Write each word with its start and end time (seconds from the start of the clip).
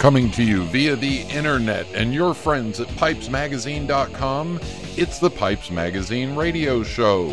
Coming 0.00 0.30
to 0.30 0.42
you 0.42 0.62
via 0.62 0.96
the 0.96 1.20
internet 1.24 1.86
and 1.92 2.14
your 2.14 2.32
friends 2.32 2.80
at 2.80 2.88
pipesmagazine.com, 2.88 4.58
it's 4.96 5.18
the 5.18 5.28
Pipes 5.28 5.70
Magazine 5.70 6.34
radio 6.34 6.82
show. 6.82 7.28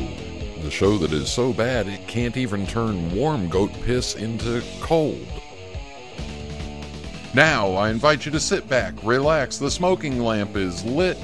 The 0.64 0.70
show 0.70 0.98
that 0.98 1.14
is 1.14 1.32
so 1.32 1.54
bad 1.54 1.88
it 1.88 2.06
can't 2.08 2.36
even 2.36 2.68
turn 2.68 3.16
warm 3.16 3.48
goat 3.48 3.72
piss 3.86 4.16
into 4.16 4.62
cold. 4.82 5.26
Now, 7.34 7.72
I 7.72 7.90
invite 7.90 8.26
you 8.26 8.34
to 8.34 8.40
sit 8.42 8.68
back, 8.68 8.96
relax, 9.02 9.58
the 9.58 9.72
smoking 9.72 10.20
lamp 10.20 10.58
is 10.58 10.84
lit. 10.84 11.16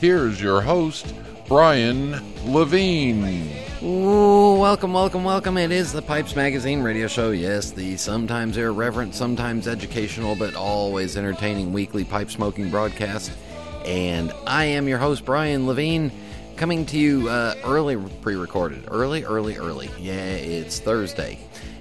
Here's 0.00 0.40
your 0.40 0.60
host, 0.60 1.12
Brian 1.48 2.22
Levine. 2.44 3.63
Ooh, 3.84 4.56
welcome, 4.58 4.94
welcome, 4.94 5.24
welcome. 5.24 5.58
It 5.58 5.70
is 5.70 5.92
the 5.92 6.00
Pipes 6.00 6.34
Magazine 6.34 6.80
radio 6.80 7.06
show. 7.06 7.32
Yes, 7.32 7.70
the 7.70 7.98
sometimes 7.98 8.56
irreverent, 8.56 9.14
sometimes 9.14 9.68
educational, 9.68 10.34
but 10.36 10.54
always 10.54 11.18
entertaining 11.18 11.70
weekly 11.70 12.02
pipe 12.02 12.30
smoking 12.30 12.70
broadcast. 12.70 13.30
And 13.84 14.32
I 14.46 14.64
am 14.64 14.88
your 14.88 14.96
host, 14.96 15.26
Brian 15.26 15.66
Levine, 15.66 16.10
coming 16.56 16.86
to 16.86 16.98
you 16.98 17.28
uh, 17.28 17.56
early 17.62 17.98
pre 18.22 18.36
recorded. 18.36 18.88
Early, 18.90 19.22
early, 19.22 19.58
early. 19.58 19.90
Yeah, 19.98 20.14
it's 20.14 20.78
Thursday. 20.78 21.38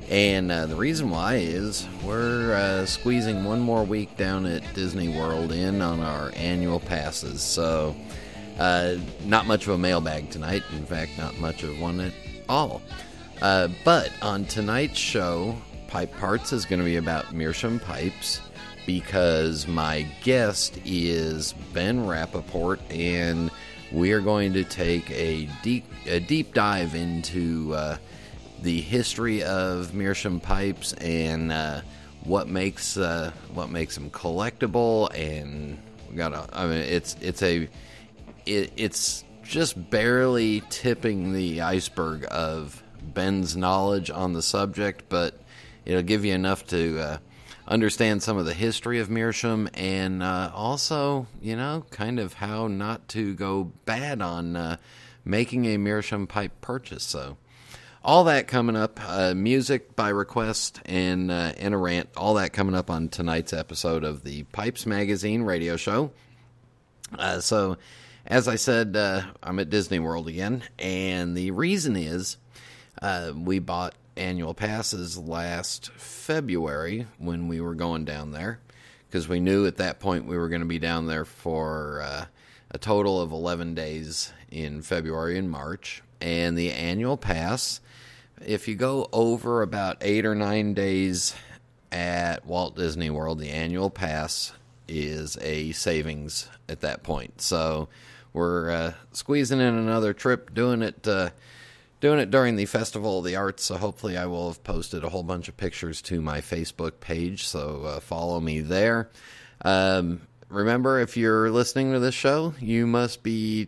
And 0.09 0.52
uh, 0.52 0.66
the 0.66 0.75
reason 0.75 1.09
why 1.09 1.35
is 1.35 1.88
we're 2.03 2.53
uh, 2.53 2.85
squeezing 2.85 3.45
one 3.45 3.61
more 3.61 3.85
week 3.85 4.17
down 4.17 4.45
at 4.45 4.61
Disney 4.73 5.08
World 5.08 5.53
in 5.53 5.81
on 5.81 6.02
our 6.02 6.33
annual 6.35 6.81
passes. 6.81 7.41
So 7.41 7.95
uh, 8.59 8.96
not 9.26 9.46
much 9.46 9.64
of 9.68 9.73
a 9.73 9.78
mailbag 9.78 10.30
tonight. 10.30 10.64
In 10.73 10.86
fact, 10.86 11.12
not 11.18 11.38
much 11.40 11.64
of 11.64 11.80
one 11.80 12.00
at 12.00 12.14
all. 12.50 12.82
Uh, 13.42 13.68
but 13.84 14.12
on 14.22 14.46
tonight's 14.46 14.98
show, 14.98 15.56
Pipe 15.88 16.16
Parts 16.18 16.54
is 16.54 16.66
going 16.66 16.80
to 16.80 16.86
be 16.86 16.96
about 16.96 17.34
Meerschaum 17.34 17.80
pipes 17.80 18.42
because 18.86 19.68
my 19.68 20.08
guest 20.24 20.78
is 20.86 21.54
Ben 21.74 22.06
Rapaport, 22.06 22.80
and 22.90 23.52
we 23.92 24.12
are 24.12 24.20
going 24.20 24.54
to 24.54 24.64
take 24.64 25.09
a 25.12 25.48
deep 25.62 25.86
a 26.06 26.20
deep 26.20 26.54
dive 26.54 26.96
into 26.96 27.74
uh, 27.76 27.98
the 28.62 28.81
history 28.81 29.44
of 29.44 29.94
Meerschaum 29.94 30.40
pipes 30.40 30.94
and 30.94 31.52
uh, 31.52 31.81
what 32.24 32.48
makes 32.48 32.98
uh, 32.98 33.31
what 33.54 33.70
makes 33.70 33.96
them 33.96 34.09
collectible. 34.09 35.14
And 35.14 35.78
we 36.09 36.16
got 36.16 36.50
I 36.54 36.66
mean, 36.66 36.78
it's 36.78 37.16
it's 37.22 37.44
a 37.44 37.68
it, 38.45 38.73
it's 38.75 39.23
just 39.44 39.89
barely 39.89 40.61
tipping 40.69 41.33
the 41.33 41.61
iceberg 41.61 42.25
of 42.31 42.81
Ben's 43.02 43.55
knowledge 43.55 44.09
on 44.09 44.33
the 44.33 44.41
subject, 44.41 45.05
but 45.09 45.39
it'll 45.85 46.02
give 46.02 46.25
you 46.25 46.33
enough 46.33 46.66
to 46.67 47.00
uh, 47.00 47.17
understand 47.67 48.23
some 48.23 48.38
of 48.38 48.45
the 48.45 48.53
history 48.53 49.00
of 49.00 49.09
Meerschaum 49.09 49.69
and 49.73 50.23
uh, 50.23 50.52
also, 50.53 51.27
you 51.41 51.55
know, 51.55 51.85
kind 51.91 52.19
of 52.19 52.33
how 52.33 52.67
not 52.67 53.08
to 53.09 53.33
go 53.35 53.72
bad 53.85 54.22
on 54.22 54.55
uh, 54.55 54.78
making 55.25 55.66
a 55.66 55.78
Meerschaum 55.78 56.28
pipe 56.28 56.61
purchase. 56.61 57.03
So, 57.03 57.38
all 58.05 58.25
that 58.25 58.47
coming 58.47 58.75
up, 58.75 59.00
uh, 59.07 59.33
music 59.33 59.95
by 59.95 60.09
request 60.09 60.81
and 60.85 61.31
uh, 61.31 61.53
and 61.57 61.73
a 61.73 61.78
rant, 61.78 62.09
all 62.17 62.33
that 62.33 62.52
coming 62.52 62.75
up 62.75 62.89
on 62.89 63.07
tonight's 63.07 63.53
episode 63.53 64.03
of 64.03 64.23
the 64.23 64.44
Pipes 64.44 64.85
Magazine 64.85 65.44
radio 65.44 65.78
show. 65.78 66.12
Uh, 67.18 67.39
so 67.39 67.78
as 68.25 68.47
I 68.47 68.56
said, 68.56 68.95
uh, 68.95 69.23
I'm 69.41 69.59
at 69.59 69.69
Disney 69.69 70.00
World 70.00 70.28
again, 70.28 70.63
and 70.79 71.35
the 71.35 71.51
reason 71.51 71.95
is 71.95 72.38
uh, 73.01 73.34
we 73.35 73.59
bought 73.59 73.95
annual 74.16 74.53
passes 74.53 75.17
last 75.17 75.91
February 75.91 77.07
when 77.17 77.47
we 77.47 77.59
were 77.59 77.75
going 77.75 78.06
down 78.06 78.31
there 78.31 78.59
because 79.07 79.28
we 79.28 79.39
knew 79.39 79.66
at 79.66 79.78
that 79.78 80.00
point 80.00 80.25
we 80.25 80.38
were 80.38 80.50
going 80.50 80.62
to 80.62 80.67
be 80.67 80.79
down 80.79 81.06
there 81.07 81.25
for 81.25 82.01
uh, 82.01 82.25
a 82.72 82.78
total 82.78 83.22
of 83.22 83.31
11 83.31 83.75
days 83.75 84.31
in 84.50 84.81
February 84.81 85.38
and 85.38 85.51
March. 85.51 86.01
And 86.22 86.57
the 86.57 86.72
annual 86.72 87.17
pass, 87.17 87.81
if 88.45 88.67
you 88.67 88.75
go 88.75 89.09
over 89.12 89.62
about 89.62 89.97
eight 90.01 90.25
or 90.25 90.33
nine 90.33 90.73
days 90.73 91.35
at 91.91 92.45
Walt 92.45 92.75
Disney 92.75 93.09
World, 93.09 93.39
the 93.39 93.50
annual 93.50 93.89
pass 93.89 94.53
is 94.88 95.38
a 95.41 95.72
savings 95.73 96.50
at 96.69 96.81
that 96.81 97.03
point. 97.03 97.41
So 97.41 97.89
we're 98.33 98.69
uh, 98.69 98.94
squeezing 99.11 99.59
in 99.59 99.75
another 99.75 100.13
trip, 100.13 100.53
doing 100.53 100.81
it, 100.81 101.07
uh, 101.07 101.29
doing 102.01 102.19
it 102.19 102.31
during 102.31 102.55
the 102.55 102.66
Festival 102.66 103.19
of 103.19 103.25
the 103.25 103.35
Arts. 103.35 103.63
So 103.63 103.77
hopefully, 103.77 104.17
I 104.17 104.25
will 104.25 104.49
have 104.49 104.63
posted 104.63 105.03
a 105.03 105.09
whole 105.09 105.23
bunch 105.23 105.47
of 105.47 105.55
pictures 105.55 106.01
to 106.03 106.21
my 106.21 106.41
Facebook 106.41 106.99
page. 106.99 107.47
So 107.47 107.83
uh, 107.85 107.99
follow 107.99 108.39
me 108.39 108.61
there. 108.61 109.09
Um, 109.63 110.21
remember, 110.49 110.99
if 110.99 111.16
you're 111.16 111.51
listening 111.51 111.94
to 111.94 111.99
this 111.99 112.16
show, 112.16 112.55
you 112.59 112.88
must 112.88 113.23
be 113.23 113.67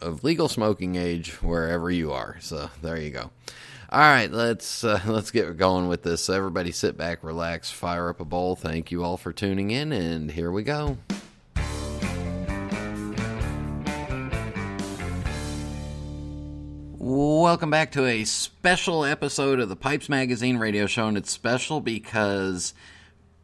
of 0.00 0.24
legal 0.24 0.48
smoking 0.48 0.96
age 0.96 1.42
wherever 1.42 1.90
you 1.90 2.12
are. 2.12 2.36
So 2.40 2.70
there 2.82 2.98
you 2.98 3.10
go. 3.10 3.30
All 3.88 4.00
right, 4.00 4.30
let's 4.30 4.82
uh, 4.82 5.00
let's 5.06 5.30
get 5.30 5.56
going 5.56 5.88
with 5.88 6.02
this. 6.02 6.28
Everybody, 6.28 6.72
sit 6.72 6.96
back, 6.96 7.22
relax, 7.22 7.70
fire 7.70 8.08
up 8.08 8.20
a 8.20 8.24
bowl. 8.24 8.56
Thank 8.56 8.90
you 8.90 9.04
all 9.04 9.16
for 9.16 9.32
tuning 9.32 9.70
in, 9.70 9.92
and 9.92 10.30
here 10.30 10.50
we 10.50 10.62
go. 10.62 10.98
Welcome 17.08 17.70
back 17.70 17.92
to 17.92 18.04
a 18.04 18.24
special 18.24 19.04
episode 19.04 19.60
of 19.60 19.68
the 19.68 19.76
Pipes 19.76 20.08
Magazine 20.08 20.56
radio 20.56 20.86
show, 20.86 21.06
and 21.06 21.16
it's 21.16 21.30
special 21.30 21.80
because 21.80 22.74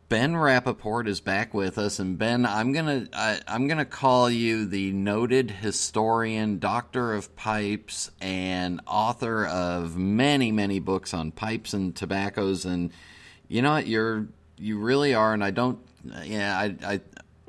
Ben 0.09 0.33
Rapaport 0.33 1.07
is 1.07 1.21
back 1.21 1.55
with 1.55 1.79
us. 1.79 2.01
And 2.01 2.19
Ben, 2.19 2.45
I'm 2.45 2.73
gonna 2.73 3.07
I, 3.13 3.39
I'm 3.47 3.69
gonna 3.69 3.85
call 3.85 4.29
you 4.29 4.67
the 4.67 4.91
noted 4.91 5.53
historian, 5.53 6.59
doctor 6.59 7.15
of 7.15 7.37
pipes, 7.37 8.11
and 8.21 8.81
author 8.85 9.47
of 9.47 9.97
many 9.97 10.51
many 10.51 10.81
books 10.81 11.15
on 11.15 11.31
pipes 11.31 11.73
and 11.73 11.95
tobaccos. 11.95 12.65
And 12.65 12.91
you 13.47 13.63
know 13.63 13.75
what, 13.75 13.87
you're 13.87 14.27
you 14.59 14.81
really 14.81 15.15
are. 15.15 15.33
And 15.33 15.45
I 15.45 15.53
don't 15.53 15.79
yeah 16.25 16.59
I 16.59 16.95
I 16.95 17.01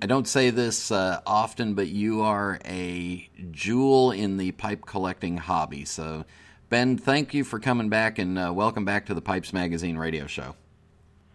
I 0.03 0.06
don't 0.06 0.28
say 0.28 0.50
this 0.50 0.91
uh, 0.91 1.22
often, 1.25 1.75
but 1.75 1.88
you 1.88 2.24
are 2.24 2.59
a 2.66 3.30
jewel 3.52 4.12
in 4.12 4.36
the 4.36 4.52
pipe 4.52 4.86
collecting 4.86 5.38
hobby. 5.38 5.86
So, 5.86 6.25
Ben, 6.68 6.97
thank 6.97 7.34
you 7.34 7.46
for 7.46 7.58
coming 7.58 7.88
back 7.88 8.19
and 8.19 8.38
uh, 8.38 8.52
welcome 8.53 8.84
back 8.84 9.06
to 9.06 9.13
the 9.13 9.22
Pipes 9.22 9.53
Magazine 9.53 9.97
radio 9.97 10.28
show. 10.28 10.58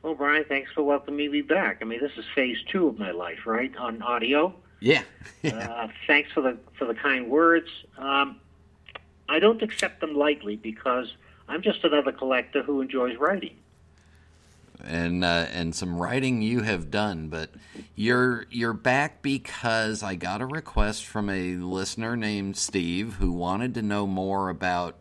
Well, 0.03 0.15
Brian, 0.15 0.45
thanks 0.45 0.71
for 0.75 0.83
welcoming 0.83 1.33
me 1.33 1.41
back. 1.41 1.79
I 1.81 1.87
mean, 1.87 1.99
this 2.01 2.13
is 2.19 2.27
phase 2.35 2.59
two 2.71 2.89
of 2.89 2.99
my 2.99 3.11
life, 3.11 3.47
right, 3.47 3.75
on 3.79 4.03
audio. 4.03 4.55
Yeah. 4.81 5.05
uh, 5.45 5.89
thanks 6.07 6.31
for 6.33 6.43
the 6.43 6.59
for 6.79 6.85
the 6.85 6.95
kind 6.95 7.31
words. 7.31 7.71
Um, 7.97 8.39
I 9.31 9.39
don't 9.39 9.63
accept 9.63 10.03
them 10.03 10.15
lightly 10.15 10.57
because 10.57 11.11
I'm 11.49 11.63
just 11.63 11.85
another 11.85 12.13
collector 12.13 12.63
who 12.63 12.83
enjoys 12.83 13.17
writing 13.17 13.57
and 14.85 15.25
uh, 15.25 15.47
and 15.53 15.75
some 15.75 15.97
writing 15.97 16.43
you 16.43 16.63
have 16.63 16.91
done, 16.91 17.29
but 17.29 17.51
you're 17.95 18.47
you're 18.51 18.73
back 18.73 19.23
because 19.23 20.03
I 20.03 20.15
got 20.15 20.41
a 20.41 20.47
request 20.47 21.05
from 21.05 21.29
a 21.31 21.55
listener 21.55 22.17
named 22.17 22.57
Steve 22.57 23.15
who 23.15 23.33
wanted 23.33 23.75
to 23.75 23.83
know 23.83 24.07
more 24.07 24.49
about 24.49 24.99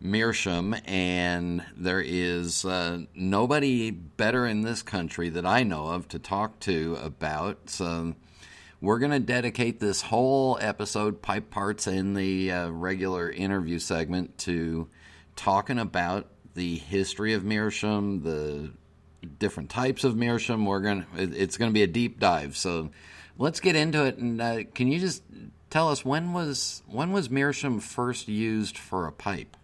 Meerschaum, 0.00 0.76
and 0.84 1.64
there 1.76 2.00
is 2.00 2.64
uh, 2.64 3.00
nobody 3.14 3.90
better 3.90 4.46
in 4.46 4.62
this 4.62 4.82
country 4.82 5.28
that 5.30 5.44
I 5.44 5.64
know 5.64 5.88
of 5.88 6.08
to 6.08 6.18
talk 6.18 6.60
to 6.60 6.96
about. 7.02 7.68
So 7.70 8.14
we're 8.80 9.00
going 9.00 9.10
to 9.10 9.18
dedicate 9.18 9.80
this 9.80 10.02
whole 10.02 10.56
episode, 10.60 11.20
pipe 11.20 11.50
parts 11.50 11.88
in 11.88 12.14
the 12.14 12.52
uh, 12.52 12.70
regular 12.70 13.30
interview 13.30 13.80
segment, 13.80 14.38
to 14.38 14.88
talking 15.34 15.78
about 15.80 16.28
the 16.54 16.76
history 16.76 17.34
of 17.34 17.44
Meerschaum, 17.44 18.22
the 18.22 18.70
different 19.38 19.70
types 19.70 20.04
of 20.04 20.16
meerschaum. 20.16 20.66
We're 20.66 20.82
to 20.82 21.04
it's 21.16 21.56
going 21.56 21.70
to 21.70 21.74
be 21.74 21.82
a 21.82 21.88
deep 21.88 22.18
dive. 22.18 22.56
So 22.56 22.90
let's 23.38 23.60
get 23.60 23.76
into 23.76 24.04
it. 24.04 24.16
And 24.18 24.40
uh, 24.40 24.64
can 24.74 24.88
you 24.88 24.98
just 24.98 25.22
tell 25.70 25.88
us 25.88 26.04
when 26.04 26.32
was 26.32 26.82
when 26.86 27.12
was 27.12 27.30
meerschaum 27.30 27.80
first 27.80 28.28
used 28.28 28.78
for 28.78 29.06
a 29.06 29.12
pipe? 29.12 29.56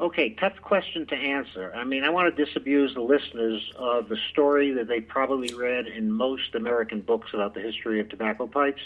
Okay, 0.00 0.30
tough 0.30 0.60
question 0.62 1.06
to 1.06 1.14
answer. 1.14 1.72
I 1.76 1.84
mean, 1.84 2.02
I 2.02 2.10
want 2.10 2.34
to 2.34 2.44
disabuse 2.44 2.92
the 2.92 3.02
listeners 3.02 3.62
of 3.76 4.08
the 4.08 4.16
story 4.32 4.72
that 4.72 4.88
they 4.88 5.00
probably 5.00 5.54
read 5.54 5.86
in 5.86 6.10
most 6.10 6.56
American 6.56 7.02
books 7.02 7.30
about 7.32 7.54
the 7.54 7.60
history 7.60 8.00
of 8.00 8.08
tobacco 8.08 8.48
pipes, 8.48 8.82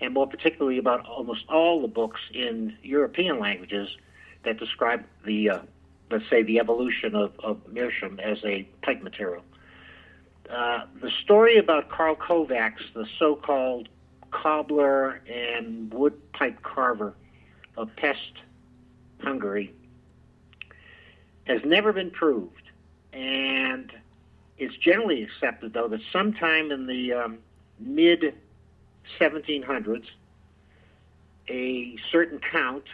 and 0.00 0.14
more 0.14 0.28
particularly 0.28 0.78
about 0.78 1.04
almost 1.06 1.44
all 1.48 1.82
the 1.82 1.88
books 1.88 2.20
in 2.32 2.76
European 2.84 3.40
languages 3.40 3.88
that 4.44 4.60
describe 4.60 5.04
the 5.26 5.50
uh, 5.50 5.58
let's 6.12 6.28
say, 6.30 6.42
the 6.42 6.58
evolution 6.58 7.14
of, 7.14 7.32
of 7.42 7.58
meerschaum 7.72 8.20
as 8.20 8.38
a 8.44 8.68
pipe 8.82 9.02
material. 9.02 9.42
Uh, 10.48 10.84
the 11.00 11.10
story 11.24 11.56
about 11.56 11.88
Karl 11.88 12.14
Kovacs, 12.14 12.82
the 12.94 13.06
so-called 13.18 13.88
cobbler 14.30 15.20
and 15.26 15.92
wood 15.92 16.14
pipe 16.32 16.62
carver 16.62 17.14
of 17.76 17.88
Pest, 17.96 18.32
Hungary, 19.22 19.72
has 21.44 21.60
never 21.64 21.92
been 21.92 22.10
proved. 22.10 22.62
And 23.12 23.92
it's 24.58 24.76
generally 24.76 25.22
accepted, 25.22 25.72
though, 25.72 25.88
that 25.88 26.00
sometime 26.12 26.70
in 26.70 26.86
the 26.86 27.12
um, 27.12 27.38
mid 27.78 28.34
1700s, 29.20 30.04
a 31.48 31.96
certain 32.10 32.40
count 32.50 32.84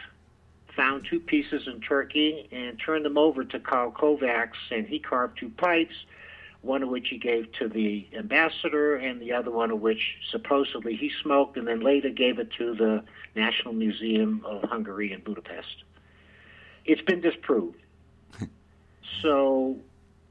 found 0.79 1.05
two 1.09 1.19
pieces 1.19 1.67
in 1.67 1.81
Turkey 1.81 2.47
and 2.53 2.79
turned 2.79 3.03
them 3.03 3.17
over 3.17 3.43
to 3.43 3.59
Karl 3.59 3.91
Kovacs, 3.91 4.71
and 4.71 4.87
he 4.87 4.97
carved 4.97 5.37
two 5.37 5.49
pipes, 5.49 5.93
one 6.61 6.81
of 6.83 6.87
which 6.87 7.09
he 7.09 7.17
gave 7.17 7.51
to 7.59 7.67
the 7.67 8.07
ambassador, 8.17 8.95
and 8.95 9.21
the 9.21 9.33
other 9.33 9.51
one 9.51 9.71
of 9.71 9.81
which 9.81 10.15
supposedly 10.31 10.95
he 10.95 11.11
smoked, 11.21 11.57
and 11.57 11.67
then 11.67 11.81
later 11.81 12.09
gave 12.09 12.39
it 12.39 12.49
to 12.57 12.73
the 12.75 13.03
National 13.35 13.73
Museum 13.73 14.41
of 14.45 14.63
Hungary 14.69 15.11
in 15.11 15.19
Budapest. 15.19 15.83
It's 16.85 17.01
been 17.01 17.19
disproved. 17.19 17.75
so 19.21 19.75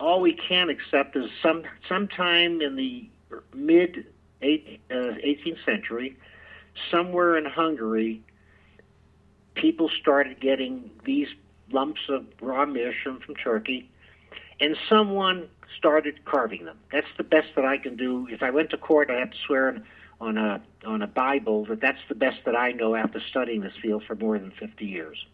all 0.01 0.23
we 0.23 0.33
can 0.33 0.71
accept 0.71 1.15
is 1.15 1.29
some 1.43 1.65
sometime 1.91 2.63
in 2.63 2.75
the 2.75 3.07
mid 3.53 4.07
18th 4.41 4.81
uh, 4.91 5.65
century, 5.67 6.17
somewhere 6.91 7.37
in 7.37 7.45
Hungary, 7.45 8.23
people 9.59 9.91
started 10.01 10.41
getting 10.41 10.91
these 11.05 11.29
lumps 11.71 12.01
of 12.09 12.25
raw 12.41 12.65
meerschaum 12.65 13.21
from 13.21 13.35
Turkey, 13.35 13.91
and 14.61 14.77
someone 14.89 15.49
started 15.77 16.25
carving 16.25 16.65
them. 16.65 16.79
That's 16.91 17.07
the 17.17 17.25
best 17.25 17.49
that 17.57 17.65
I 17.65 17.79
can 17.79 17.97
do. 17.97 18.27
If 18.31 18.43
I 18.43 18.51
went 18.51 18.71
to 18.71 18.79
court, 18.79 19.11
I 19.11 19.19
have 19.19 19.31
to 19.31 19.37
swear 19.47 19.83
on 20.21 20.39
a 20.39 20.61
on 20.87 21.03
a 21.03 21.07
Bible 21.07 21.65
that 21.67 21.81
that's 21.81 22.01
the 22.09 22.15
best 22.15 22.39
that 22.45 22.57
I 22.57 22.73
know 22.73 22.95
after 22.95 23.21
studying 23.21 23.61
this 23.61 23.75
field 23.81 24.05
for 24.07 24.15
more 24.15 24.39
than 24.39 24.53
50 24.53 24.85
years. 24.85 25.27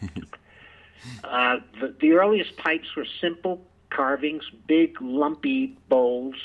uh, 1.24 1.56
the, 1.80 1.94
the 2.00 2.12
earliest 2.12 2.56
pipes 2.56 2.94
were 2.96 3.06
simple 3.20 3.60
carvings, 3.90 4.44
big 4.66 5.00
lumpy 5.00 5.76
bowls, 5.88 6.36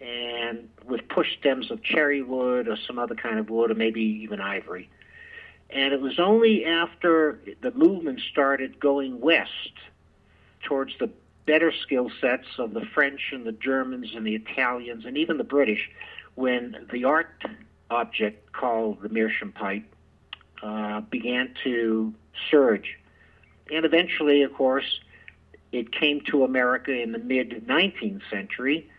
and 0.00 0.68
with 0.84 1.06
push 1.08 1.36
stems 1.38 1.70
of 1.70 1.82
cherry 1.82 2.22
wood 2.22 2.68
or 2.68 2.76
some 2.76 2.98
other 2.98 3.14
kind 3.14 3.38
of 3.38 3.50
wood, 3.50 3.70
or 3.70 3.74
maybe 3.74 4.00
even 4.00 4.40
ivory. 4.40 4.88
And 5.70 5.92
it 5.92 6.00
was 6.00 6.18
only 6.18 6.64
after 6.64 7.40
the 7.60 7.70
movement 7.72 8.20
started 8.30 8.80
going 8.80 9.20
west 9.20 9.72
towards 10.62 10.92
the 10.98 11.10
better 11.46 11.72
skill 11.72 12.10
sets 12.20 12.46
of 12.58 12.74
the 12.74 12.84
French 12.94 13.30
and 13.32 13.44
the 13.44 13.52
Germans 13.52 14.12
and 14.14 14.26
the 14.26 14.34
Italians 14.34 15.04
and 15.04 15.16
even 15.16 15.38
the 15.38 15.44
British 15.44 15.90
when 16.34 16.86
the 16.92 17.04
art 17.04 17.42
object 17.90 18.52
called 18.52 19.00
the 19.02 19.08
meerschaum 19.08 19.52
pipe 19.52 19.84
uh, 20.62 21.00
began 21.02 21.54
to 21.64 22.12
surge. 22.50 22.98
And 23.72 23.84
eventually, 23.84 24.42
of 24.42 24.54
course, 24.54 25.00
it 25.72 25.92
came 25.92 26.20
to 26.30 26.44
America 26.44 26.92
in 26.92 27.12
the 27.12 27.18
mid 27.18 27.66
19th 27.66 28.22
century, 28.30 28.90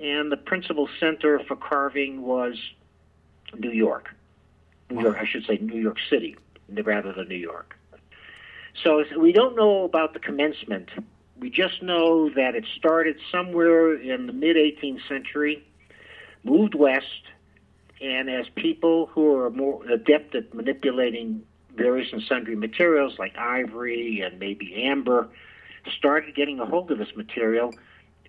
and 0.00 0.30
the 0.30 0.36
principal 0.36 0.88
center 0.98 1.40
for 1.40 1.56
carving 1.56 2.22
was 2.22 2.56
New 3.56 3.70
York. 3.70 4.14
New 4.90 5.02
York, 5.02 5.16
I 5.20 5.26
should 5.26 5.44
say 5.46 5.58
New 5.60 5.80
York 5.80 5.98
City, 6.08 6.36
rather 6.68 7.12
than 7.12 7.28
New 7.28 7.36
York. 7.36 7.76
So 8.82 9.04
we 9.18 9.32
don't 9.32 9.56
know 9.56 9.84
about 9.84 10.12
the 10.12 10.20
commencement. 10.20 10.90
We 11.38 11.50
just 11.50 11.82
know 11.82 12.30
that 12.30 12.54
it 12.54 12.64
started 12.76 13.16
somewhere 13.30 13.94
in 13.94 14.26
the 14.26 14.32
mid 14.32 14.56
18th 14.56 15.06
century, 15.08 15.64
moved 16.44 16.74
west, 16.74 17.22
and 18.00 18.30
as 18.30 18.46
people 18.54 19.06
who 19.06 19.36
are 19.36 19.50
more 19.50 19.84
adept 19.90 20.34
at 20.34 20.54
manipulating 20.54 21.42
various 21.76 22.12
and 22.12 22.22
sundry 22.22 22.56
materials 22.56 23.18
like 23.18 23.36
ivory 23.36 24.20
and 24.20 24.38
maybe 24.38 24.84
amber 24.84 25.28
started 25.96 26.34
getting 26.34 26.60
a 26.60 26.66
hold 26.66 26.90
of 26.90 26.98
this 26.98 27.14
material, 27.16 27.74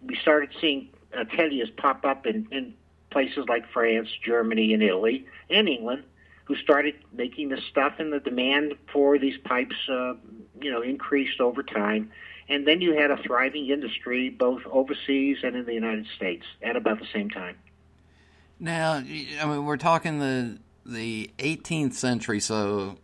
we 0.02 0.16
started 0.16 0.50
seeing 0.62 0.90
uh, 1.18 1.22
ateliers 1.22 1.70
pop 1.78 2.06
up 2.06 2.26
in, 2.26 2.48
in 2.52 2.74
places 3.10 3.46
like 3.48 3.68
France, 3.72 4.10
Germany, 4.24 4.74
and 4.74 4.84
Italy, 4.84 5.26
and 5.50 5.68
England, 5.68 6.04
who 6.50 6.56
started 6.56 6.96
making 7.14 7.50
this 7.50 7.64
stuff, 7.70 7.94
and 8.00 8.12
the 8.12 8.20
demand 8.20 8.74
for 8.92 9.20
these 9.20 9.38
pipes, 9.46 9.76
uh, 9.88 10.16
you 10.60 10.72
know, 10.72 10.82
increased 10.82 11.40
over 11.40 11.62
time. 11.62 12.12
And 12.50 12.68
then 12.68 12.82
you 12.82 12.96
had 12.96 13.12
a 13.12 13.18
thriving 13.18 13.70
industry 13.70 14.32
both 14.32 14.64
overseas 14.66 15.38
and 15.44 15.56
in 15.56 15.66
the 15.66 15.76
United 15.76 16.08
States 16.18 16.44
at 16.64 16.76
about 16.76 17.00
the 17.00 17.06
same 17.14 17.30
time. 17.30 17.56
Now, 18.60 18.94
I 18.94 19.46
mean, 19.46 19.64
we're 19.64 19.78
talking 19.78 20.18
the 20.18 20.58
the 20.88 21.30
18th 21.38 21.94
century, 21.94 22.40
so 22.40 22.98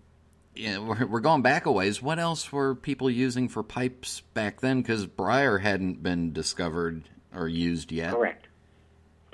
yeah, 0.56 0.80
we're, 0.80 1.06
we're 1.06 1.19
going 1.19 1.44
back 1.44 1.68
a 1.68 1.71
ways. 1.71 2.01
What 2.01 2.18
else 2.18 2.51
were 2.51 2.74
people 2.74 3.12
using 3.12 3.48
for 3.48 3.62
pipes 3.62 4.21
back 4.33 4.62
then? 4.62 4.81
Because 4.81 5.06
briar 5.06 5.59
hadn't 5.59 6.01
been 6.01 6.33
discovered 6.33 7.03
or 7.31 7.48
used 7.48 7.91
yet. 7.91 8.12
Correct. 8.12 8.48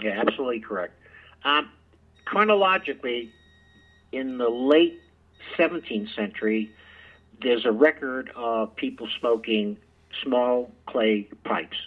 Yeah, 0.02 0.22
absolutely 0.28 0.60
correct. 0.60 1.00
Um, 1.46 1.72
chronologically, 2.26 3.32
in 4.12 4.38
the 4.38 4.50
late 4.50 5.02
17th 5.58 6.14
century, 6.16 6.72
there's 7.42 7.66
a 7.66 7.72
record 7.72 8.32
of 8.36 8.76
people 8.76 9.08
smoking 9.20 9.78
small 10.24 10.72
clay 10.86 11.28
pipes. 11.44 11.78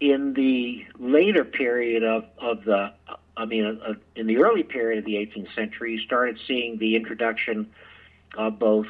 In 0.00 0.34
the 0.34 0.84
later 0.98 1.44
period 1.44 2.02
of, 2.02 2.24
of 2.38 2.64
the, 2.64 2.92
I 3.36 3.44
mean, 3.44 3.80
uh, 3.86 3.94
in 4.16 4.26
the 4.26 4.38
early 4.38 4.62
period 4.62 4.98
of 4.98 5.04
the 5.04 5.14
18th 5.14 5.54
century, 5.54 5.92
you 5.94 6.00
started 6.00 6.38
seeing 6.46 6.78
the 6.78 6.96
introduction 6.96 7.70
of 8.36 8.58
both 8.58 8.86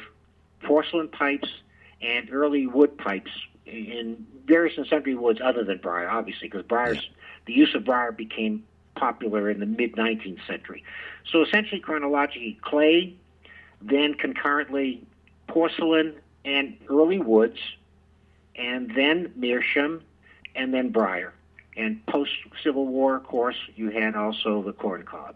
porcelain 0.63 1.07
pipes 1.07 1.49
and 2.01 2.29
early 2.31 2.67
wood 2.67 2.97
pipes 2.97 3.31
in 3.65 4.25
various 4.45 4.77
and 4.77 4.87
sundry 4.87 5.15
woods 5.15 5.39
other 5.43 5.63
than 5.63 5.77
briar, 5.77 6.09
obviously, 6.09 6.47
because 6.47 6.65
briars, 6.65 7.09
the 7.45 7.53
use 7.53 7.73
of 7.75 7.85
briar 7.85 8.11
became 8.11 8.63
popular 8.95 9.49
in 9.49 9.59
the 9.59 9.65
mid 9.65 9.95
19th 9.95 10.45
century. 10.47 10.83
So 11.31 11.43
essentially, 11.43 11.79
chronologically, 11.79 12.57
clay, 12.61 13.15
then 13.81 14.13
concurrently 14.13 15.05
porcelain 15.47 16.15
and 16.43 16.77
early 16.89 17.19
woods, 17.19 17.59
and 18.55 18.91
then 18.95 19.31
meerschaum, 19.35 20.01
and 20.55 20.73
then 20.73 20.89
briar. 20.89 21.33
And 21.77 22.05
post 22.05 22.31
Civil 22.63 22.87
War, 22.87 23.15
of 23.15 23.23
course, 23.23 23.57
you 23.75 23.89
had 23.89 24.15
also 24.15 24.61
the 24.61 24.71
corncob. 24.71 25.35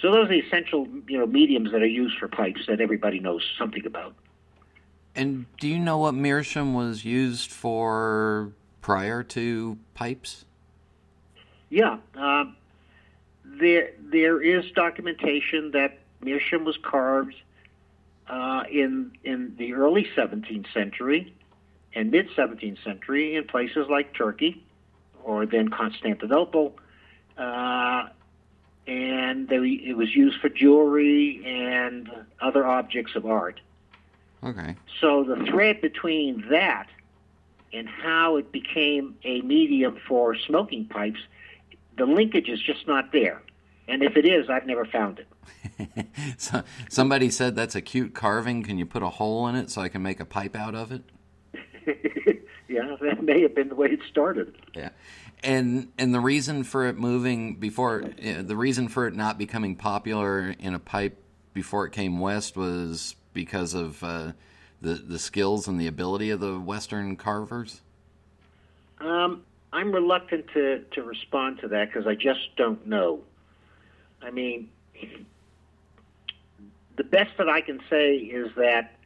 So 0.00 0.10
those 0.10 0.26
are 0.26 0.28
the 0.28 0.40
essential, 0.40 0.86
you 1.08 1.18
know, 1.18 1.26
mediums 1.26 1.72
that 1.72 1.82
are 1.82 1.86
used 1.86 2.18
for 2.18 2.28
pipes 2.28 2.60
that 2.68 2.80
everybody 2.80 3.18
knows 3.18 3.42
something 3.58 3.84
about. 3.86 4.14
And 5.14 5.46
do 5.58 5.68
you 5.68 5.78
know 5.78 5.98
what 5.98 6.14
meerschaum 6.14 6.74
was 6.74 7.04
used 7.04 7.50
for 7.50 8.52
prior 8.82 9.22
to 9.22 9.78
pipes? 9.94 10.44
Yeah, 11.70 11.98
uh, 12.14 12.44
there 13.60 13.90
there 13.98 14.40
is 14.40 14.70
documentation 14.72 15.70
that 15.72 15.98
meerschaum 16.20 16.64
was 16.64 16.76
carved 16.82 17.34
uh, 18.28 18.64
in 18.70 19.12
in 19.24 19.54
the 19.58 19.72
early 19.74 20.06
17th 20.16 20.72
century 20.72 21.34
and 21.94 22.10
mid 22.10 22.28
17th 22.30 22.82
century 22.84 23.36
in 23.36 23.44
places 23.44 23.86
like 23.88 24.14
Turkey 24.14 24.62
or 25.24 25.46
then 25.46 25.68
Constantinople. 25.68 26.76
Uh, 27.36 28.08
and 28.86 29.48
they, 29.48 29.56
it 29.56 29.96
was 29.96 30.14
used 30.14 30.40
for 30.40 30.48
jewelry 30.48 31.42
and 31.44 32.08
other 32.40 32.64
objects 32.64 33.16
of 33.16 33.26
art. 33.26 33.60
Okay. 34.44 34.76
So 35.00 35.24
the 35.24 35.44
thread 35.50 35.80
between 35.80 36.44
that 36.50 36.86
and 37.72 37.88
how 37.88 38.36
it 38.36 38.52
became 38.52 39.16
a 39.24 39.40
medium 39.40 39.98
for 40.06 40.36
smoking 40.36 40.86
pipes, 40.86 41.18
the 41.96 42.06
linkage 42.06 42.48
is 42.48 42.60
just 42.60 42.86
not 42.86 43.12
there. 43.12 43.42
And 43.88 44.02
if 44.02 44.16
it 44.16 44.26
is, 44.26 44.50
I've 44.50 44.66
never 44.66 44.84
found 44.84 45.20
it. 45.20 46.06
so, 46.38 46.62
somebody 46.88 47.30
said 47.30 47.54
that's 47.54 47.76
a 47.76 47.80
cute 47.80 48.14
carving. 48.14 48.62
Can 48.64 48.78
you 48.78 48.86
put 48.86 49.02
a 49.02 49.08
hole 49.08 49.46
in 49.46 49.54
it 49.54 49.70
so 49.70 49.80
I 49.80 49.88
can 49.88 50.02
make 50.02 50.18
a 50.18 50.24
pipe 50.24 50.56
out 50.56 50.74
of 50.74 50.90
it? 50.90 51.02
yeah, 52.68 52.96
that 53.00 53.22
may 53.22 53.42
have 53.42 53.54
been 53.54 53.68
the 53.68 53.76
way 53.76 53.88
it 53.88 54.00
started. 54.10 54.56
Yeah 54.74 54.90
and 55.42 55.92
and 55.98 56.14
the 56.14 56.20
reason 56.20 56.64
for 56.64 56.86
it 56.86 56.96
moving 56.96 57.56
before 57.56 58.04
the 58.18 58.56
reason 58.56 58.88
for 58.88 59.06
it 59.06 59.14
not 59.14 59.38
becoming 59.38 59.76
popular 59.76 60.54
in 60.58 60.74
a 60.74 60.78
pipe 60.78 61.22
before 61.52 61.86
it 61.86 61.92
came 61.92 62.18
west 62.18 62.56
was 62.56 63.14
because 63.32 63.74
of 63.74 64.02
uh, 64.02 64.32
the 64.80 64.94
the 64.94 65.18
skills 65.18 65.68
and 65.68 65.80
the 65.80 65.86
ability 65.86 66.30
of 66.30 66.40
the 66.40 66.58
western 66.58 67.16
carvers. 67.16 67.80
Um, 68.98 69.44
I'm 69.76 69.92
reluctant 69.92 70.46
to 70.54 70.82
to 70.92 71.02
respond 71.02 71.60
to 71.60 71.68
that 71.68 71.92
because 71.92 72.06
I 72.06 72.14
just 72.14 72.56
don't 72.56 72.86
know. 72.86 73.20
I 74.22 74.30
mean, 74.30 74.70
the 76.96 77.04
best 77.04 77.36
that 77.36 77.50
I 77.50 77.60
can 77.60 77.80
say 77.90 78.16
is 78.16 78.50
that 78.56 78.96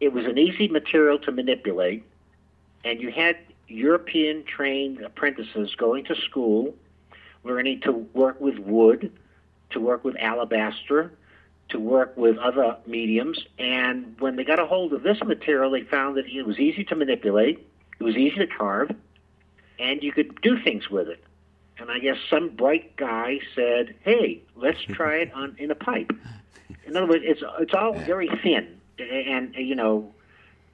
it 0.00 0.12
was 0.12 0.26
an 0.26 0.36
easy 0.36 0.68
material 0.68 1.18
to 1.20 1.32
manipulate, 1.32 2.04
and 2.84 3.00
you 3.00 3.10
had 3.10 3.38
European 3.66 4.44
trained 4.44 5.00
apprentices 5.00 5.74
going 5.76 6.04
to 6.04 6.14
school, 6.16 6.74
learning 7.42 7.80
to 7.80 7.92
work 7.92 8.38
with 8.42 8.58
wood, 8.58 9.10
to 9.70 9.80
work 9.80 10.04
with 10.04 10.16
alabaster, 10.18 11.12
to 11.70 11.80
work 11.80 12.14
with 12.14 12.36
other 12.36 12.76
mediums. 12.86 13.42
And 13.58 14.20
when 14.20 14.36
they 14.36 14.44
got 14.44 14.58
a 14.58 14.66
hold 14.66 14.92
of 14.92 15.02
this 15.02 15.22
material, 15.24 15.70
they 15.70 15.80
found 15.80 16.18
that 16.18 16.26
it 16.26 16.42
was 16.42 16.58
easy 16.58 16.84
to 16.84 16.94
manipulate, 16.94 17.66
it 17.98 18.04
was 18.04 18.16
easy 18.16 18.36
to 18.36 18.46
carve, 18.46 18.90
and 19.78 20.02
you 20.02 20.12
could 20.12 20.40
do 20.40 20.62
things 20.62 20.90
with 20.90 21.08
it. 21.08 21.22
And 21.78 21.90
I 21.90 21.98
guess 21.98 22.16
some 22.30 22.50
bright 22.50 22.96
guy 22.96 23.40
said, 23.54 23.94
"Hey, 24.00 24.42
let's 24.54 24.80
try 24.88 25.16
it 25.16 25.32
on 25.32 25.56
in 25.58 25.70
a 25.70 25.74
pipe." 25.74 26.12
In 26.86 26.96
other 26.96 27.06
words, 27.06 27.24
it's 27.26 27.42
it's 27.60 27.74
all 27.74 27.92
very 27.92 28.28
thin, 28.42 28.80
and, 28.98 29.54
you 29.54 29.74
know, 29.74 30.12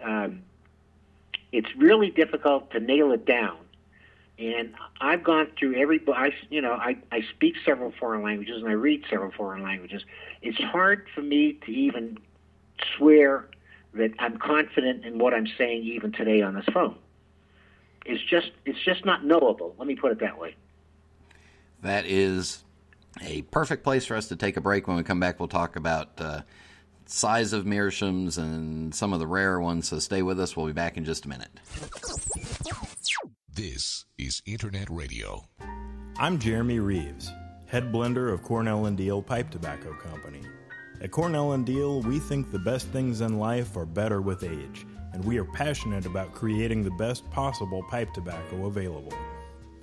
um, 0.02 0.42
it's 1.52 1.74
really 1.76 2.10
difficult 2.10 2.70
to 2.72 2.80
nail 2.80 3.12
it 3.12 3.24
down. 3.24 3.56
And 4.38 4.74
I've 5.00 5.22
gone 5.22 5.48
through 5.58 5.76
every, 5.76 6.00
I, 6.08 6.32
you 6.48 6.62
know, 6.62 6.72
I, 6.72 6.96
I 7.12 7.22
speak 7.34 7.56
several 7.64 7.92
foreign 8.00 8.22
languages 8.22 8.62
and 8.62 8.70
I 8.70 8.72
read 8.72 9.04
several 9.10 9.30
foreign 9.32 9.62
languages. 9.62 10.02
It's 10.40 10.58
hard 10.58 11.06
for 11.14 11.20
me 11.20 11.58
to 11.66 11.70
even 11.70 12.16
swear 12.96 13.48
that 13.92 14.12
I'm 14.18 14.38
confident 14.38 15.04
in 15.04 15.18
what 15.18 15.34
I'm 15.34 15.46
saying 15.58 15.82
even 15.82 16.12
today 16.12 16.40
on 16.40 16.54
this 16.54 16.64
phone. 16.72 16.96
It's 18.10 18.22
just, 18.24 18.50
it's 18.66 18.82
just 18.84 19.04
not 19.04 19.24
knowable. 19.24 19.74
Let 19.78 19.86
me 19.86 19.94
put 19.94 20.10
it 20.10 20.20
that 20.20 20.38
way. 20.38 20.56
That 21.82 22.06
is 22.06 22.64
a 23.22 23.42
perfect 23.42 23.84
place 23.84 24.04
for 24.04 24.16
us 24.16 24.28
to 24.28 24.36
take 24.36 24.56
a 24.56 24.60
break. 24.60 24.88
When 24.88 24.96
we 24.96 25.02
come 25.04 25.20
back, 25.20 25.38
we'll 25.38 25.48
talk 25.48 25.76
about 25.76 26.20
uh, 26.20 26.42
size 27.06 27.52
of 27.52 27.64
meerschaums 27.64 28.36
and 28.36 28.94
some 28.94 29.12
of 29.12 29.20
the 29.20 29.26
rare 29.26 29.60
ones. 29.60 29.88
So 29.88 29.98
stay 29.98 30.22
with 30.22 30.40
us. 30.40 30.56
We'll 30.56 30.66
be 30.66 30.72
back 30.72 30.96
in 30.96 31.04
just 31.04 31.24
a 31.24 31.28
minute. 31.28 31.50
This 33.54 34.04
is 34.18 34.42
Internet 34.44 34.90
Radio. 34.90 35.44
I'm 36.18 36.38
Jeremy 36.38 36.80
Reeves, 36.80 37.30
head 37.66 37.92
blender 37.92 38.32
of 38.32 38.42
Cornell 38.42 38.86
and 38.86 38.98
Diehl 38.98 39.24
Pipe 39.24 39.50
Tobacco 39.50 39.92
Company. 39.94 40.42
At 41.00 41.12
Cornell 41.12 41.52
and 41.52 41.66
Diehl, 41.66 42.04
we 42.04 42.18
think 42.18 42.50
the 42.50 42.58
best 42.58 42.88
things 42.88 43.22
in 43.22 43.38
life 43.38 43.76
are 43.76 43.86
better 43.86 44.20
with 44.20 44.44
age, 44.44 44.86
and 45.12 45.24
we 45.24 45.38
are 45.38 45.44
passionate 45.44 46.06
about 46.06 46.34
creating 46.34 46.82
the 46.82 46.90
best 46.92 47.28
possible 47.30 47.82
pipe 47.84 48.12
tobacco 48.12 48.66
available. 48.66 49.12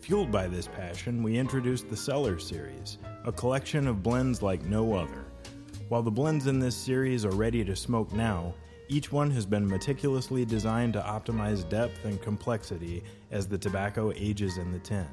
Fueled 0.02 0.32
by 0.32 0.48
this 0.48 0.68
passion, 0.68 1.24
we 1.24 1.38
introduced 1.38 1.90
the 1.90 1.98
Cellar 1.98 2.40
Series, 2.40 2.98
a 3.26 3.32
collection 3.32 3.88
of 3.88 4.04
blends 4.04 4.42
like 4.42 4.64
no 4.64 4.94
other. 4.94 5.26
While 5.90 6.04
the 6.04 6.12
blends 6.12 6.48
in 6.48 6.60
this 6.60 6.76
series 6.76 7.26
are 7.26 7.32
ready 7.32 7.64
to 7.66 7.76
smoke 7.76 8.14
now, 8.14 8.54
each 8.90 9.12
one 9.12 9.30
has 9.32 9.46
been 9.46 9.68
meticulously 9.68 10.46
designed 10.46 10.94
to 10.94 11.02
optimize 11.02 11.68
depth 11.68 12.06
and 12.06 12.22
complexity 12.22 13.04
as 13.32 13.48
the 13.48 13.58
tobacco 13.58 14.14
ages 14.16 14.58
in 14.58 14.72
the 14.72 14.80
tin. 14.80 15.08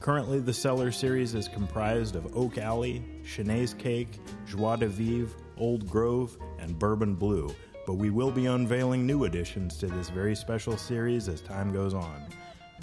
Currently, 0.00 0.40
the 0.40 0.52
Cellar 0.52 0.90
series 0.92 1.34
is 1.34 1.48
comprised 1.48 2.16
of 2.16 2.36
Oak 2.36 2.58
Alley, 2.58 3.04
Cheneys 3.24 3.74
Cake, 3.74 4.18
Joie 4.46 4.76
de 4.76 4.88
Vivre, 4.88 5.36
Old 5.56 5.88
Grove, 5.88 6.36
and 6.58 6.78
Bourbon 6.78 7.14
Blue, 7.14 7.54
but 7.86 7.94
we 7.94 8.10
will 8.10 8.30
be 8.30 8.46
unveiling 8.46 9.06
new 9.06 9.24
additions 9.24 9.78
to 9.78 9.86
this 9.86 10.10
very 10.10 10.34
special 10.34 10.76
series 10.76 11.28
as 11.28 11.40
time 11.40 11.72
goes 11.72 11.94
on. 11.94 12.26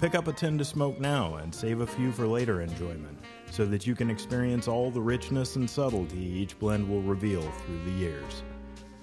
Pick 0.00 0.14
up 0.14 0.26
a 0.26 0.32
tin 0.32 0.58
to 0.58 0.64
smoke 0.64 0.98
now 0.98 1.36
and 1.36 1.54
save 1.54 1.80
a 1.80 1.86
few 1.86 2.10
for 2.10 2.26
later 2.26 2.62
enjoyment 2.62 3.18
so 3.50 3.64
that 3.66 3.86
you 3.86 3.94
can 3.94 4.10
experience 4.10 4.66
all 4.66 4.90
the 4.90 5.00
richness 5.00 5.56
and 5.56 5.70
subtlety 5.70 6.18
each 6.18 6.58
blend 6.58 6.88
will 6.88 7.02
reveal 7.02 7.42
through 7.42 7.84
the 7.84 7.92
years. 7.92 8.42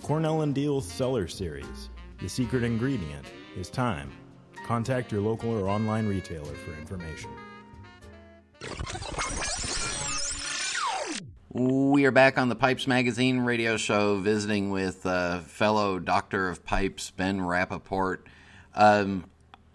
Cornell 0.03 0.41
and 0.41 0.53
Diehl's 0.53 0.91
Cellar 0.91 1.27
Series. 1.27 1.89
The 2.19 2.27
secret 2.27 2.63
ingredient 2.63 3.25
is 3.55 3.69
time. 3.69 4.11
Contact 4.67 5.11
your 5.11 5.21
local 5.21 5.51
or 5.51 5.69
online 5.69 6.07
retailer 6.07 6.53
for 6.55 6.73
information. 6.73 7.31
We 11.53 12.05
are 12.05 12.11
back 12.11 12.37
on 12.37 12.47
the 12.47 12.55
Pipes 12.55 12.87
Magazine 12.87 13.41
radio 13.41 13.75
show 13.75 14.19
visiting 14.19 14.69
with 14.69 15.05
uh, 15.05 15.41
fellow 15.41 15.99
Doctor 15.99 16.47
of 16.47 16.63
Pipes, 16.63 17.11
Ben 17.11 17.41
Rapaport. 17.41 18.19
Um, 18.73 19.25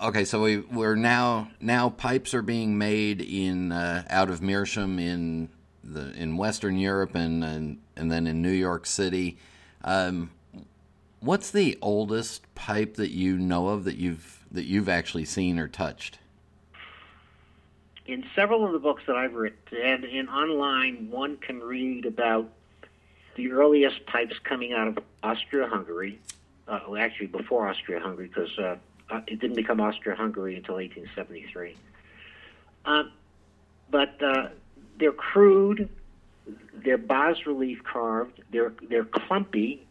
okay, 0.00 0.24
so 0.24 0.40
we, 0.40 0.56
we're 0.56 0.94
now 0.94 1.50
now 1.60 1.90
pipes 1.90 2.32
are 2.32 2.40
being 2.40 2.78
made 2.78 3.20
in 3.20 3.72
uh, 3.72 4.04
out 4.08 4.30
of 4.30 4.40
meerschaum 4.40 4.98
in 4.98 5.50
the 5.84 6.14
in 6.14 6.38
Western 6.38 6.78
Europe 6.78 7.14
and 7.14 7.44
and, 7.44 7.78
and 7.94 8.10
then 8.10 8.26
in 8.26 8.40
New 8.40 8.48
York 8.48 8.86
City. 8.86 9.36
Um, 9.84 10.30
what's 11.20 11.50
the 11.50 11.76
oldest 11.82 12.54
pipe 12.54 12.94
that 12.94 13.10
you 13.10 13.36
know 13.36 13.68
of 13.68 13.84
that 13.84 13.98
you've 13.98 14.46
that 14.50 14.64
you've 14.64 14.88
actually 14.88 15.26
seen 15.26 15.58
or 15.58 15.68
touched? 15.68 16.20
In 18.06 18.24
several 18.34 18.64
of 18.64 18.72
the 18.72 18.78
books 18.78 19.02
that 19.06 19.16
I've 19.16 19.34
written, 19.34 19.58
and 19.82 20.04
in 20.04 20.28
online, 20.28 21.10
one 21.10 21.36
can 21.38 21.60
read 21.60 22.06
about 22.06 22.48
the 23.34 23.52
earliest 23.52 24.06
pipes 24.06 24.36
coming 24.44 24.72
out 24.72 24.88
of 24.88 24.98
Austria-Hungary. 25.22 26.18
Uh, 26.68 26.80
well, 26.88 27.02
actually, 27.02 27.26
before 27.26 27.68
Austria-Hungary, 27.68 28.28
because 28.28 28.56
uh, 28.58 28.76
uh, 29.10 29.20
it 29.26 29.40
didn't 29.40 29.56
become 29.56 29.80
Austria-Hungary 29.80 30.56
until 30.56 30.76
1873. 30.76 31.76
Um, 32.84 33.12
but 33.90 34.22
uh, 34.22 34.48
they're 34.98 35.12
crude, 35.12 35.88
they're 36.74 36.98
bas 36.98 37.46
relief 37.46 37.82
carved, 37.84 38.40
they're 38.50 38.72
they're 38.88 39.04
clumpy, 39.04 39.86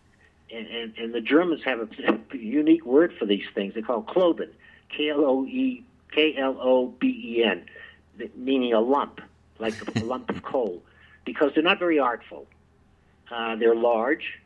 and, 0.53 0.67
and, 0.67 0.98
and 0.98 1.13
the 1.13 1.22
Germans 1.22 1.63
have 1.63 1.79
a, 1.79 1.88
a 2.34 2.38
unique 2.38 2.86
word 2.86 3.13
for 3.17 3.25
these 3.25 3.45
things. 3.53 3.74
They 3.74 3.81
call 3.81 4.03
kloben, 4.03 4.50
K 4.89 5.10
L 5.10 5.25
O 5.25 5.45
E 5.45 5.84
K 6.12 6.36
L 6.38 6.57
O 6.60 6.88
B 6.88 7.38
E 7.38 7.43
N, 7.43 7.65
meaning 8.36 8.74
a 8.74 8.79
lump, 8.79 9.22
like 9.60 9.75
a 9.95 10.00
lump 10.03 10.29
of 10.29 10.43
coal, 10.43 10.81
because 11.25 11.51
they're 11.53 11.63
not 11.63 11.79
very 11.79 12.00
artful. 12.00 12.48
Uh, 13.31 13.55
they're 13.55 13.75
large. 13.75 14.39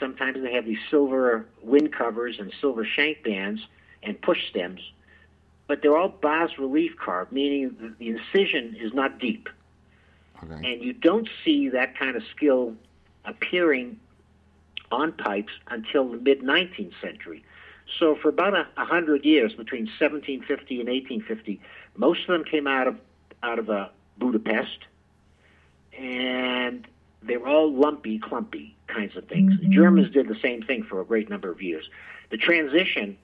Sometimes 0.00 0.42
they 0.42 0.52
have 0.52 0.64
these 0.64 0.78
silver 0.90 1.46
wind 1.62 1.92
covers 1.92 2.38
and 2.38 2.52
silver 2.60 2.84
shank 2.84 3.22
bands 3.22 3.60
and 4.02 4.20
push 4.20 4.48
stems, 4.50 4.80
but 5.68 5.80
they're 5.82 5.96
all 5.96 6.08
bas 6.08 6.58
relief 6.58 6.92
carved, 6.96 7.32
meaning 7.32 7.94
the 7.98 8.08
incision 8.08 8.76
is 8.80 8.92
not 8.92 9.18
deep. 9.18 9.48
Okay. 10.42 10.72
And 10.72 10.82
you 10.82 10.92
don't 10.92 11.28
see 11.44 11.68
that 11.70 11.98
kind 11.98 12.16
of 12.16 12.22
skill 12.34 12.74
appearing 13.24 13.98
on 14.92 15.12
pipes 15.12 15.52
until 15.68 16.10
the 16.10 16.18
mid 16.18 16.40
19th 16.42 16.92
century. 17.00 17.44
So 17.98 18.16
for 18.16 18.28
about 18.28 18.54
a, 18.54 18.66
a 18.76 18.84
hundred 18.84 19.24
years, 19.24 19.52
between 19.52 19.86
1750 19.86 20.80
and 20.80 20.88
1850, 20.88 21.60
most 21.96 22.20
of 22.22 22.28
them 22.28 22.44
came 22.44 22.66
out 22.66 22.86
of 22.86 22.96
out 23.42 23.58
of 23.58 23.70
uh, 23.70 23.88
Budapest, 24.18 24.78
and 25.98 26.86
they 27.22 27.36
were 27.36 27.48
all 27.48 27.72
lumpy, 27.72 28.18
clumpy 28.18 28.76
kinds 28.86 29.16
of 29.16 29.26
things. 29.28 29.52
Mm-hmm. 29.54 29.68
The 29.68 29.74
Germans 29.74 30.12
did 30.12 30.28
the 30.28 30.38
same 30.40 30.62
thing 30.62 30.82
for 30.82 31.00
a 31.00 31.04
great 31.04 31.28
number 31.28 31.50
of 31.50 31.60
years. 31.60 31.88
The 32.30 32.36
transition, 32.36 33.16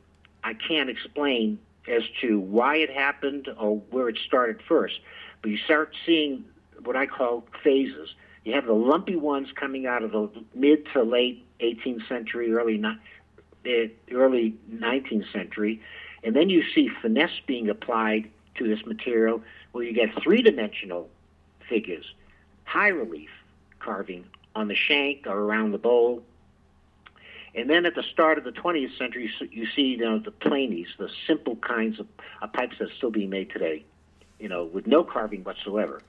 I 0.44 0.54
can't 0.54 0.90
explain 0.90 1.58
as 1.88 2.02
to 2.20 2.38
why 2.38 2.76
it 2.76 2.90
happened 2.90 3.48
or 3.58 3.76
where 3.90 4.08
it 4.08 4.18
started 4.24 4.60
first, 4.68 5.00
but 5.40 5.50
you 5.50 5.56
start 5.56 5.94
seeing 6.06 6.44
what 6.84 6.96
I 6.96 7.06
call 7.06 7.44
phases. 7.62 8.14
You 8.44 8.54
have 8.54 8.66
the 8.66 8.72
lumpy 8.72 9.16
ones 9.16 9.48
coming 9.54 9.86
out 9.86 10.02
of 10.02 10.12
the 10.12 10.30
mid 10.54 10.86
to 10.92 11.02
late 11.02 11.46
18th 11.60 12.08
century, 12.08 12.52
early 12.52 12.82
eh, 13.64 13.88
early 14.12 14.54
19th 14.72 15.32
century, 15.32 15.80
and 16.24 16.34
then 16.34 16.50
you 16.50 16.62
see 16.74 16.88
finesse 17.00 17.40
being 17.46 17.68
applied 17.68 18.28
to 18.56 18.68
this 18.68 18.84
material, 18.86 19.42
where 19.72 19.84
you 19.84 19.92
get 19.92 20.10
three-dimensional 20.22 21.08
figures, 21.68 22.14
high 22.64 22.88
relief 22.88 23.30
carving 23.78 24.24
on 24.54 24.68
the 24.68 24.74
shank 24.74 25.26
or 25.26 25.38
around 25.38 25.72
the 25.72 25.78
bowl. 25.78 26.22
And 27.54 27.68
then 27.68 27.84
at 27.84 27.94
the 27.94 28.02
start 28.02 28.38
of 28.38 28.44
the 28.44 28.52
20th 28.52 28.96
century, 28.96 29.30
you 29.50 29.66
see 29.74 29.82
you 29.82 29.98
know, 29.98 30.18
the 30.18 30.30
planies, 30.30 30.86
the 30.98 31.10
simple 31.26 31.56
kinds 31.56 32.00
of, 32.00 32.06
of 32.40 32.52
pipes 32.52 32.76
that 32.78 32.88
are 32.90 32.94
still 32.94 33.10
being 33.10 33.30
made 33.30 33.50
today, 33.50 33.84
you 34.38 34.48
know, 34.48 34.64
with 34.64 34.86
no 34.86 35.04
carving 35.04 35.44
whatsoever. 35.44 36.00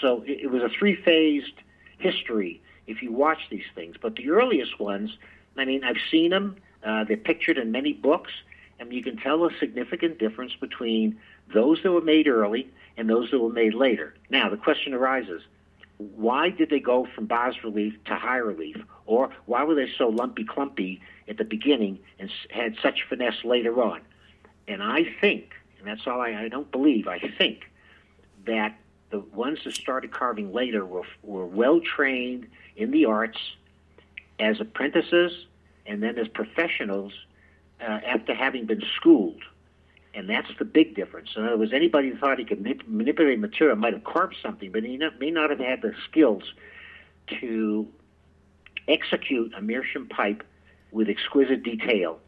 So 0.00 0.22
it, 0.22 0.42
it 0.42 0.50
was 0.50 0.62
a 0.62 0.68
three-phased 0.68 1.54
history 1.98 2.60
if 2.86 3.02
you 3.02 3.12
watch 3.12 3.48
these 3.50 3.64
things. 3.74 3.96
But 4.00 4.16
the 4.16 4.30
earliest 4.30 4.78
ones, 4.78 5.16
I 5.56 5.64
mean, 5.64 5.84
I've 5.84 6.00
seen 6.10 6.30
them. 6.30 6.56
Uh, 6.84 7.04
they're 7.04 7.16
pictured 7.16 7.58
in 7.58 7.72
many 7.72 7.92
books, 7.92 8.32
and 8.78 8.92
you 8.92 9.02
can 9.02 9.16
tell 9.16 9.44
a 9.44 9.50
significant 9.58 10.18
difference 10.18 10.52
between 10.60 11.18
those 11.52 11.82
that 11.82 11.92
were 11.92 12.00
made 12.00 12.28
early 12.28 12.70
and 12.96 13.08
those 13.08 13.30
that 13.30 13.38
were 13.38 13.52
made 13.52 13.74
later. 13.74 14.14
Now, 14.30 14.48
the 14.48 14.56
question 14.56 14.94
arises 14.94 15.42
why 15.98 16.50
did 16.50 16.70
they 16.70 16.80
go 16.80 17.06
from 17.14 17.26
bas 17.26 17.54
relief 17.62 17.94
to 18.06 18.16
high 18.16 18.38
relief? 18.38 18.76
Or 19.06 19.30
why 19.46 19.62
were 19.64 19.74
they 19.74 19.88
so 19.96 20.08
lumpy 20.08 20.44
clumpy 20.44 21.00
at 21.28 21.38
the 21.38 21.44
beginning 21.44 22.00
and 22.18 22.30
had 22.50 22.76
such 22.82 23.04
finesse 23.08 23.44
later 23.44 23.80
on? 23.82 24.00
And 24.66 24.82
I 24.82 25.04
think, 25.20 25.52
and 25.78 25.86
that's 25.86 26.06
all 26.06 26.20
I, 26.20 26.44
I 26.44 26.48
don't 26.48 26.70
believe, 26.70 27.06
I 27.06 27.20
think 27.38 27.70
that 28.46 28.76
the 29.10 29.20
ones 29.20 29.60
that 29.64 29.74
started 29.74 30.10
carving 30.10 30.52
later 30.52 30.84
were, 30.84 31.04
were 31.22 31.46
well 31.46 31.80
trained 31.80 32.48
in 32.76 32.90
the 32.90 33.04
arts 33.04 33.38
as 34.40 34.60
apprentices 34.60 35.46
and 35.86 36.02
then 36.02 36.18
as 36.18 36.26
professionals 36.28 37.12
uh, 37.80 37.84
after 37.84 38.34
having 38.34 38.66
been 38.66 38.82
schooled. 38.96 39.42
And 40.14 40.30
that's 40.30 40.48
the 40.58 40.64
big 40.64 40.94
difference. 40.94 41.30
In 41.36 41.44
other 41.44 41.56
words, 41.56 41.72
anybody 41.72 42.10
who 42.10 42.18
thought 42.18 42.38
he 42.38 42.44
could 42.44 42.62
manip- 42.62 42.86
manipulate 42.86 43.40
material 43.40 43.76
might 43.76 43.94
have 43.94 44.04
carved 44.04 44.36
something, 44.40 44.70
but 44.70 44.84
he 44.84 44.96
may 45.18 45.30
not 45.30 45.50
have 45.50 45.58
had 45.58 45.82
the 45.82 45.92
skills 46.08 46.44
to 47.40 47.88
execute 48.86 49.52
a 49.56 49.62
meerschaum 49.62 50.06
pipe 50.06 50.44
with 50.92 51.08
exquisite 51.08 51.62
detail. 51.62 52.20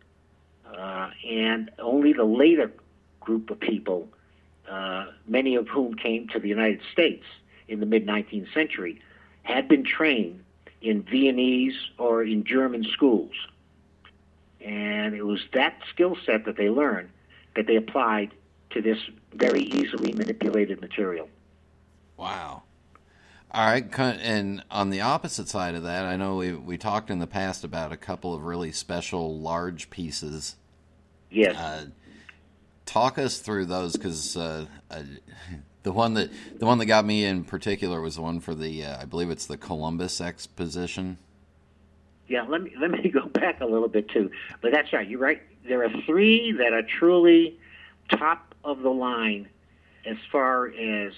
Uh, 0.66 1.10
and 1.28 1.70
only 1.78 2.12
the 2.12 2.24
later 2.24 2.72
group 3.20 3.50
of 3.50 3.60
people 3.60 4.08
uh, 4.68 5.06
many 5.26 5.54
of 5.54 5.68
whom 5.68 5.94
came 5.94 6.28
to 6.28 6.38
the 6.40 6.48
United 6.48 6.80
States 6.92 7.24
in 7.68 7.80
the 7.80 7.86
mid 7.86 8.06
19th 8.06 8.52
century, 8.52 9.00
had 9.42 9.68
been 9.68 9.84
trained 9.84 10.42
in 10.80 11.02
Viennese 11.02 11.76
or 11.98 12.22
in 12.22 12.44
German 12.44 12.84
schools. 12.84 13.32
And 14.60 15.14
it 15.14 15.24
was 15.24 15.40
that 15.52 15.80
skill 15.90 16.16
set 16.24 16.44
that 16.46 16.56
they 16.56 16.68
learned 16.68 17.10
that 17.56 17.66
they 17.66 17.76
applied 17.76 18.32
to 18.70 18.80
this 18.80 18.98
very 19.34 19.62
easily 19.62 20.12
manipulated 20.12 20.80
material. 20.80 21.28
Wow. 22.16 22.62
All 23.50 23.64
right, 23.64 23.86
and 23.98 24.62
on 24.70 24.90
the 24.90 25.00
opposite 25.00 25.48
side 25.48 25.74
of 25.74 25.84
that, 25.84 26.04
I 26.04 26.16
know 26.16 26.36
we 26.36 26.52
we 26.52 26.76
talked 26.76 27.10
in 27.10 27.20
the 27.20 27.26
past 27.26 27.64
about 27.64 27.92
a 27.92 27.96
couple 27.96 28.34
of 28.34 28.44
really 28.44 28.72
special 28.72 29.38
large 29.38 29.88
pieces. 29.88 30.56
Yes. 31.30 31.56
Uh, 31.56 31.86
talk 32.84 33.18
us 33.18 33.38
through 33.38 33.66
those 33.66 33.92
because 33.92 34.36
uh, 34.36 34.66
uh, 34.90 35.02
the 35.84 35.92
one 35.92 36.14
that 36.14 36.30
the 36.58 36.66
one 36.66 36.78
that 36.78 36.86
got 36.86 37.04
me 37.04 37.24
in 37.24 37.44
particular 37.44 38.00
was 38.00 38.16
the 38.16 38.22
one 38.22 38.40
for 38.40 38.54
the 38.54 38.84
uh, 38.84 39.00
I 39.00 39.04
believe 39.04 39.30
it's 39.30 39.46
the 39.46 39.56
Columbus 39.56 40.20
Exposition. 40.20 41.18
Yeah, 42.28 42.42
let 42.42 42.62
me 42.62 42.72
let 42.80 42.90
me 42.90 43.08
go 43.14 43.26
back 43.26 43.60
a 43.60 43.66
little 43.66 43.88
bit 43.88 44.08
too. 44.10 44.30
But 44.60 44.72
that's 44.72 44.92
right. 44.92 45.08
You're 45.08 45.20
right. 45.20 45.40
There 45.66 45.84
are 45.84 45.90
three 46.06 46.52
that 46.52 46.72
are 46.72 46.82
truly 46.82 47.58
top 48.10 48.54
of 48.64 48.82
the 48.82 48.90
line 48.90 49.48
as 50.04 50.16
far 50.30 50.68
as 50.68 51.12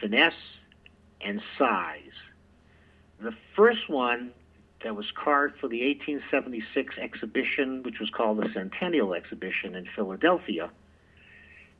finesse 0.00 0.34
and 1.20 1.40
size. 1.58 2.12
The 3.20 3.34
first 3.54 3.88
one 3.88 4.32
that 4.82 4.96
was 4.96 5.06
carved 5.14 5.58
for 5.58 5.68
the 5.68 5.86
1876 5.86 6.98
exhibition, 6.98 7.82
which 7.84 8.00
was 8.00 8.10
called 8.10 8.38
the 8.38 8.50
Centennial 8.52 9.14
Exhibition 9.14 9.76
in 9.76 9.86
Philadelphia, 9.94 10.70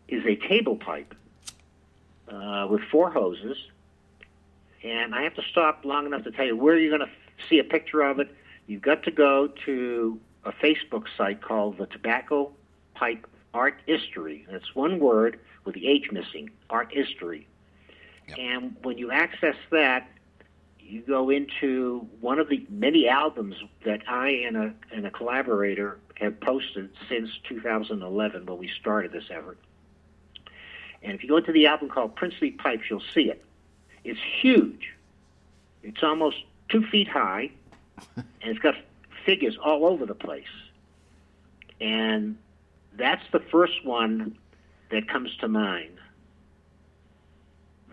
is 0.07 0.25
a 0.25 0.37
table 0.37 0.77
pipe 0.77 1.15
uh, 2.29 2.67
with 2.71 2.83
four 2.83 3.11
hoses. 3.11 3.57
And 4.85 5.15
I 5.15 5.23
have 5.23 5.35
to 5.35 5.43
stop 5.51 5.85
long 5.85 6.07
enough 6.07 6.25
to 6.25 6.31
tell 6.31 6.45
you 6.45 6.57
where 6.57 6.77
you're 6.77 6.97
going 6.97 7.09
to 7.09 7.47
see 7.49 7.59
a 7.59 7.65
picture 7.65 8.03
of 8.03 8.21
it. 8.21 8.29
You've 8.67 8.83
got 8.83 9.03
to 9.05 9.11
go 9.11 9.49
to 9.65 10.21
a 10.45 10.53
Facebook 10.53 11.05
site 11.17 11.41
called 11.41 11.79
the 11.79 11.87
Tobacco 11.87 12.53
Pipe 12.95 13.27
Art 13.55 13.81
History. 13.87 14.47
That's 14.51 14.75
one 14.75 14.99
word 14.99 15.39
with 15.65 15.75
the 15.75 15.89
H 15.89 16.11
missing, 16.11 16.51
Art 16.71 16.93
History. 16.93 17.47
Yep. 18.29 18.39
And 18.39 18.77
when 18.83 18.99
you 18.99 19.11
access 19.11 19.57
that, 19.71 20.09
you 20.79 21.01
go 21.03 21.31
into 21.31 22.07
one 22.21 22.39
of 22.39 22.49
the 22.49 22.67
many 22.69 23.09
albums 23.09 23.57
that 23.85 24.03
I 24.09 24.29
and 24.29 24.57
a, 24.57 24.75
and 24.93 25.07
a 25.07 25.11
collaborator 25.11 25.99
have 26.17 26.39
posted 26.41 26.91
since 27.09 27.31
2011 27.49 28.47
when 28.47 28.59
we 28.59 28.69
started 28.81 29.13
this 29.13 29.25
effort. 29.31 29.59
And 31.03 31.13
if 31.13 31.23
you 31.23 31.29
go 31.29 31.39
into 31.39 31.53
the 31.53 31.67
album 31.67 31.89
called 31.89 32.15
Princely 32.15 32.51
Pipes, 32.51 32.85
you'll 32.89 33.03
see 33.15 33.31
it. 33.31 33.45
It's 34.05 34.21
huge. 34.41 34.93
It's 35.83 36.03
almost 36.03 36.37
two 36.69 36.85
feet 36.87 37.09
high, 37.09 37.51
and 38.17 38.25
it's 38.43 38.59
got 38.59 38.75
figures 39.25 39.57
all 39.63 39.87
over 39.87 40.07
the 40.07 40.15
place. 40.15 40.45
And 41.81 42.37
that's 42.97 43.23
the 43.33 43.41
first 43.51 43.85
one 43.85 44.37
that 44.91 45.09
comes 45.09 45.35
to 45.41 45.49
mind. 45.49 45.99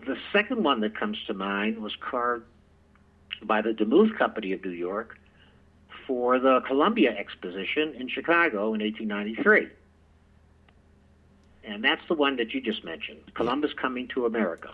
The 0.06 0.16
second 0.32 0.62
one 0.62 0.80
that 0.80 0.96
comes 0.98 1.18
to 1.26 1.34
mind 1.34 1.78
was 1.78 1.92
carved 2.00 2.44
by 3.42 3.62
the 3.62 3.70
DeMuth 3.70 4.16
Company 4.16 4.52
of 4.52 4.64
New 4.64 4.70
York 4.70 5.18
for 6.06 6.38
the 6.38 6.60
Columbia 6.66 7.10
Exposition 7.10 7.94
in 7.94 8.08
Chicago 8.08 8.74
in 8.74 8.80
1893. 8.80 9.68
And 11.64 11.84
that's 11.84 12.02
the 12.08 12.14
one 12.14 12.36
that 12.36 12.52
you 12.52 12.60
just 12.60 12.84
mentioned 12.84 13.20
Columbus 13.34 13.72
coming 13.80 14.08
to 14.08 14.26
America. 14.26 14.70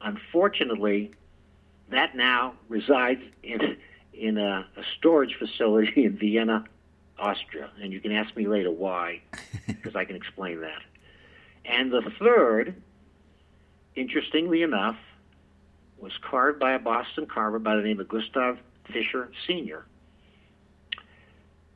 Unfortunately, 0.00 1.12
that 1.90 2.14
now 2.16 2.54
resides 2.68 3.22
in, 3.42 3.76
in 4.12 4.38
a, 4.38 4.66
a 4.76 4.82
storage 4.98 5.36
facility 5.38 6.04
in 6.04 6.16
Vienna, 6.16 6.64
Austria. 7.18 7.70
And 7.80 7.92
you 7.92 8.00
can 8.00 8.12
ask 8.12 8.34
me 8.36 8.46
later 8.46 8.70
why, 8.70 9.22
because 9.66 9.96
I 9.96 10.04
can 10.04 10.16
explain 10.16 10.60
that. 10.60 10.82
And 11.64 11.92
the 11.92 12.02
third 12.18 12.74
interestingly 13.94 14.62
enough, 14.62 14.96
was 15.98 16.12
carved 16.22 16.58
by 16.58 16.72
a 16.72 16.78
Boston 16.78 17.26
carver 17.26 17.58
by 17.58 17.76
the 17.76 17.82
name 17.82 18.00
of 18.00 18.08
Gustav 18.08 18.58
Fischer 18.92 19.30
Sr. 19.46 19.84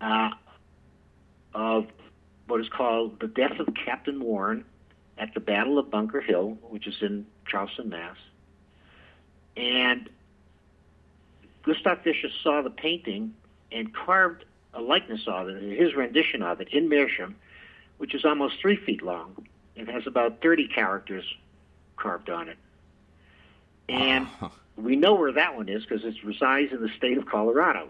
Uh, 0.00 0.30
of 1.54 1.86
what 2.46 2.60
is 2.60 2.68
called 2.68 3.20
the 3.20 3.28
death 3.28 3.58
of 3.58 3.68
Captain 3.74 4.20
Warren 4.20 4.64
at 5.18 5.32
the 5.34 5.40
Battle 5.40 5.78
of 5.78 5.90
Bunker 5.90 6.20
Hill, 6.20 6.58
which 6.62 6.86
is 6.86 6.94
in 7.00 7.26
Charleston, 7.46 7.88
Mass. 7.88 8.16
And 9.56 10.10
Gustav 11.66 12.02
Fischer 12.02 12.28
saw 12.42 12.62
the 12.62 12.70
painting 12.70 13.34
and 13.72 13.92
carved 13.92 14.44
a 14.72 14.80
likeness 14.80 15.22
of 15.26 15.48
it, 15.48 15.62
his 15.78 15.94
rendition 15.94 16.42
of 16.42 16.60
it, 16.60 16.68
in 16.68 16.88
Meerschaum, 16.88 17.34
which 17.98 18.14
is 18.14 18.24
almost 18.24 18.60
three 18.60 18.76
feet 18.76 19.02
long. 19.02 19.46
It 19.74 19.88
has 19.88 20.06
about 20.06 20.40
30 20.40 20.68
characters 20.68 21.24
carved 21.96 22.30
on 22.30 22.48
it. 22.48 22.56
And 23.88 24.28
uh. 24.40 24.48
we 24.76 24.96
know 24.96 25.14
where 25.14 25.32
that 25.32 25.56
one 25.56 25.68
is 25.68 25.84
because 25.84 26.04
it 26.04 26.14
resides 26.24 26.72
in 26.72 26.80
the 26.80 26.90
state 26.96 27.18
of 27.18 27.26
Colorado. 27.26 27.88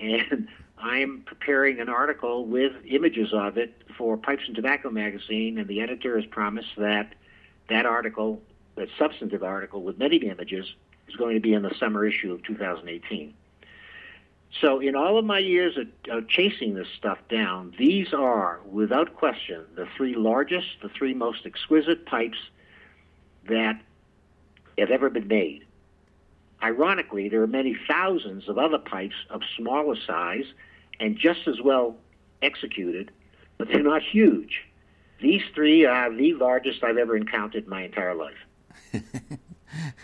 And 0.00 0.48
I'm 0.78 1.22
preparing 1.24 1.80
an 1.80 1.88
article 1.88 2.46
with 2.46 2.72
images 2.84 3.32
of 3.32 3.58
it 3.58 3.74
for 3.96 4.16
Pipes 4.16 4.42
and 4.46 4.56
Tobacco 4.56 4.90
magazine, 4.90 5.58
and 5.58 5.68
the 5.68 5.80
editor 5.80 6.16
has 6.16 6.26
promised 6.26 6.74
that 6.76 7.14
that 7.68 7.86
article, 7.86 8.42
that 8.74 8.88
substantive 8.98 9.44
article 9.44 9.82
with 9.82 9.98
many 9.98 10.16
images, 10.16 10.74
is 11.12 11.16
going 11.16 11.34
to 11.34 11.40
be 11.40 11.52
in 11.52 11.62
the 11.62 11.74
summer 11.78 12.04
issue 12.04 12.32
of 12.32 12.42
2018. 12.44 13.34
So, 14.60 14.80
in 14.80 14.94
all 14.94 15.18
of 15.18 15.24
my 15.24 15.38
years 15.38 15.78
of, 15.78 15.86
of, 16.10 16.28
chasing 16.28 16.74
this 16.74 16.88
stuff 16.98 17.18
down, 17.30 17.74
these 17.78 18.12
are, 18.12 18.60
without 18.70 19.14
question, 19.14 19.64
the 19.76 19.86
three 19.96 20.14
largest, 20.14 20.66
the 20.82 20.90
three 20.90 21.14
most 21.14 21.46
exquisite 21.46 22.04
pipes 22.04 22.38
that 23.48 23.80
have 24.76 24.90
ever 24.90 25.08
been 25.08 25.28
made. 25.28 25.64
Ironically, 26.62 27.28
there 27.28 27.42
are 27.42 27.46
many 27.46 27.76
thousands 27.88 28.48
of 28.48 28.58
other 28.58 28.78
pipes 28.78 29.16
of 29.30 29.40
smaller 29.56 29.96
size 30.06 30.44
and 31.00 31.16
just 31.18 31.48
as 31.48 31.60
well 31.62 31.96
executed, 32.42 33.10
but 33.56 33.68
they're 33.68 33.82
not 33.82 34.02
huge. 34.02 34.62
These 35.20 35.42
three 35.54 35.86
are 35.86 36.14
the 36.14 36.34
largest 36.34 36.84
I've 36.84 36.98
ever 36.98 37.16
encountered 37.16 37.64
in 37.64 37.70
my 37.70 37.84
entire 37.84 38.14
life. 38.14 38.36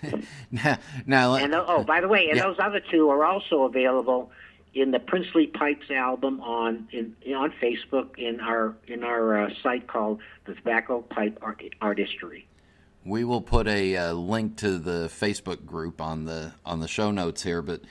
now, 0.50 0.78
now, 1.06 1.34
and 1.34 1.54
oh, 1.54 1.84
by 1.84 2.00
the 2.00 2.08
way, 2.08 2.28
and 2.28 2.36
yeah. 2.36 2.44
those 2.44 2.56
other 2.58 2.80
two 2.80 3.10
are 3.10 3.24
also 3.24 3.64
available 3.64 4.30
in 4.74 4.90
the 4.90 4.98
Princely 4.98 5.46
Pipes 5.46 5.90
album 5.90 6.40
on 6.40 6.88
in, 6.92 7.14
on 7.34 7.52
Facebook 7.60 8.18
in 8.18 8.40
our 8.40 8.74
in 8.86 9.02
our 9.04 9.44
uh, 9.44 9.50
site 9.62 9.86
called 9.86 10.20
the 10.44 10.54
Tobacco 10.54 11.02
Pipe 11.02 11.38
Art, 11.42 11.62
Art 11.80 11.98
History. 11.98 12.46
We 13.04 13.24
will 13.24 13.40
put 13.40 13.66
a 13.68 13.96
uh, 13.96 14.12
link 14.12 14.56
to 14.58 14.78
the 14.78 15.10
Facebook 15.12 15.64
group 15.64 16.00
on 16.00 16.24
the 16.24 16.52
on 16.64 16.80
the 16.80 16.88
show 16.88 17.10
notes 17.10 17.42
here, 17.42 17.62
but 17.62 17.82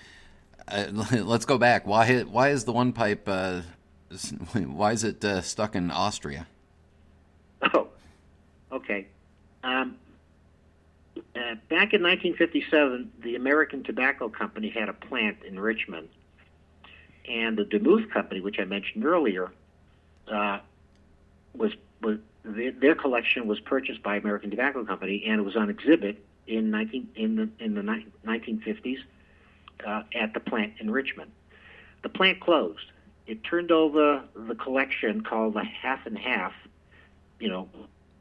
uh, 0.68 0.88
let's 1.12 1.46
go 1.46 1.58
back. 1.58 1.86
Why 1.88 2.22
why 2.22 2.50
is 2.50 2.66
the 2.66 2.74
one 2.74 2.94
pipe 2.94 3.28
uh, 3.28 3.62
why 4.54 4.92
is 4.94 5.04
it 5.04 5.24
uh, 5.24 5.42
stuck 5.42 5.76
in 5.76 5.92
Austria? 5.92 6.48
Oh, 7.74 7.88
okay. 8.72 9.08
Um, 9.64 9.98
uh, 11.38 11.56
back 11.70 11.94
in 11.94 12.02
1957, 12.04 13.12
the 13.24 13.36
American 13.36 13.84
Tobacco 13.84 14.30
Company 14.30 14.70
had 14.70 14.90
a 14.90 14.94
plant 14.94 15.38
in 15.48 15.60
Richmond, 15.60 16.10
and 17.28 17.58
the 17.58 17.64
DeMuth 17.64 18.12
Company, 18.12 18.42
which 18.42 18.60
I 18.60 18.66
mentioned 18.66 19.06
earlier, 19.06 19.52
uh, 20.32 20.60
was 21.54 21.74
was 22.02 22.20
their 22.44 22.96
collection 22.96 23.48
was 23.48 23.60
purchased 23.60 24.02
by 24.04 24.16
American 24.16 24.50
Tobacco 24.50 24.86
Company, 24.86 25.24
and 25.28 25.40
it 25.40 25.44
was 25.44 25.56
on 25.56 25.70
exhibit 25.70 26.24
in 26.48 26.72
19 26.72 27.10
in 27.16 27.36
the 27.36 27.50
in 27.60 27.76
the 27.76 27.82
1950s 28.26 29.00
uh, 29.86 30.04
at 30.16 30.34
the 30.34 30.40
plant 30.40 30.74
in 30.80 30.90
Richmond. 30.90 31.32
The 32.04 32.10
plant 32.10 32.40
closed. 32.40 32.92
It 33.26 33.44
turned 33.44 33.72
over 33.72 34.24
the 34.36 34.56
collection 34.56 35.22
called 35.22 35.56
the 35.56 35.64
Half 35.64 36.06
and 36.06 36.18
Half, 36.18 36.54
you 37.40 37.50
know, 37.50 37.68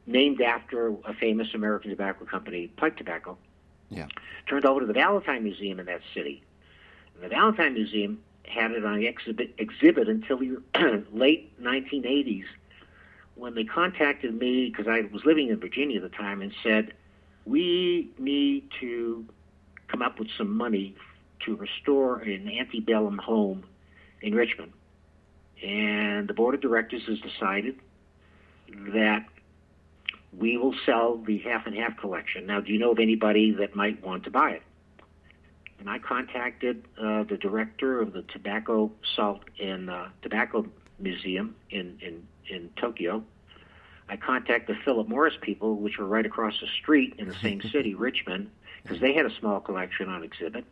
named 0.07 0.41
after 0.41 0.95
a 1.05 1.13
famous 1.13 1.53
American 1.53 1.91
tobacco 1.91 2.25
company, 2.25 2.67
Pipe 2.67 2.97
Tobacco. 2.97 3.37
Yeah. 3.89 4.07
Turned 4.47 4.65
over 4.65 4.79
to 4.79 4.85
the 4.85 4.93
Valentine 4.93 5.43
Museum 5.43 5.79
in 5.79 5.85
that 5.85 6.01
city. 6.13 6.41
And 7.13 7.23
the 7.23 7.29
Valentine 7.29 7.73
Museum 7.73 8.19
had 8.45 8.71
it 8.71 8.85
on 8.85 9.03
exhibit, 9.03 9.53
exhibit 9.57 10.07
until 10.07 10.37
the 10.37 10.57
late 11.11 11.61
1980s 11.61 12.45
when 13.35 13.53
they 13.53 13.65
contacted 13.65 14.33
me, 14.33 14.69
because 14.69 14.87
I 14.87 15.01
was 15.11 15.23
living 15.25 15.49
in 15.49 15.59
Virginia 15.59 15.97
at 15.97 16.09
the 16.09 16.17
time, 16.17 16.41
and 16.41 16.51
said, 16.63 16.93
we 17.45 18.09
need 18.17 18.69
to 18.79 19.25
come 19.87 20.01
up 20.01 20.19
with 20.19 20.29
some 20.37 20.55
money 20.55 20.95
to 21.45 21.55
restore 21.55 22.19
an 22.19 22.49
antebellum 22.49 23.19
home 23.19 23.63
in 24.21 24.33
Richmond. 24.33 24.73
And 25.63 26.27
the 26.27 26.33
board 26.33 26.55
of 26.55 26.61
directors 26.61 27.03
has 27.07 27.19
decided 27.19 27.79
that 28.93 29.25
we 30.37 30.57
will 30.57 30.75
sell 30.85 31.17
the 31.17 31.39
half 31.39 31.65
and 31.65 31.75
half 31.75 31.97
collection. 31.97 32.45
Now, 32.45 32.61
do 32.61 32.71
you 32.71 32.79
know 32.79 32.91
of 32.91 32.99
anybody 32.99 33.51
that 33.51 33.75
might 33.75 34.03
want 34.05 34.23
to 34.25 34.31
buy 34.31 34.51
it? 34.51 34.63
And 35.79 35.89
I 35.89 35.99
contacted 35.99 36.85
uh, 36.99 37.23
the 37.23 37.37
director 37.37 38.01
of 38.01 38.13
the 38.13 38.23
Tobacco 38.23 38.91
Salt 39.15 39.41
and 39.61 39.89
uh, 39.89 40.07
Tobacco 40.21 40.65
Museum 40.99 41.55
in, 41.69 41.97
in, 42.01 42.27
in 42.49 42.69
Tokyo. 42.77 43.23
I 44.09 44.15
contacted 44.15 44.75
the 44.75 44.79
Philip 44.83 45.07
Morris 45.07 45.35
people, 45.41 45.75
which 45.75 45.97
were 45.97 46.05
right 46.05 46.25
across 46.25 46.53
the 46.61 46.67
street 46.81 47.15
in 47.17 47.27
the 47.27 47.35
same 47.35 47.61
city, 47.71 47.93
Richmond, 47.93 48.49
because 48.83 48.99
they 48.99 49.13
had 49.13 49.25
a 49.25 49.35
small 49.39 49.59
collection 49.59 50.09
on 50.09 50.23
exhibit. 50.23 50.65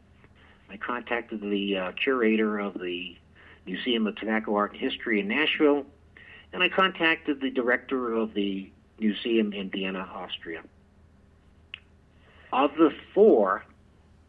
I 0.70 0.78
contacted 0.78 1.42
the 1.42 1.78
uh, 1.78 1.92
curator 1.92 2.60
of 2.60 2.80
the 2.80 3.18
Museum 3.66 4.08
of 4.08 4.16
Tobacco 4.16 4.56
Art 4.56 4.72
and 4.72 4.80
History 4.80 5.20
in 5.20 5.28
Nashville, 5.28 5.86
and 6.54 6.64
I 6.64 6.70
contacted 6.70 7.42
the 7.42 7.52
director 7.52 8.14
of 8.14 8.34
the 8.34 8.72
museum 9.00 9.54
in 9.54 9.70
Vienna, 9.70 10.10
Austria. 10.14 10.62
Of 12.52 12.76
the 12.76 12.92
four 13.14 13.66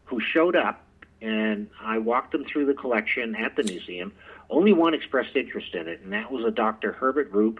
who 0.05 0.19
showed 0.19 0.55
up, 0.55 0.83
and 1.21 1.69
I 1.81 1.97
walked 1.97 2.31
them 2.31 2.45
through 2.45 2.65
the 2.65 2.73
collection 2.73 3.35
at 3.35 3.55
the 3.55 3.63
museum, 3.63 4.13
only 4.49 4.73
one 4.73 4.93
expressed 4.93 5.35
interest 5.35 5.73
in 5.73 5.87
it, 5.87 6.01
and 6.01 6.13
that 6.13 6.31
was 6.31 6.45
a 6.45 6.51
Dr. 6.51 6.93
Herbert 6.93 7.29
Rupp, 7.31 7.59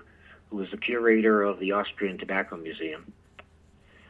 who 0.49 0.57
was 0.57 0.71
the 0.71 0.77
curator 0.77 1.43
of 1.43 1.59
the 1.59 1.73
Austrian 1.73 2.17
Tobacco 2.17 2.57
Museum. 2.57 3.11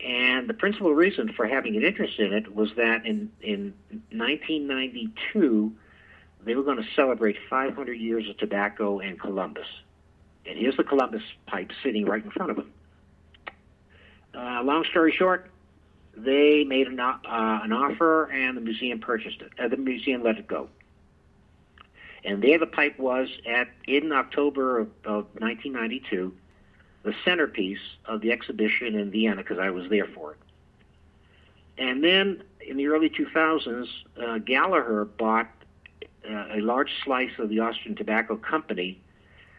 And 0.04 0.48
the 0.48 0.54
principal 0.54 0.94
reason 0.94 1.34
for 1.34 1.48
having 1.48 1.76
an 1.76 1.84
interest 1.84 2.20
in 2.20 2.34
it 2.34 2.54
was 2.54 2.70
that 2.78 3.06
in, 3.06 3.32
in 3.42 3.74
1992, 4.12 5.74
they 6.46 6.56
were 6.56 6.64
going 6.64 6.78
to 6.78 6.88
celebrate 6.96 7.38
500 7.50 7.94
years 7.94 8.30
of 8.30 8.38
tobacco 8.38 9.00
in 9.00 9.18
Columbus. 9.18 9.68
And 10.46 10.58
here's 10.58 10.78
the 10.78 10.84
Columbus 10.84 11.24
pipe 11.48 11.72
sitting 11.84 12.06
right 12.06 12.24
in 12.24 12.30
front 12.30 12.52
of 12.52 12.58
them. 12.58 12.72
Uh, 14.38 14.62
long 14.64 14.86
story 14.92 15.12
short, 15.12 15.50
they 16.16 16.64
made 16.64 16.88
an, 16.88 17.00
uh, 17.00 17.18
an 17.26 17.74
offer, 17.74 18.26
and 18.26 18.56
the 18.56 18.62
museum 18.62 19.00
purchased 19.00 19.42
it. 19.42 19.52
Uh, 19.58 19.68
the 19.68 19.78
museum 19.78 20.22
let 20.24 20.38
it 20.38 20.48
go. 20.48 20.70
And 22.24 22.42
there 22.42 22.60
the 22.60 22.68
pipe 22.68 23.00
was 23.00 23.30
at 23.50 23.70
in 23.88 24.12
October 24.12 24.80
of, 24.80 24.88
of 25.06 25.26
1992, 25.40 26.34
the 27.04 27.14
centerpiece 27.26 27.80
of 28.06 28.22
the 28.22 28.32
exhibition 28.32 28.96
in 28.96 29.10
Vienna 29.10 29.38
because 29.38 29.60
I 29.60 29.70
was 29.72 29.90
there 29.90 30.08
for 30.08 30.34
it. 30.34 30.38
And 31.78 32.04
then 32.04 32.44
in 32.60 32.78
the 32.78 32.88
early 32.88 33.10
2000s, 33.10 33.88
uh, 34.22 34.40
Gallagher 34.40 35.06
bought 35.06 35.50
uh, 36.30 36.48
a 36.54 36.60
large 36.60 36.92
slice 37.04 37.32
of 37.40 37.50
the 37.50 37.60
Austrian 37.60 37.96
Tobacco 37.96 38.36
Company 38.36 39.00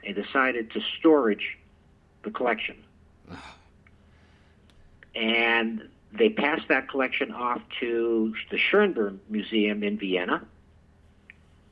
and 0.04 0.14
decided 0.14 0.70
to 0.72 0.80
storage 0.98 1.58
the 2.22 2.30
collection. 2.30 2.76
And 5.18 5.88
they 6.12 6.30
passed 6.30 6.68
that 6.68 6.88
collection 6.88 7.32
off 7.32 7.60
to 7.80 8.34
the 8.50 8.56
Schönbrunn 8.56 9.18
Museum 9.28 9.82
in 9.82 9.98
Vienna, 9.98 10.46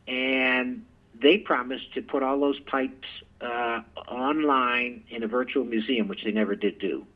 and 0.09 0.85
they 1.15 1.39
promised 1.39 1.95
to 1.95 2.03
put 2.03 2.23
all 2.23 2.41
those 2.41 2.59
pipes 2.61 3.07
uh, 3.41 3.81
online 4.09 5.05
in 5.11 5.23
a 5.23 5.29
virtual 5.29 5.65
museum, 5.65 6.09
which 6.09 6.25
they 6.25 6.33
never 6.33 6.55
did 6.55 6.79
do. 6.79 7.07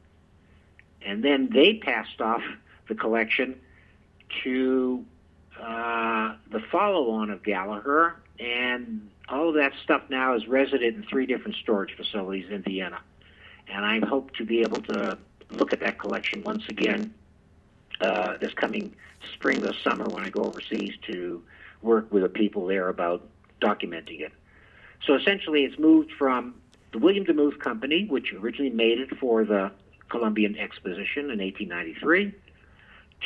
And 1.03 1.23
then 1.23 1.51
they 1.53 1.75
passed 1.75 2.21
off 2.21 2.43
the 2.89 2.95
collection 2.95 3.61
to 4.45 5.05
uh, 5.61 6.37
the 6.51 6.61
follow-on 6.71 7.31
of 7.31 7.43
Gallagher, 7.43 8.17
and 8.39 9.11
all 9.29 9.49
of 9.49 9.57
that 9.57 9.73
stuff 9.83 10.03
now 10.09 10.35
is 10.37 10.47
resident 10.47 10.97
in 10.97 11.03
three 11.03 11.27
different 11.27 11.57
storage 11.57 11.97
facilities 11.97 12.51
in 12.51 12.63
Vienna. 12.63 13.01
And 13.69 13.85
I 13.85 14.05
hope 14.07 14.35
to 14.37 14.45
be 14.45 14.61
able 14.61 14.83
to 14.83 15.19
look 15.53 15.73
at 15.73 15.81
that 15.81 15.99
collection 15.99 16.43
once 16.43 16.65
again 16.69 17.15
uh, 18.01 18.37
this 18.39 18.53
coming 18.55 18.95
spring 19.35 19.65
or 19.65 19.73
summer 19.85 20.05
when 20.05 20.25
I 20.25 20.31
go 20.31 20.43
overseas 20.43 20.95
to 21.09 21.43
work 21.83 22.13
with 22.13 22.23
the 22.23 22.29
people 22.29 22.67
there 22.67 22.89
about 22.89 23.29
documenting 23.61 24.21
it. 24.21 24.33
So 25.07 25.15
essentially, 25.15 25.65
it's 25.65 25.79
moved 25.79 26.13
from 26.19 26.55
the 26.93 26.99
William 26.99 27.25
Demuth 27.25 27.59
Company, 27.59 28.07
which 28.09 28.33
originally 28.33 28.71
made 28.71 28.99
it 28.99 29.17
for 29.19 29.45
the 29.45 29.71
Columbian 30.09 30.59
Exposition 30.59 31.31
in 31.31 31.39
1893, 31.39 32.35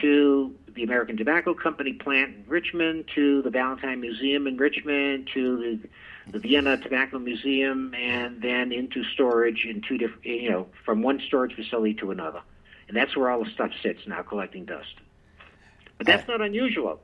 to 0.00 0.54
the 0.74 0.83
American 0.83 1.16
Tobacco 1.16 1.54
Company 1.54 1.92
plant 1.92 2.35
in 2.35 2.44
Richmond, 2.48 3.04
to 3.14 3.42
the 3.42 3.50
Valentine 3.50 4.00
Museum 4.00 4.46
in 4.46 4.57
Richmond, 4.57 5.28
to 5.35 5.78
the, 6.26 6.33
the 6.33 6.38
Vienna 6.38 6.76
Tobacco 6.76 7.18
Museum, 7.18 7.94
and 7.94 8.42
then 8.42 8.72
into 8.72 9.04
storage 9.04 9.64
in 9.64 9.83
two 9.83 9.98
different, 9.98 10.24
you 10.24 10.50
know, 10.50 10.66
from 10.85 11.02
one 11.02 11.20
storage 11.26 11.54
facility 11.54 11.94
to 11.94 12.11
another. 12.11 12.40
And 12.88 12.96
that's 12.96 13.16
where 13.16 13.30
all 13.30 13.44
the 13.44 13.50
stuff 13.50 13.70
sits 13.83 14.00
now, 14.07 14.22
collecting 14.22 14.64
dust. 14.64 14.94
But 15.96 16.07
that's 16.07 16.26
not 16.28 16.40
unusual. 16.40 17.00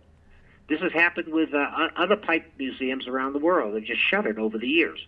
This 0.68 0.80
has 0.80 0.92
happened 0.92 1.32
with 1.32 1.54
uh, 1.54 1.88
other 1.96 2.16
pipe 2.16 2.52
museums 2.58 3.06
around 3.08 3.32
the 3.32 3.38
world. 3.38 3.74
They've 3.74 3.84
just 3.84 4.00
shuttered 4.00 4.38
over 4.38 4.58
the 4.58 4.68
years. 4.68 5.00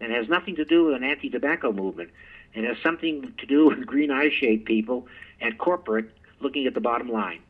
And 0.00 0.12
it 0.12 0.16
has 0.16 0.28
nothing 0.28 0.56
to 0.56 0.64
do 0.64 0.86
with 0.86 0.94
an 0.94 1.04
anti 1.04 1.28
tobacco 1.28 1.72
movement. 1.72 2.10
It 2.54 2.64
has 2.64 2.76
something 2.82 3.34
to 3.38 3.46
do 3.46 3.66
with 3.66 3.86
green 3.86 4.10
eye 4.10 4.30
shade 4.30 4.64
people 4.64 5.06
and 5.40 5.58
corporate 5.58 6.10
looking 6.40 6.66
at 6.66 6.74
the 6.74 6.80
bottom 6.80 7.10
line. 7.10 7.40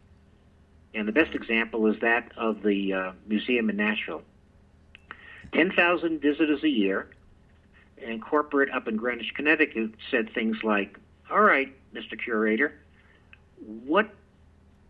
And 0.94 1.06
the 1.06 1.12
best 1.12 1.34
example 1.34 1.86
is 1.86 2.00
that 2.00 2.32
of 2.36 2.62
the 2.62 2.92
uh, 2.92 3.12
museum 3.26 3.70
in 3.70 3.76
Nashville. 3.76 4.22
10,000 5.52 6.20
visitors 6.20 6.62
a 6.62 6.68
year, 6.68 7.08
and 8.04 8.22
corporate 8.22 8.70
up 8.70 8.88
in 8.88 8.96
Greenwich, 8.96 9.32
Connecticut 9.34 9.90
said 10.10 10.32
things 10.32 10.58
like, 10.62 10.98
All 11.30 11.40
right, 11.40 11.74
Mr. 11.94 12.18
Curator, 12.22 12.74
what 13.84 14.14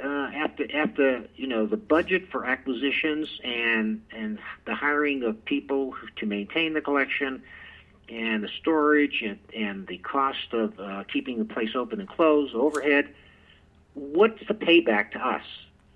uh, 0.02 0.30
after 0.34 0.64
after 0.76 1.24
you 1.34 1.46
know 1.46 1.66
the 1.66 1.76
budget 1.76 2.28
for 2.30 2.44
acquisitions 2.44 3.28
and 3.42 4.02
and 4.12 4.38
the 4.64 4.74
hiring 4.74 5.24
of 5.24 5.44
people 5.44 5.94
to 6.16 6.26
maintain 6.26 6.74
the 6.74 6.80
collection 6.80 7.42
and 8.08 8.44
the 8.44 8.48
storage 8.60 9.22
and, 9.22 9.38
and 9.54 9.86
the 9.86 9.98
cost 9.98 10.52
of 10.52 10.78
uh, 10.78 11.04
keeping 11.12 11.38
the 11.38 11.44
place 11.44 11.70
open 11.74 12.00
and 12.00 12.08
closed, 12.08 12.54
overhead, 12.54 13.08
what's 13.98 14.46
the 14.46 14.54
payback 14.54 15.12
to 15.12 15.18
us? 15.18 15.44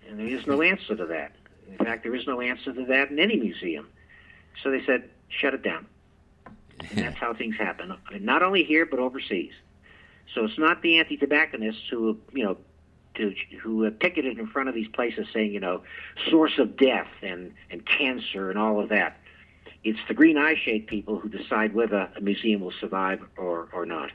And 0.09 0.19
there 0.19 0.27
is 0.27 0.47
no 0.47 0.63
answer 0.63 0.95
to 0.97 1.07
that. 1.07 1.33
In 1.69 1.79
fact, 1.79 2.03
there 2.03 2.15
is 2.15 2.27
no 2.27 2.41
answer 2.41 2.73
to 2.73 2.85
that 2.87 3.11
in 3.11 3.19
any 3.19 3.37
museum. 3.37 3.89
So 4.63 4.71
they 4.71 4.85
said, 4.85 5.09
shut 5.29 5.55
it 5.55 5.63
down. 5.63 5.87
And 6.91 6.99
that's 6.99 7.17
how 7.17 7.33
things 7.33 7.57
happen, 7.57 7.95
not 8.21 8.43
only 8.43 8.65
here 8.65 8.85
but 8.85 8.99
overseas. 8.99 9.53
So 10.35 10.45
it's 10.45 10.59
not 10.59 10.83
the 10.83 10.99
anti-tobacconists 10.99 11.83
who, 11.91 12.19
you 12.33 12.45
know, 12.45 12.57
to, 13.15 13.35
who 13.63 13.89
picketed 13.91 14.39
in 14.39 14.47
front 14.47 14.69
of 14.69 14.75
these 14.75 14.89
places 14.89 15.27
saying, 15.33 15.53
you 15.53 15.61
know, 15.61 15.83
source 16.31 16.59
of 16.59 16.77
death 16.77 17.09
and, 17.23 17.53
and 17.71 17.85
cancer 17.87 18.51
and 18.51 18.59
all 18.59 18.81
of 18.81 18.89
that. 18.89 19.19
It's 19.85 19.99
the 20.09 20.15
green 20.15 20.39
eye 20.39 20.57
shade 20.63 20.87
people 20.87 21.19
who 21.19 21.29
decide 21.29 21.75
whether 21.75 22.09
a 22.17 22.21
museum 22.21 22.61
will 22.63 22.73
survive 22.81 23.21
or, 23.37 23.69
or 23.73 23.85
not. 23.85 24.11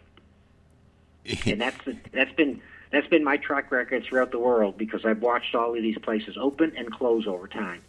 and 1.46 1.62
that's 1.62 1.78
that's 2.12 2.32
been 2.34 2.62
that's 2.92 3.08
been 3.08 3.24
my 3.24 3.38
track 3.38 3.72
record 3.72 4.04
throughout 4.04 4.32
the 4.32 4.40
world 4.40 4.78
because 4.78 5.06
I've 5.06 5.22
watched 5.22 5.56
all 5.56 5.76
of 5.76 5.82
these 5.82 5.98
places 6.00 6.38
open 6.40 6.74
and 6.78 6.92
close 6.92 7.28
over 7.28 7.48
time. 7.48 7.82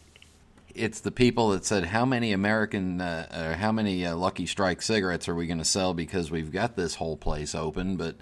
It's 0.75 1.01
the 1.01 1.11
people 1.11 1.51
that 1.51 1.65
said, 1.65 1.87
"How 1.87 2.05
many 2.05 2.33
American, 2.33 3.01
uh, 3.01 3.57
how 3.59 3.73
many 3.73 4.05
uh, 4.05 4.15
Lucky 4.15 4.47
Strike 4.47 4.83
cigarettes 4.83 5.29
are 5.29 5.35
we 5.35 5.47
going 5.47 5.59
to 5.59 5.65
sell 5.65 5.95
because 5.95 6.31
we've 6.31 6.53
got 6.53 6.77
this 6.77 6.97
whole 6.97 7.17
place 7.17 7.55
open?" 7.55 7.97
But 7.97 8.17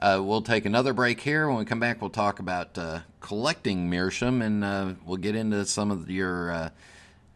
uh, 0.00 0.20
we'll 0.22 0.42
take 0.42 0.64
another 0.64 0.92
break 0.92 1.20
here. 1.20 1.46
When 1.48 1.58
we 1.58 1.64
come 1.64 1.78
back, 1.78 2.00
we'll 2.00 2.10
talk 2.10 2.38
about 2.38 2.76
uh, 2.78 3.00
collecting 3.20 3.90
meerschaum, 3.90 4.42
and 4.42 4.64
uh, 4.64 4.94
we'll 5.04 5.18
get 5.18 5.36
into 5.36 5.64
some 5.66 5.90
of 5.90 6.10
your 6.10 6.50
uh, 6.50 6.70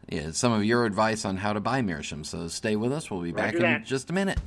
yeah, 0.08 0.30
some 0.32 0.52
of 0.52 0.64
your 0.64 0.86
advice 0.86 1.24
on 1.24 1.36
how 1.36 1.52
to 1.52 1.60
buy 1.60 1.82
meerschaum. 1.82 2.24
So 2.24 2.48
stay 2.48 2.74
with 2.76 2.92
us. 2.92 3.10
We'll 3.10 3.22
be 3.22 3.32
Roger 3.32 3.52
back 3.52 3.60
that. 3.60 3.80
in 3.80 3.84
just 3.84 4.10
a 4.10 4.12
minute. 4.12 4.40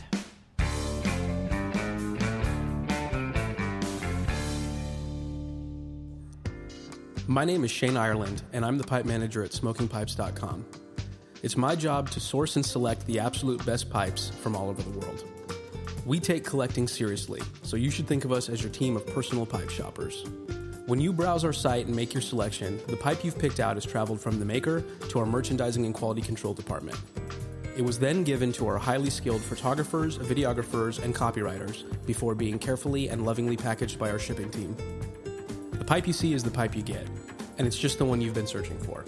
My 7.29 7.43
name 7.43 7.65
is 7.65 7.71
Shane 7.71 7.97
Ireland, 7.97 8.43
and 8.53 8.63
I'm 8.63 8.77
the 8.77 8.85
pipe 8.85 9.03
manager 9.03 9.43
at 9.43 9.51
smokingpipes.com. 9.51 10.65
It's 11.43 11.57
my 11.57 11.75
job 11.75 12.09
to 12.11 12.21
source 12.21 12.55
and 12.55 12.65
select 12.65 13.05
the 13.05 13.19
absolute 13.19 13.65
best 13.65 13.89
pipes 13.89 14.29
from 14.29 14.55
all 14.55 14.69
over 14.69 14.81
the 14.81 14.97
world. 14.97 15.25
We 16.05 16.21
take 16.21 16.45
collecting 16.45 16.87
seriously, 16.87 17.41
so 17.63 17.75
you 17.75 17.91
should 17.91 18.07
think 18.07 18.23
of 18.23 18.31
us 18.31 18.47
as 18.47 18.63
your 18.63 18.71
team 18.71 18.95
of 18.95 19.05
personal 19.07 19.45
pipe 19.45 19.69
shoppers. 19.69 20.23
When 20.85 21.01
you 21.01 21.11
browse 21.11 21.43
our 21.43 21.51
site 21.51 21.87
and 21.87 21.93
make 21.93 22.13
your 22.13 22.21
selection, 22.21 22.79
the 22.87 22.95
pipe 22.95 23.25
you've 23.25 23.37
picked 23.37 23.59
out 23.59 23.75
has 23.75 23.85
traveled 23.85 24.21
from 24.21 24.39
the 24.39 24.45
maker 24.45 24.85
to 25.09 25.19
our 25.19 25.25
merchandising 25.25 25.85
and 25.85 25.93
quality 25.93 26.21
control 26.21 26.53
department. 26.53 26.97
It 27.75 27.81
was 27.81 27.99
then 27.99 28.23
given 28.23 28.53
to 28.53 28.67
our 28.67 28.77
highly 28.77 29.09
skilled 29.09 29.41
photographers, 29.41 30.17
videographers, 30.17 31.03
and 31.03 31.13
copywriters 31.13 31.83
before 32.05 32.35
being 32.35 32.57
carefully 32.57 33.09
and 33.09 33.25
lovingly 33.25 33.57
packaged 33.57 33.99
by 33.99 34.11
our 34.11 34.17
shipping 34.17 34.49
team. 34.49 34.77
The 35.73 35.83
pipe 35.83 36.07
you 36.07 36.13
see 36.13 36.33
is 36.33 36.43
the 36.43 36.51
pipe 36.51 36.75
you 36.75 36.81
get, 36.81 37.07
and 37.57 37.67
it's 37.67 37.77
just 37.77 37.97
the 37.97 38.05
one 38.05 38.21
you've 38.21 38.33
been 38.33 38.47
searching 38.47 38.77
for. 38.79 39.03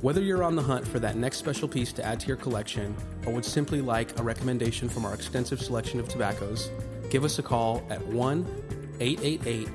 Whether 0.00 0.20
you're 0.20 0.42
on 0.42 0.56
the 0.56 0.62
hunt 0.62 0.86
for 0.86 0.98
that 0.98 1.16
next 1.16 1.38
special 1.38 1.68
piece 1.68 1.92
to 1.92 2.04
add 2.04 2.18
to 2.20 2.26
your 2.26 2.36
collection, 2.36 2.94
or 3.26 3.32
would 3.32 3.44
simply 3.44 3.80
like 3.80 4.18
a 4.18 4.22
recommendation 4.22 4.88
from 4.88 5.04
our 5.04 5.14
extensive 5.14 5.60
selection 5.60 6.00
of 6.00 6.08
tobaccos, 6.08 6.70
Give 7.12 7.24
us 7.24 7.38
a 7.38 7.42
call 7.42 7.86
at 7.90 8.00
1 8.06 8.46
888 8.98 9.66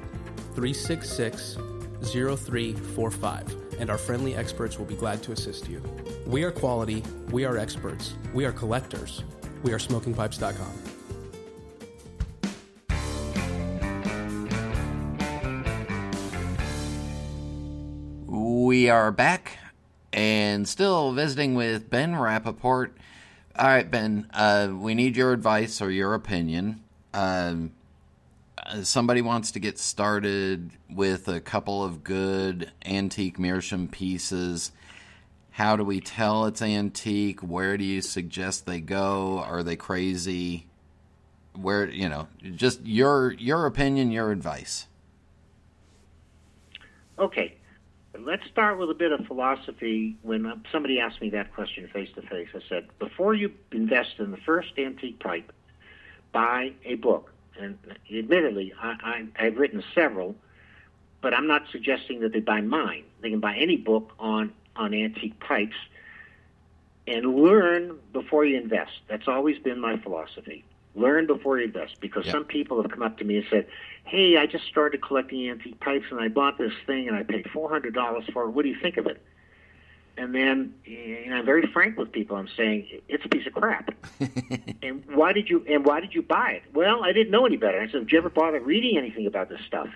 366 0.55 1.57
0345, 2.01 3.55
and 3.79 3.91
our 3.91 3.97
friendly 3.99 4.35
experts 4.35 4.79
will 4.79 4.87
be 4.87 4.95
glad 4.95 5.21
to 5.21 5.33
assist 5.33 5.69
you. 5.69 5.79
We 6.25 6.41
are 6.41 6.51
quality, 6.51 7.03
we 7.29 7.45
are 7.45 7.59
experts, 7.59 8.15
we 8.33 8.45
are 8.45 8.51
collectors, 8.51 9.23
we 9.61 9.71
are 9.71 9.77
smokingpipes.com. 9.77 10.96
We 18.77 18.91
are 18.91 19.11
back 19.11 19.57
and 20.13 20.67
still 20.69 21.11
visiting 21.11 21.55
with 21.55 21.89
Ben 21.89 22.13
Rapaport. 22.13 22.91
All 23.57 23.65
right, 23.65 23.89
Ben, 23.89 24.29
uh, 24.31 24.69
we 24.71 24.93
need 24.93 25.17
your 25.17 25.33
advice 25.33 25.81
or 25.81 25.89
your 25.89 26.13
opinion. 26.13 26.83
Um, 27.11 27.71
uh, 28.55 28.83
somebody 28.83 29.23
wants 29.23 29.49
to 29.53 29.59
get 29.59 29.79
started 29.79 30.69
with 30.91 31.27
a 31.27 31.39
couple 31.39 31.83
of 31.83 32.03
good 32.03 32.71
antique 32.85 33.39
meerschaum 33.39 33.87
pieces. 33.87 34.71
How 35.49 35.75
do 35.75 35.83
we 35.83 35.99
tell 35.99 36.45
it's 36.45 36.61
antique? 36.61 37.39
Where 37.39 37.77
do 37.77 37.83
you 37.83 38.03
suggest 38.03 38.67
they 38.67 38.79
go? 38.79 39.39
Are 39.39 39.63
they 39.63 39.75
crazy? 39.75 40.67
Where 41.55 41.89
you 41.89 42.09
know, 42.09 42.27
just 42.53 42.85
your 42.85 43.31
your 43.33 43.65
opinion, 43.65 44.11
your 44.11 44.31
advice. 44.31 44.85
Okay, 47.17 47.56
let's 48.25 48.45
start 48.47 48.77
with 48.77 48.89
a 48.89 48.93
bit 48.93 49.11
of 49.11 49.25
philosophy. 49.25 50.15
When 50.21 50.61
somebody 50.71 50.99
asked 50.99 51.21
me 51.21 51.29
that 51.31 51.53
question 51.53 51.89
face 51.93 52.09
to 52.15 52.21
face, 52.21 52.49
I 52.53 52.59
said, 52.67 52.87
before 52.99 53.33
you 53.33 53.51
invest 53.71 54.15
in 54.19 54.31
the 54.31 54.37
first 54.37 54.77
antique 54.77 55.19
pipe, 55.19 55.51
buy 56.31 56.73
a 56.85 56.95
book. 56.95 57.31
And 57.59 57.77
admittedly, 58.13 58.73
I, 58.79 59.25
I, 59.37 59.45
I've 59.45 59.57
written 59.57 59.83
several, 59.95 60.35
but 61.21 61.33
I'm 61.33 61.47
not 61.47 61.63
suggesting 61.71 62.19
that 62.21 62.33
they 62.33 62.39
buy 62.39 62.61
mine. 62.61 63.03
They 63.21 63.29
can 63.29 63.39
buy 63.39 63.55
any 63.55 63.77
book 63.77 64.11
on, 64.19 64.53
on 64.75 64.93
antique 64.93 65.39
pipes 65.39 65.75
and 67.07 67.35
learn 67.35 67.97
before 68.13 68.45
you 68.45 68.57
invest. 68.57 68.91
That's 69.07 69.27
always 69.27 69.57
been 69.59 69.79
my 69.79 69.97
philosophy. 69.97 70.65
Learn 70.93 71.25
before 71.25 71.59
you 71.59 71.65
invest 71.65 71.99
because 72.01 72.27
some 72.27 72.43
people 72.43 72.81
have 72.81 72.91
come 72.91 73.01
up 73.03 73.17
to 73.19 73.23
me 73.23 73.37
and 73.37 73.45
said, 73.49 73.67
Hey, 74.07 74.37
I 74.37 74.45
just 74.45 74.65
started 74.67 75.01
collecting 75.01 75.49
antique 75.49 75.81
pipes 75.81 76.05
and 76.11 76.21
I 76.21 76.29
bought 76.29 76.57
this 76.57 76.71
thing 76.85 77.09
and 77.09 77.17
I 77.17 77.23
paid 77.23 77.43
$400 77.45 78.31
for 78.31 78.45
it. 78.45 78.51
What 78.51 78.63
do 78.63 78.69
you 78.69 78.79
think 78.81 78.95
of 78.95 79.05
it? 79.05 79.21
And 80.15 80.33
then 80.33 80.73
you 80.85 81.29
know, 81.29 81.35
I'm 81.35 81.45
very 81.45 81.67
frank 81.73 81.97
with 81.97 82.13
people. 82.13 82.37
I'm 82.37 82.47
saying 82.55 83.01
it's 83.09 83.25
a 83.25 83.27
piece 83.27 83.45
of 83.45 83.53
crap. 83.53 83.93
and 84.81 85.03
why 85.13 85.33
did 85.33 85.49
you 85.49 85.63
and 85.69 85.85
why 85.85 85.99
did 85.99 86.15
you 86.15 86.21
buy 86.21 86.51
it? 86.51 86.63
Well, 86.73 87.03
I 87.03 87.11
didn't 87.11 87.31
know 87.31 87.45
any 87.45 87.57
better. 87.57 87.81
I 87.81 87.91
said, 87.91 87.99
Did 87.99 88.11
you 88.13 88.17
ever 88.19 88.29
bother 88.29 88.61
reading 88.61 88.97
anything 88.97 89.27
about 89.27 89.49
this 89.49 89.59
stuff? 89.67 89.89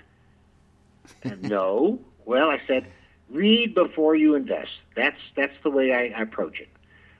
And 1.24 1.42
no. 1.50 1.98
Well, 2.26 2.50
I 2.50 2.62
said, 2.68 2.86
read 3.30 3.74
before 3.74 4.16
you 4.16 4.36
invest. 4.36 4.72
That's 4.94 5.20
that's 5.38 5.56
the 5.64 5.72
way 5.72 5.94
I, 5.94 6.20
I 6.20 6.24
approach 6.24 6.60
it. 6.60 6.70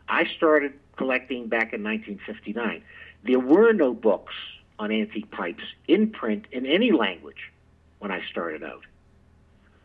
I 0.10 0.26
started 0.36 0.74
collecting 0.98 1.48
back 1.48 1.74
in 1.74 1.84
1959. 1.84 2.84
There 3.24 3.40
were 3.40 3.72
no 3.72 3.94
books 3.94 4.34
on 4.82 4.92
antique 4.92 5.30
pipes 5.30 5.64
in 5.88 6.10
print 6.10 6.46
in 6.52 6.66
any 6.66 6.92
language 6.92 7.52
when 8.00 8.12
I 8.12 8.20
started 8.32 8.64
out. 8.64 8.82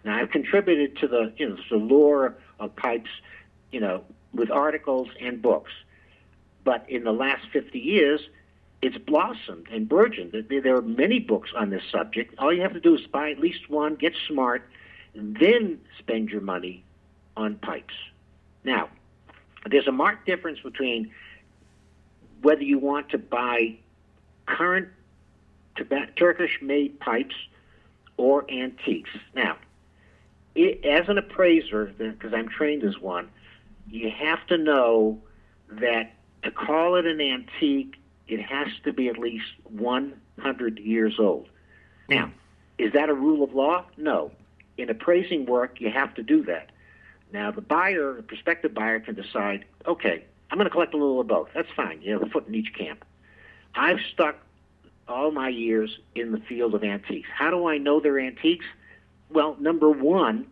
Now 0.05 0.17
I've 0.17 0.31
contributed 0.31 0.97
to 1.01 1.07
the 1.07 1.33
you 1.37 1.51
know 1.51 1.57
the 1.71 1.77
lore 1.77 2.35
of 2.59 2.75
pipes, 2.75 3.11
you 3.71 3.79
know, 3.79 4.05
with 4.33 4.51
articles 4.51 5.09
and 5.21 5.43
books. 5.43 5.71
But 6.65 6.89
in 6.89 7.05
the 7.05 7.13
last 7.13 7.47
50 7.53 7.79
years, 7.79 8.21
it's 8.81 8.97
blossomed 8.97 9.69
and 9.71 9.87
burgeoned. 9.87 10.33
There 10.49 10.75
are 10.75 10.83
many 10.83 11.21
books 11.21 11.51
on 11.55 11.69
this 11.69 11.83
subject. 11.93 12.35
All 12.39 12.53
you 12.53 12.63
have 12.63 12.73
to 12.73 12.81
do 12.81 12.95
is 12.95 13.07
buy 13.07 13.31
at 13.31 13.39
least 13.39 13.69
one, 13.69 13.97
get 13.97 14.15
smart, 14.27 14.67
then 15.15 15.79
spend 15.99 16.31
your 16.31 16.41
money 16.41 16.83
on 17.37 17.57
pipes. 17.57 17.95
Now, 18.65 18.89
there's 19.71 19.87
a 19.87 19.93
marked 19.93 20.27
difference 20.27 20.59
between 20.61 21.13
whether 22.41 22.63
you 22.63 22.79
want 22.79 23.11
to 23.11 23.19
buy 23.19 23.77
current 24.47 24.89
Turkish 26.17 26.59
made 26.63 26.99
pipes 27.01 27.35
or 28.17 28.51
antiques. 28.51 29.11
Now, 29.35 29.57
it, 30.55 30.85
as 30.85 31.09
an 31.09 31.19
appraiser, 31.19 31.93
because 31.99 32.33
I'm 32.33 32.49
trained 32.49 32.83
as 32.83 32.99
one, 32.99 33.29
you 33.91 34.11
have 34.11 34.45
to 34.47 34.57
know 34.57 35.21
that 35.69 36.15
to 36.43 36.51
call 36.51 36.97
it 36.97 37.07
an 37.07 37.21
antique, 37.21 37.97
it 38.29 38.41
has 38.41 38.69
to 38.85 38.93
be 38.93 39.09
at 39.09 39.19
least 39.19 39.47
100 39.65 40.79
years 40.79 41.17
old. 41.19 41.49
Now, 42.09 42.31
is 42.79 42.93
that 42.93 43.09
a 43.09 43.15
rule 43.15 43.43
of 43.43 43.55
law? 43.55 43.85
No. 43.97 44.31
In 44.79 44.91
appraising 44.91 45.47
work, 45.47 45.81
you 45.81 45.91
have 45.91 46.15
to 46.15 46.23
do 46.23 46.45
that. 46.45 46.71
Now, 47.33 47.51
the 47.51 47.61
buyer, 47.61 48.15
the 48.15 48.23
prospective 48.23 48.75
buyer, 48.75 49.01
can 49.01 49.15
decide, 49.15 49.65
okay, 49.87 50.25
I'm 50.51 50.59
going 50.59 50.67
to 50.67 50.71
collect 50.71 50.95
a 50.95 50.97
little 50.97 51.21
of 51.21 51.27
both. 51.27 51.49
That's 51.55 51.71
fine. 51.75 52.01
You 52.03 52.13
have 52.13 52.23
a 52.23 52.27
foot 52.27 52.47
in 52.47 52.55
each 52.55 52.73
camp. 52.75 53.05
I've 53.77 54.01
stuck 54.13 54.37
all 55.07 55.31
my 55.31 55.49
years 55.49 55.99
in 56.15 56.33
the 56.33 56.41
field 56.41 56.75
of 56.75 56.83
antiques. 56.83 57.29
How 57.33 57.51
do 57.51 57.69
I 57.69 57.79
know 57.79 58.01
they're 58.01 58.19
antiques? 58.19 58.65
Well, 59.31 59.57
number 59.61 59.91
one, 59.91 60.47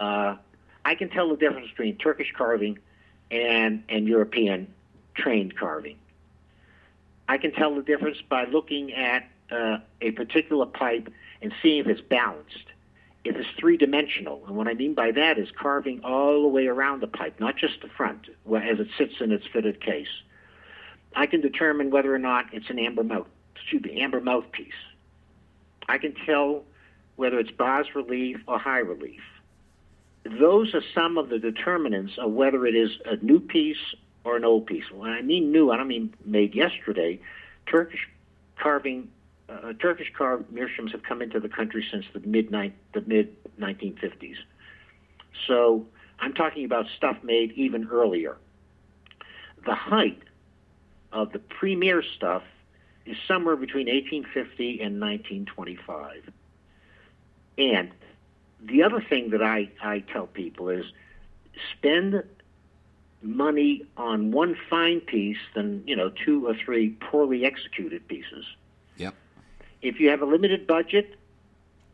uh, 0.00 0.36
I 0.84 0.94
can 0.94 1.10
tell 1.10 1.28
the 1.28 1.36
difference 1.36 1.68
between 1.70 1.96
Turkish 1.96 2.32
carving 2.36 2.78
and, 3.30 3.82
and 3.88 4.06
European 4.06 4.72
trained 5.14 5.56
carving. 5.56 5.96
I 7.28 7.38
can 7.38 7.52
tell 7.52 7.74
the 7.74 7.82
difference 7.82 8.18
by 8.28 8.44
looking 8.44 8.92
at 8.94 9.28
uh, 9.50 9.78
a 10.00 10.12
particular 10.12 10.66
pipe 10.66 11.12
and 11.42 11.52
seeing 11.60 11.80
if 11.80 11.86
it's 11.88 12.00
balanced, 12.00 12.66
if 13.24 13.36
it's 13.36 13.48
three 13.58 13.76
dimensional. 13.76 14.42
And 14.46 14.56
what 14.56 14.68
I 14.68 14.74
mean 14.74 14.94
by 14.94 15.10
that 15.12 15.38
is 15.38 15.48
carving 15.50 16.04
all 16.04 16.42
the 16.42 16.48
way 16.48 16.68
around 16.68 17.00
the 17.00 17.08
pipe, 17.08 17.40
not 17.40 17.56
just 17.56 17.80
the 17.82 17.88
front, 17.88 18.28
as 18.28 18.78
it 18.78 18.88
sits 18.96 19.14
in 19.20 19.32
its 19.32 19.46
fitted 19.52 19.80
case. 19.80 20.08
I 21.16 21.26
can 21.26 21.40
determine 21.40 21.90
whether 21.90 22.14
or 22.14 22.18
not 22.18 22.52
it's 22.52 22.68
an 22.68 22.78
amber 22.78 23.02
mouth, 23.02 23.26
excuse 23.54 23.82
me, 23.82 24.02
amber 24.02 24.20
mouthpiece. 24.20 24.68
I 25.88 25.96
can 25.96 26.14
tell 26.26 26.64
whether 27.16 27.38
it's 27.38 27.50
bas 27.50 27.86
relief 27.94 28.36
or 28.46 28.58
high 28.58 28.80
relief. 28.80 29.22
Those 30.24 30.74
are 30.74 30.82
some 30.94 31.16
of 31.16 31.30
the 31.30 31.38
determinants 31.38 32.18
of 32.18 32.32
whether 32.32 32.66
it 32.66 32.74
is 32.74 32.90
a 33.06 33.16
new 33.24 33.40
piece 33.40 33.94
or 34.24 34.36
an 34.36 34.44
old 34.44 34.66
piece. 34.66 34.84
When 34.92 35.10
I 35.10 35.22
mean 35.22 35.50
new, 35.50 35.70
I 35.70 35.78
don't 35.78 35.88
mean 35.88 36.12
made 36.24 36.54
yesterday. 36.54 37.18
Turkish 37.66 38.06
carving, 38.60 39.08
uh, 39.48 39.72
Turkish 39.80 40.12
carved 40.16 40.52
meerschaums 40.52 40.90
have 40.92 41.02
come 41.02 41.22
into 41.22 41.40
the 41.40 41.48
country 41.48 41.86
since 41.90 42.04
the 42.12 42.20
mid 42.20 42.50
the 42.50 43.00
mid 43.06 43.34
1950s. 43.58 44.36
So 45.46 45.86
I'm 46.18 46.34
talking 46.34 46.64
about 46.64 46.86
stuff 46.96 47.16
made 47.22 47.52
even 47.52 47.88
earlier. 47.88 48.36
The 49.64 49.74
height 49.74 50.20
of 51.12 51.32
the 51.32 51.38
premier 51.38 52.02
stuff 52.02 52.42
is 53.04 53.16
somewhere 53.26 53.56
between 53.56 53.86
1850 53.86 54.80
and 54.80 55.00
1925. 55.00 56.30
And 57.58 57.90
the 58.62 58.82
other 58.82 59.00
thing 59.00 59.30
that 59.30 59.42
I, 59.42 59.70
I 59.82 60.00
tell 60.00 60.26
people 60.26 60.68
is 60.68 60.84
spend 61.72 62.22
money 63.22 63.84
on 63.96 64.30
one 64.30 64.56
fine 64.68 65.00
piece 65.00 65.38
than, 65.54 65.82
you 65.86 65.96
know, 65.96 66.10
two 66.10 66.46
or 66.46 66.54
three 66.54 66.90
poorly 66.90 67.44
executed 67.44 68.06
pieces. 68.08 68.44
Yep. 68.96 69.14
If 69.82 70.00
you 70.00 70.10
have 70.10 70.22
a 70.22 70.26
limited 70.26 70.66
budget, 70.66 71.16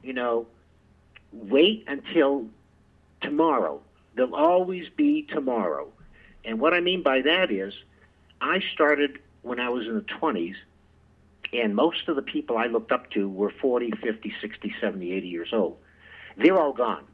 you 0.03 0.13
know, 0.13 0.47
wait 1.33 1.85
until 1.87 2.47
tomorrow. 3.21 3.81
There'll 4.15 4.35
always 4.35 4.89
be 4.91 5.23
tomorrow. 5.23 5.89
And 6.45 6.61
what 6.61 6.75
I 6.75 6.81
mean 6.81 7.03
by 7.03 7.23
that 7.23 7.51
is 7.51 7.73
I 8.43 8.61
started 8.75 9.21
when 9.43 9.61
I 9.61 9.69
was 9.69 9.87
in 9.87 9.95
the 9.95 10.01
20s, 10.01 10.57
and 11.53 11.77
most 11.77 12.09
of 12.09 12.17
the 12.17 12.23
people 12.23 12.59
I 12.59 12.67
looked 12.67 12.91
up 12.91 13.09
to 13.11 13.29
were 13.29 13.51
40, 13.51 13.93
50, 14.03 14.35
60, 14.41 14.75
70, 14.81 15.13
80 15.13 15.29
years 15.29 15.49
old. 15.53 15.77
They're 16.37 16.59
all 16.59 16.73
gone. 16.73 17.05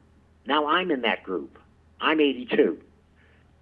Now 0.47 0.67
I'm 0.67 0.89
in 0.89 1.01
that 1.01 1.21
group. 1.23 1.59
I'm 2.01 2.19
82. 2.19 2.79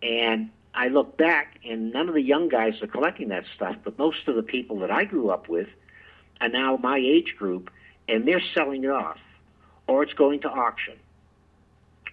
And 0.02 0.50
I 0.74 0.88
look 0.88 1.18
back, 1.18 1.60
and 1.66 1.92
none 1.92 2.08
of 2.08 2.14
the 2.14 2.22
young 2.22 2.48
guys 2.48 2.82
are 2.82 2.88
collecting 2.88 3.30
that 3.30 3.44
stuff, 3.54 3.76
but 3.84 3.98
most 3.98 4.28
of 4.28 4.36
the 4.36 4.44
people 4.44 4.80
that 4.80 4.92
I 4.92 5.04
grew 5.04 5.30
up 5.30 5.50
with 5.50 5.68
are 6.40 6.50
now 6.50 6.78
my 6.78 6.98
age 6.98 7.36
group, 7.38 7.70
and 8.08 8.26
they're 8.26 8.44
selling 8.54 8.86
it 8.86 8.92
off, 8.92 9.20
or 9.88 10.04
it's 10.04 10.14
going 10.14 10.40
to 10.42 10.50
auction, 10.50 10.94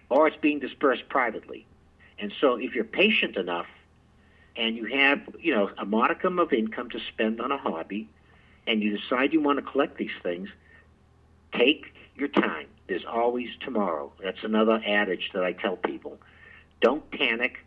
or 0.08 0.26
it's 0.26 0.36
being 0.38 0.58
dispersed 0.58 1.08
privately. 1.08 1.64
And 2.18 2.32
so 2.40 2.56
if 2.56 2.74
you're 2.74 2.84
patient 2.84 3.36
enough, 3.36 3.66
and 4.56 4.76
you 4.76 4.86
have, 4.86 5.20
you 5.38 5.54
know, 5.54 5.70
a 5.78 5.84
modicum 5.84 6.38
of 6.38 6.52
income 6.52 6.90
to 6.90 7.00
spend 7.12 7.40
on 7.40 7.50
a 7.52 7.58
hobby, 7.58 8.08
and 8.66 8.82
you 8.82 8.96
decide 8.98 9.32
you 9.32 9.40
want 9.40 9.58
to 9.58 9.62
collect 9.70 9.98
these 9.98 10.16
things, 10.22 10.48
take 11.52 11.92
your 12.16 12.28
time. 12.28 12.66
There's 12.86 13.04
always 13.04 13.48
tomorrow. 13.60 14.12
That's 14.22 14.42
another 14.44 14.80
adage 14.86 15.30
that 15.34 15.42
I 15.44 15.52
tell 15.52 15.76
people. 15.76 16.18
Don't 16.80 17.08
panic. 17.10 17.58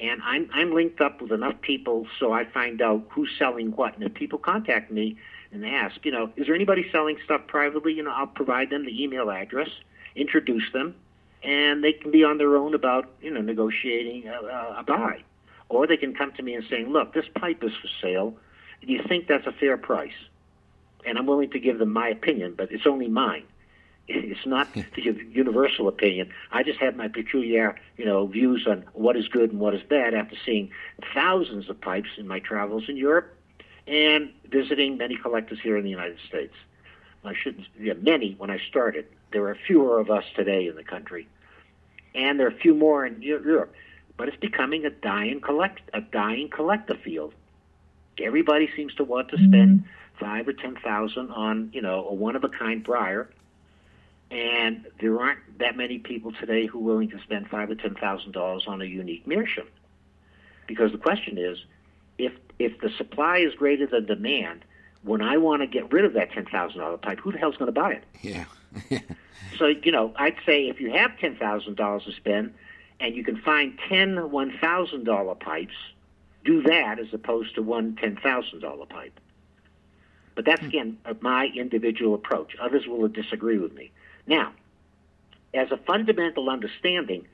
and 0.00 0.20
I'm 0.22 0.48
I'm 0.52 0.74
linked 0.74 1.00
up 1.00 1.20
with 1.20 1.32
enough 1.32 1.60
people 1.60 2.06
so 2.18 2.32
I 2.32 2.44
find 2.44 2.82
out 2.82 3.04
who's 3.10 3.30
selling 3.38 3.70
what. 3.72 3.94
And 3.94 4.02
if 4.04 4.14
people 4.14 4.38
contact 4.38 4.90
me 4.90 5.16
and 5.52 5.64
ask, 5.64 6.04
you 6.04 6.10
know, 6.10 6.30
is 6.36 6.46
there 6.46 6.54
anybody 6.54 6.86
selling 6.90 7.16
stuff 7.24 7.42
privately? 7.46 7.92
You 7.94 8.02
know, 8.02 8.10
I'll 8.12 8.26
provide 8.26 8.70
them 8.70 8.84
the 8.84 9.02
email 9.02 9.30
address, 9.30 9.68
introduce 10.16 10.70
them, 10.72 10.96
and 11.42 11.84
they 11.84 11.92
can 11.92 12.10
be 12.10 12.24
on 12.24 12.38
their 12.38 12.56
own 12.56 12.74
about 12.74 13.08
you 13.22 13.30
know 13.30 13.40
negotiating 13.40 14.26
a, 14.28 14.76
a 14.78 14.84
buy, 14.86 15.22
or 15.68 15.86
they 15.86 15.96
can 15.96 16.14
come 16.14 16.32
to 16.32 16.42
me 16.42 16.54
and 16.54 16.64
saying, 16.68 16.90
look, 16.90 17.14
this 17.14 17.26
pipe 17.34 17.62
is 17.62 17.72
for 17.80 17.88
sale. 18.00 18.36
Do 18.80 18.92
you 18.92 19.02
think 19.08 19.26
that's 19.26 19.46
a 19.46 19.52
fair 19.52 19.76
price? 19.76 20.12
And 21.06 21.18
I'm 21.18 21.26
willing 21.26 21.50
to 21.50 21.58
give 21.58 21.78
them 21.78 21.92
my 21.92 22.08
opinion, 22.08 22.54
but 22.56 22.72
it's 22.72 22.86
only 22.86 23.08
mine. 23.08 23.44
It's 24.06 24.44
not 24.44 24.66
hmm. 24.66 24.82
the 24.94 25.02
universal 25.30 25.88
opinion. 25.88 26.30
I 26.52 26.62
just 26.62 26.78
have 26.80 26.94
my 26.94 27.08
peculiar, 27.08 27.74
you 27.96 28.04
know, 28.04 28.26
views 28.26 28.66
on 28.66 28.84
what 28.92 29.16
is 29.16 29.28
good 29.28 29.50
and 29.50 29.58
what 29.58 29.74
is 29.74 29.82
bad 29.82 30.12
after 30.12 30.36
seeing 30.44 30.70
thousands 31.14 31.70
of 31.70 31.80
pipes 31.80 32.10
in 32.18 32.28
my 32.28 32.38
travels 32.38 32.84
in 32.88 32.98
Europe 32.98 33.34
and 33.86 34.30
visiting 34.50 34.98
many 34.98 35.16
collectors 35.16 35.58
here 35.62 35.78
in 35.78 35.84
the 35.84 35.90
United 35.90 36.18
States. 36.28 36.52
I 37.24 37.34
shouldn't, 37.34 37.66
yeah, 37.80 37.94
many 37.94 38.34
when 38.36 38.50
I 38.50 38.58
started. 38.68 39.06
There 39.32 39.48
are 39.48 39.56
fewer 39.66 39.98
of 39.98 40.10
us 40.10 40.24
today 40.36 40.68
in 40.68 40.76
the 40.76 40.84
country, 40.84 41.26
and 42.14 42.38
there 42.38 42.46
are 42.46 42.50
a 42.50 42.60
few 42.60 42.74
more 42.74 43.06
in 43.06 43.20
Europe. 43.22 43.74
But 44.16 44.28
it's 44.28 44.36
becoming 44.36 44.84
a 44.84 44.90
dying 44.90 45.40
collect, 45.40 45.82
a 45.92 46.00
dying 46.00 46.48
collector 46.48 46.94
field. 46.94 47.34
Everybody 48.22 48.70
seems 48.76 48.94
to 48.94 49.04
want 49.04 49.28
to 49.30 49.36
spend 49.36 49.80
mm-hmm. 49.80 50.24
five 50.24 50.46
or 50.46 50.52
ten 50.52 50.76
thousand 50.76 51.30
on, 51.30 51.70
you 51.72 51.82
know, 51.82 52.06
a 52.08 52.14
one 52.14 52.36
of 52.36 52.44
a 52.44 52.48
kind 52.48 52.84
briar 52.84 53.28
and 54.34 54.86
there 55.00 55.18
aren't 55.20 55.58
that 55.58 55.76
many 55.76 55.98
people 55.98 56.32
today 56.32 56.66
who 56.66 56.80
are 56.80 56.82
willing 56.82 57.10
to 57.10 57.20
spend 57.20 57.48
five 57.48 57.70
or 57.70 57.74
ten 57.74 57.94
thousand 57.94 58.32
dollars 58.32 58.64
on 58.66 58.82
a 58.82 58.84
unique 58.84 59.26
meerschaum. 59.26 59.68
Because 60.66 60.92
the 60.92 60.98
question 60.98 61.38
is, 61.38 61.58
if 62.18 62.32
if 62.58 62.80
the 62.80 62.90
supply 62.90 63.38
is 63.38 63.54
greater 63.54 63.86
than 63.86 64.06
demand, 64.06 64.64
when 65.02 65.22
I 65.22 65.36
want 65.36 65.62
to 65.62 65.66
get 65.66 65.92
rid 65.92 66.04
of 66.04 66.14
that 66.14 66.32
ten 66.32 66.46
thousand 66.46 66.80
dollar 66.80 66.96
pipe, 66.96 67.20
who 67.20 67.32
the 67.32 67.38
hell's 67.38 67.56
going 67.56 67.72
to 67.72 67.80
buy 67.80 67.92
it? 67.92 68.04
Yeah. 68.22 68.44
so 69.58 69.66
you 69.66 69.92
know, 69.92 70.12
I'd 70.16 70.36
say 70.44 70.68
if 70.68 70.80
you 70.80 70.90
have 70.90 71.18
ten 71.18 71.36
thousand 71.36 71.76
dollars 71.76 72.04
to 72.04 72.12
spend, 72.12 72.54
and 73.00 73.14
you 73.14 73.24
can 73.24 73.40
find 73.40 73.78
10 73.88 74.16
$1,000 74.16 75.40
pipes, 75.40 75.74
do 76.44 76.62
that 76.62 76.98
as 76.98 77.06
opposed 77.12 77.54
to 77.54 77.62
one 77.62 77.96
$10,000 77.96 78.88
pipe. 78.88 79.20
But 80.34 80.44
that's 80.44 80.60
hmm. 80.60 80.66
again 80.66 80.98
my 81.20 81.46
individual 81.46 82.14
approach. 82.14 82.56
Others 82.60 82.86
will 82.86 83.06
disagree 83.08 83.58
with 83.58 83.72
me. 83.72 83.90
Now, 84.26 84.52
as 85.52 85.70
a 85.70 85.76
fundamental 85.76 86.50
understanding, 86.50 87.26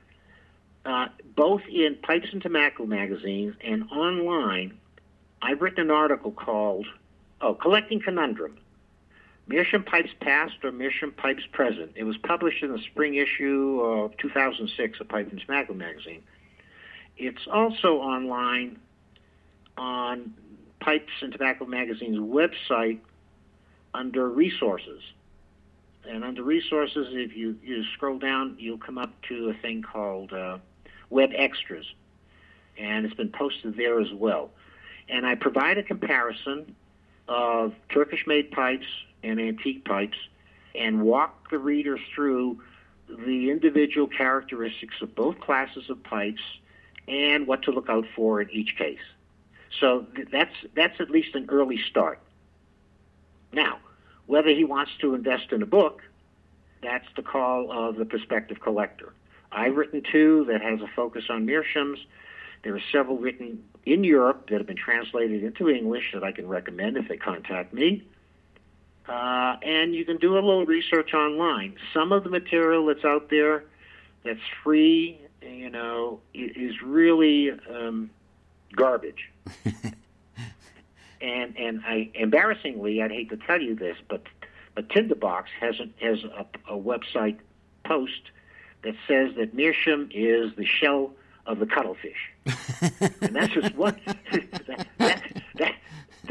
uh, 0.85 1.07
both 1.35 1.61
in 1.71 1.95
Pipes 1.95 2.27
and 2.31 2.41
Tobacco 2.41 2.85
magazines 2.85 3.55
and 3.63 3.89
online, 3.91 4.77
I've 5.41 5.61
written 5.61 5.81
an 5.81 5.91
article 5.91 6.31
called 6.31 6.87
"Oh, 7.39 7.53
Collecting 7.55 8.01
Conundrum: 8.01 8.57
Meerschaum 9.47 9.83
Pipes 9.83 10.11
Past 10.19 10.55
or 10.63 10.71
Meerschaum 10.71 11.11
Pipes 11.11 11.43
Present." 11.51 11.91
It 11.95 12.03
was 12.03 12.17
published 12.17 12.63
in 12.63 12.71
the 12.71 12.79
spring 12.79 13.15
issue 13.15 13.81
of 13.81 14.15
2006 14.17 14.99
of 14.99 15.07
Pipes 15.07 15.31
and 15.31 15.39
Tobacco 15.39 15.73
magazine. 15.73 16.23
It's 17.17 17.47
also 17.51 17.97
online 17.97 18.79
on 19.77 20.33
Pipes 20.79 21.11
and 21.21 21.31
Tobacco 21.31 21.65
magazine's 21.65 22.17
website 22.17 22.99
under 23.93 24.27
resources. 24.29 25.01
And 26.07 26.23
under 26.23 26.41
resources, 26.41 27.07
if 27.11 27.35
you, 27.35 27.57
you 27.63 27.83
scroll 27.93 28.17
down, 28.17 28.55
you'll 28.57 28.79
come 28.79 28.97
up 28.97 29.13
to 29.29 29.49
a 29.49 29.53
thing 29.61 29.83
called 29.83 30.33
uh, 30.33 30.57
Web 31.09 31.29
Extras. 31.35 31.85
And 32.77 33.05
it's 33.05 33.13
been 33.13 33.29
posted 33.29 33.77
there 33.77 33.99
as 33.99 34.11
well. 34.11 34.49
And 35.07 35.25
I 35.25 35.35
provide 35.35 35.77
a 35.77 35.83
comparison 35.83 36.75
of 37.27 37.73
Turkish 37.89 38.25
made 38.25 38.51
pipes 38.51 38.87
and 39.23 39.39
antique 39.39 39.85
pipes 39.85 40.17
and 40.75 41.01
walk 41.01 41.49
the 41.49 41.57
reader 41.57 41.97
through 42.13 42.59
the 43.07 43.51
individual 43.51 44.07
characteristics 44.07 44.95
of 45.01 45.13
both 45.15 45.39
classes 45.39 45.89
of 45.89 46.01
pipes 46.03 46.41
and 47.07 47.45
what 47.47 47.63
to 47.63 47.71
look 47.71 47.89
out 47.89 48.05
for 48.15 48.41
in 48.41 48.49
each 48.51 48.77
case. 48.77 48.99
So 49.79 50.05
that's 50.31 50.55
that's 50.75 50.99
at 50.99 51.09
least 51.09 51.35
an 51.35 51.47
early 51.49 51.79
start. 51.89 52.19
Now, 53.53 53.79
whether 54.27 54.49
he 54.49 54.63
wants 54.63 54.91
to 55.01 55.13
invest 55.13 55.51
in 55.51 55.61
a 55.61 55.65
book, 55.65 56.01
that's 56.81 57.07
the 57.15 57.21
call 57.21 57.71
of 57.71 57.97
the 57.97 58.05
prospective 58.05 58.59
collector. 58.61 59.13
I've 59.51 59.75
written 59.75 60.01
two 60.09 60.45
that 60.45 60.61
has 60.61 60.79
a 60.81 60.87
focus 60.95 61.25
on 61.29 61.45
meerschaums. 61.45 61.97
There 62.63 62.75
are 62.75 62.81
several 62.91 63.17
written 63.17 63.63
in 63.85 64.03
Europe 64.03 64.49
that 64.49 64.59
have 64.59 64.67
been 64.67 64.77
translated 64.77 65.43
into 65.43 65.69
English 65.69 66.11
that 66.13 66.23
I 66.23 66.31
can 66.31 66.47
recommend 66.47 66.95
if 66.97 67.07
they 67.07 67.17
contact 67.17 67.73
me. 67.73 68.03
Uh, 69.07 69.57
and 69.63 69.95
you 69.95 70.05
can 70.05 70.17
do 70.17 70.33
a 70.33 70.35
little 70.35 70.65
research 70.65 71.13
online. 71.13 71.75
Some 71.93 72.11
of 72.11 72.23
the 72.23 72.29
material 72.29 72.85
that's 72.85 73.03
out 73.03 73.29
there 73.29 73.63
that's 74.23 74.39
free, 74.63 75.19
you 75.41 75.69
know, 75.69 76.19
is 76.33 76.81
really 76.81 77.51
um, 77.69 78.09
garbage. 78.75 79.31
and 81.21 81.57
and 81.57 81.81
I 81.85 82.09
embarrassingly, 82.13 83.01
I'd 83.01 83.11
hate 83.11 83.29
to 83.29 83.37
tell 83.37 83.61
you 83.61 83.75
this, 83.75 83.97
but 84.07 84.23
but 84.75 84.89
Tinderbox 84.89 85.49
has 85.59 85.79
a, 85.79 85.89
has 86.03 86.23
a, 86.23 86.45
a 86.73 86.77
website 86.77 87.37
post 87.83 88.31
that 88.83 88.95
says 89.07 89.35
that 89.37 89.53
meerschaum 89.53 90.09
is 90.11 90.53
the 90.55 90.65
shell 90.65 91.11
of 91.45 91.59
the 91.59 91.65
cuttlefish, 91.65 92.31
and 93.21 93.35
that's 93.35 93.53
just 93.53 93.75
one. 93.75 93.99
that, 94.31 94.87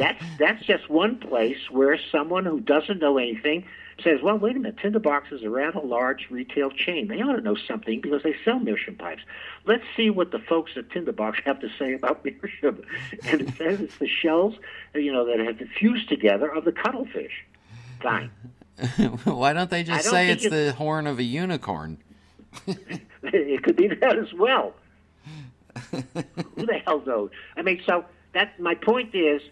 that's 0.00 0.24
that's 0.38 0.64
just 0.64 0.88
one 0.88 1.18
place 1.18 1.58
where 1.70 1.98
someone 2.10 2.44
who 2.44 2.60
doesn't 2.60 2.98
know 2.98 3.18
anything 3.18 3.66
says, 4.02 4.20
well, 4.22 4.38
wait 4.38 4.56
a 4.56 4.58
minute, 4.58 4.78
Tinderbox 4.78 5.30
is 5.30 5.42
a 5.42 5.50
rather 5.50 5.80
large 5.80 6.28
retail 6.30 6.70
chain. 6.70 7.08
They 7.08 7.20
ought 7.20 7.36
to 7.36 7.42
know 7.42 7.56
something 7.68 8.00
because 8.00 8.22
they 8.22 8.34
sell 8.44 8.58
meerschaum 8.58 8.94
pipes. 8.94 9.22
Let's 9.66 9.84
see 9.94 10.08
what 10.08 10.30
the 10.30 10.38
folks 10.38 10.72
at 10.76 10.90
Tinderbox 10.90 11.40
have 11.44 11.60
to 11.60 11.68
say 11.78 11.92
about 11.92 12.24
meerschaum. 12.24 12.82
And 13.24 13.42
it 13.42 13.56
says 13.58 13.80
it's 13.80 13.98
the 13.98 14.08
shells, 14.08 14.54
you 14.94 15.12
know, 15.12 15.26
that 15.26 15.38
have 15.38 15.68
fused 15.78 16.08
together 16.08 16.48
of 16.48 16.64
the 16.64 16.72
cuttlefish. 16.72 17.44
Fine. 18.02 18.30
Why 19.24 19.52
don't 19.52 19.68
they 19.68 19.82
just 19.82 20.04
don't 20.04 20.12
say 20.12 20.30
it's, 20.30 20.44
it's 20.44 20.54
the 20.54 20.72
horn 20.72 21.06
of 21.06 21.18
a 21.18 21.22
unicorn? 21.22 21.98
it 22.66 23.62
could 23.62 23.76
be 23.76 23.88
that 23.88 24.18
as 24.18 24.32
well. 24.32 24.72
Who 25.90 26.66
the 26.66 26.80
hell 26.86 27.02
knows? 27.06 27.30
I 27.56 27.62
mean, 27.62 27.82
so 27.86 28.04
that 28.32 28.58
my 28.58 28.74
point 28.74 29.14
is, 29.14 29.42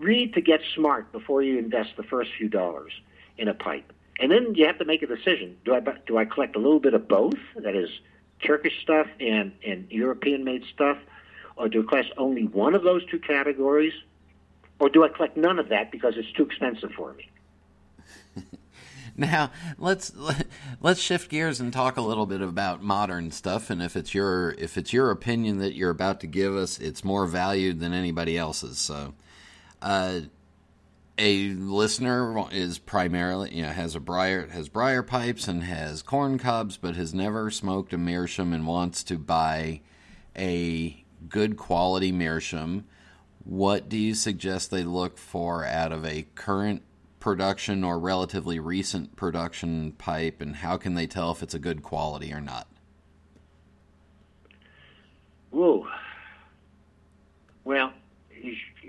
read 0.00 0.34
to 0.34 0.40
get 0.40 0.60
smart 0.74 1.12
before 1.12 1.42
you 1.42 1.58
invest 1.58 1.90
the 1.96 2.02
first 2.02 2.30
few 2.36 2.48
dollars 2.48 2.92
in 3.38 3.46
a 3.48 3.54
pipe. 3.54 3.92
And 4.18 4.30
then 4.30 4.54
you 4.54 4.66
have 4.66 4.78
to 4.78 4.84
make 4.84 5.02
a 5.02 5.06
decision. 5.06 5.56
Do 5.64 5.74
I 5.74 5.80
do 6.06 6.18
I 6.18 6.24
collect 6.24 6.56
a 6.56 6.58
little 6.58 6.80
bit 6.80 6.94
of 6.94 7.06
both? 7.06 7.38
That 7.56 7.76
is 7.76 7.88
Turkish 8.44 8.82
stuff 8.82 9.06
and, 9.20 9.52
and 9.64 9.86
European 9.90 10.44
made 10.44 10.64
stuff? 10.72 10.98
Or 11.56 11.68
do 11.68 11.82
I 11.82 11.86
collect 11.86 12.12
only 12.16 12.44
one 12.46 12.74
of 12.74 12.82
those 12.82 13.04
two 13.06 13.18
categories? 13.18 13.94
Or 14.78 14.88
do 14.88 15.04
I 15.04 15.08
collect 15.08 15.36
none 15.36 15.58
of 15.58 15.68
that 15.68 15.92
because 15.92 16.14
it's 16.16 16.32
too 16.32 16.44
expensive 16.44 16.92
for 16.92 17.14
me? 17.14 17.30
now 19.16 19.50
let's 19.78 20.12
let's 20.80 21.00
shift 21.00 21.30
gears 21.30 21.60
and 21.60 21.72
talk 21.72 21.96
a 21.96 22.02
little 22.02 22.26
bit 22.26 22.40
about 22.40 22.82
modern 22.82 23.30
stuff 23.30 23.68
and 23.68 23.82
if 23.82 23.96
it's 23.96 24.14
your 24.14 24.52
if 24.52 24.78
it's 24.78 24.92
your 24.92 25.10
opinion 25.10 25.58
that 25.58 25.74
you're 25.74 25.90
about 25.90 26.20
to 26.20 26.26
give 26.26 26.54
us 26.54 26.78
it's 26.78 27.04
more 27.04 27.26
valued 27.26 27.80
than 27.80 27.92
anybody 27.92 28.38
else's 28.38 28.78
so 28.78 29.12
uh, 29.82 30.20
a 31.18 31.50
listener 31.50 32.46
is 32.50 32.78
primarily 32.78 33.54
you 33.54 33.62
know 33.62 33.68
has 33.68 33.94
a 33.94 34.00
briar 34.00 34.46
has 34.48 34.68
briar 34.68 35.02
pipes 35.02 35.48
and 35.48 35.64
has 35.64 36.00
corn 36.02 36.38
cobs 36.38 36.78
but 36.78 36.96
has 36.96 37.12
never 37.12 37.50
smoked 37.50 37.92
a 37.92 37.98
meerschaum 37.98 38.54
and 38.54 38.66
wants 38.66 39.02
to 39.04 39.18
buy 39.18 39.80
a 40.36 41.04
good 41.28 41.56
quality 41.56 42.10
meerschaum. 42.10 42.86
What 43.44 43.88
do 43.88 43.98
you 43.98 44.14
suggest 44.14 44.70
they 44.70 44.84
look 44.84 45.18
for 45.18 45.64
out 45.64 45.92
of 45.92 46.04
a 46.04 46.26
current 46.34 46.82
production 47.18 47.84
or 47.84 47.98
relatively 47.98 48.58
recent 48.58 49.16
production 49.16 49.92
pipe 49.92 50.40
and 50.40 50.56
how 50.56 50.78
can 50.78 50.94
they 50.94 51.06
tell 51.06 51.30
if 51.32 51.42
it's 51.42 51.54
a 51.54 51.58
good 51.58 51.82
quality 51.82 52.32
or 52.32 52.40
not? 52.40 52.66
Whoa. 55.50 55.86
Well 57.64 57.92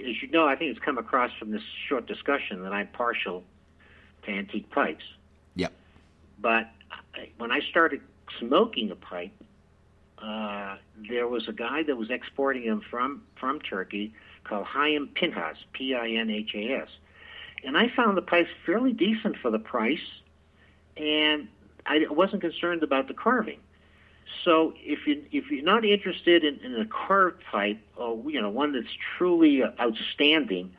as 0.08 0.22
you 0.22 0.30
know, 0.30 0.47
I 0.47 0.56
think 0.56 0.72
it's 0.72 0.84
come 0.84 0.97
across 0.97 1.32
from 1.38 1.52
this 1.52 1.64
short 1.88 2.08
discussion 2.08 2.64
that 2.64 2.74
I'm 2.74 2.88
partial 2.88 3.43
to 4.24 4.32
antique 4.32 4.70
pipes. 4.70 5.04
Yep. 5.56 5.74
But 6.39 6.70
when 7.38 7.52
I 7.52 7.60
started 7.70 8.02
smoking 8.39 8.91
a 8.91 8.95
pipe, 8.95 9.32
uh, 10.18 10.78
there 11.10 11.28
was 11.28 11.47
a 11.47 11.54
guy 11.54 11.84
that 11.84 11.97
was 11.97 12.10
exporting 12.10 12.66
them 12.66 12.82
from 12.89 13.24
from 13.39 13.60
Turkey 13.60 14.14
called 14.43 14.66
Chaim 14.66 15.08
Pinhas, 15.14 15.58
P-I-N-H-A-S, 15.74 16.89
and 17.64 17.78
I 17.78 17.89
found 17.95 18.18
the 18.18 18.22
pipes 18.22 18.49
fairly 18.66 18.93
decent 18.93 19.38
for 19.38 19.52
the 19.52 19.60
price, 19.60 19.99
and 20.97 21.47
I 21.86 22.06
wasn't 22.10 22.41
concerned 22.41 22.84
about 22.84 23.08
the 23.08 23.14
carving. 23.14 23.60
So 24.44 24.74
if 24.78 25.06
you 25.08 25.24
if 25.32 25.52
you're 25.52 25.64
not 25.64 25.86
interested 25.86 26.44
in, 26.44 26.60
in 26.60 26.80
a 26.80 26.86
carved 26.86 27.44
type, 27.52 27.80
or 27.96 28.22
you 28.30 28.42
know 28.42 28.50
one 28.50 28.74
that's 28.74 28.94
truly 29.18 29.64
outstanding, 29.80 30.76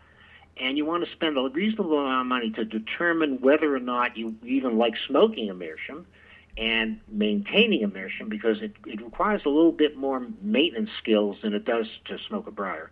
and 0.56 0.76
you 0.76 0.84
want 0.84 1.04
to 1.04 1.10
spend 1.12 1.36
a 1.38 1.48
reasonable 1.48 1.98
amount 1.98 2.20
of 2.20 2.26
money 2.26 2.50
to 2.50 2.64
determine 2.64 3.40
whether 3.40 3.74
or 3.74 3.80
not 3.80 4.16
you 4.16 4.34
even 4.44 4.78
like 4.78 4.94
smoking 5.06 5.50
a 5.50 5.54
meerschaum 5.54 6.06
and 6.56 7.00
maintaining 7.08 7.82
a 7.82 7.88
meerschaum, 7.88 8.28
because 8.28 8.60
it, 8.60 8.72
it 8.86 9.00
requires 9.00 9.42
a 9.46 9.48
little 9.48 9.72
bit 9.72 9.96
more 9.96 10.26
maintenance 10.42 10.90
skills 10.98 11.38
than 11.42 11.54
it 11.54 11.64
does 11.64 11.86
to 12.04 12.18
smoke 12.28 12.46
a 12.46 12.50
briar. 12.50 12.90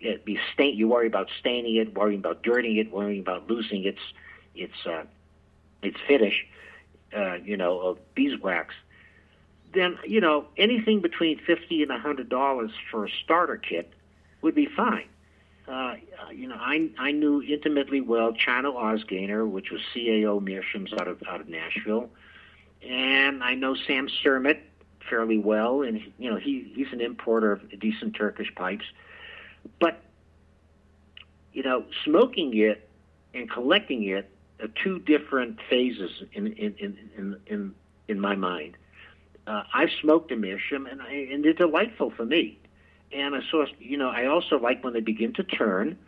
It 0.00 0.24
be 0.24 0.38
stain, 0.52 0.76
you 0.76 0.88
worry 0.88 1.06
about 1.06 1.28
staining 1.38 1.76
it, 1.76 1.94
worrying 1.94 2.18
about 2.18 2.42
dirtying 2.42 2.76
it, 2.76 2.90
worrying 2.92 3.20
about 3.20 3.48
losing 3.48 3.84
its 3.84 4.00
its 4.54 4.74
uh, 4.84 5.04
its 5.82 5.98
finish, 6.06 6.46
uh, 7.16 7.34
you 7.34 7.56
know, 7.56 7.80
of 7.80 8.14
beeswax 8.14 8.74
then 9.74 9.98
you 10.06 10.20
know 10.20 10.46
anything 10.56 11.00
between 11.00 11.38
fifty 11.38 11.82
and 11.82 11.90
a 11.90 11.98
hundred 11.98 12.28
dollars 12.28 12.70
for 12.90 13.06
a 13.06 13.08
starter 13.24 13.56
kit 13.56 13.92
would 14.42 14.54
be 14.54 14.66
fine. 14.66 15.06
Uh, 15.68 15.94
you 16.32 16.48
know, 16.48 16.56
I 16.58 16.90
I 16.98 17.12
knew 17.12 17.42
intimately 17.42 18.00
well 18.00 18.34
Cano 18.44 18.72
Ozgener, 18.72 19.48
which 19.48 19.70
was 19.70 19.80
CAO 19.94 20.40
Meerschaums 20.40 20.92
out 21.00 21.08
of 21.08 21.22
out 21.28 21.40
of 21.40 21.48
Nashville, 21.48 22.10
and 22.86 23.42
I 23.42 23.54
know 23.54 23.74
Sam 23.74 24.08
Sermet 24.22 24.60
fairly 25.08 25.38
well, 25.38 25.82
and 25.82 26.00
you 26.18 26.30
know 26.30 26.36
he 26.36 26.72
he's 26.74 26.92
an 26.92 27.00
importer 27.00 27.52
of 27.52 27.80
decent 27.80 28.16
Turkish 28.16 28.52
pipes, 28.54 28.84
but 29.78 30.02
you 31.52 31.62
know 31.62 31.84
smoking 32.04 32.56
it 32.56 32.88
and 33.34 33.50
collecting 33.50 34.02
it 34.08 34.28
are 34.60 34.68
two 34.82 34.98
different 34.98 35.60
phases 35.70 36.10
in 36.32 36.48
in 36.48 36.74
in 36.78 36.98
in 37.16 37.36
in, 37.46 37.74
in 38.08 38.20
my 38.20 38.34
mind 38.34 38.76
uh, 39.46 39.64
I've 39.72 39.90
smoked 40.00 40.30
a 40.32 40.36
meerschaum, 40.36 40.86
and, 40.86 41.02
I, 41.02 41.12
and 41.32 41.44
they're 41.44 41.52
delightful 41.52 42.10
for 42.10 42.24
me. 42.24 42.58
And 43.12 43.34
I 43.34 43.40
saw, 43.50 43.66
you 43.78 43.96
know, 43.96 44.08
I 44.08 44.26
also 44.26 44.58
like 44.58 44.82
when 44.82 44.92
they 44.92 45.00
begin 45.00 45.32
to 45.34 45.42
turn 45.42 45.98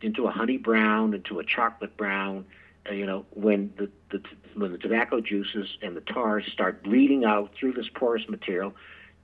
into 0.00 0.26
a 0.26 0.30
honey 0.30 0.56
brown, 0.56 1.14
into 1.14 1.40
a 1.40 1.44
chocolate 1.44 1.96
brown. 1.96 2.44
Uh, 2.88 2.92
you 2.92 3.06
know, 3.06 3.26
when 3.30 3.72
the, 3.76 3.90
the 4.10 4.22
when 4.54 4.72
the 4.72 4.78
tobacco 4.78 5.20
juices 5.20 5.68
and 5.82 5.96
the 5.96 6.00
tars 6.00 6.44
start 6.52 6.82
bleeding 6.82 7.24
out 7.24 7.52
through 7.58 7.72
this 7.72 7.88
porous 7.94 8.28
material 8.28 8.74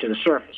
to 0.00 0.08
the 0.08 0.16
surface. 0.16 0.56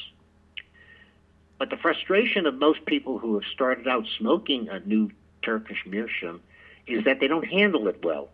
But 1.59 1.71
the 1.71 1.77
frustration 1.77 2.47
of 2.47 2.55
most 2.55 2.85
people 2.87 3.19
who 3.19 3.35
have 3.35 3.49
started 3.53 3.89
out 3.89 4.05
smoking 4.19 4.69
a 4.69 4.81
new 4.81 5.11
Turkish 5.43 5.85
meerschaum 5.87 6.41
is 6.87 7.05
that 7.05 7.21
they 7.21 7.29
don't 7.29 7.47
handle 7.47 7.89
it 7.89 8.05
well. 8.05 8.29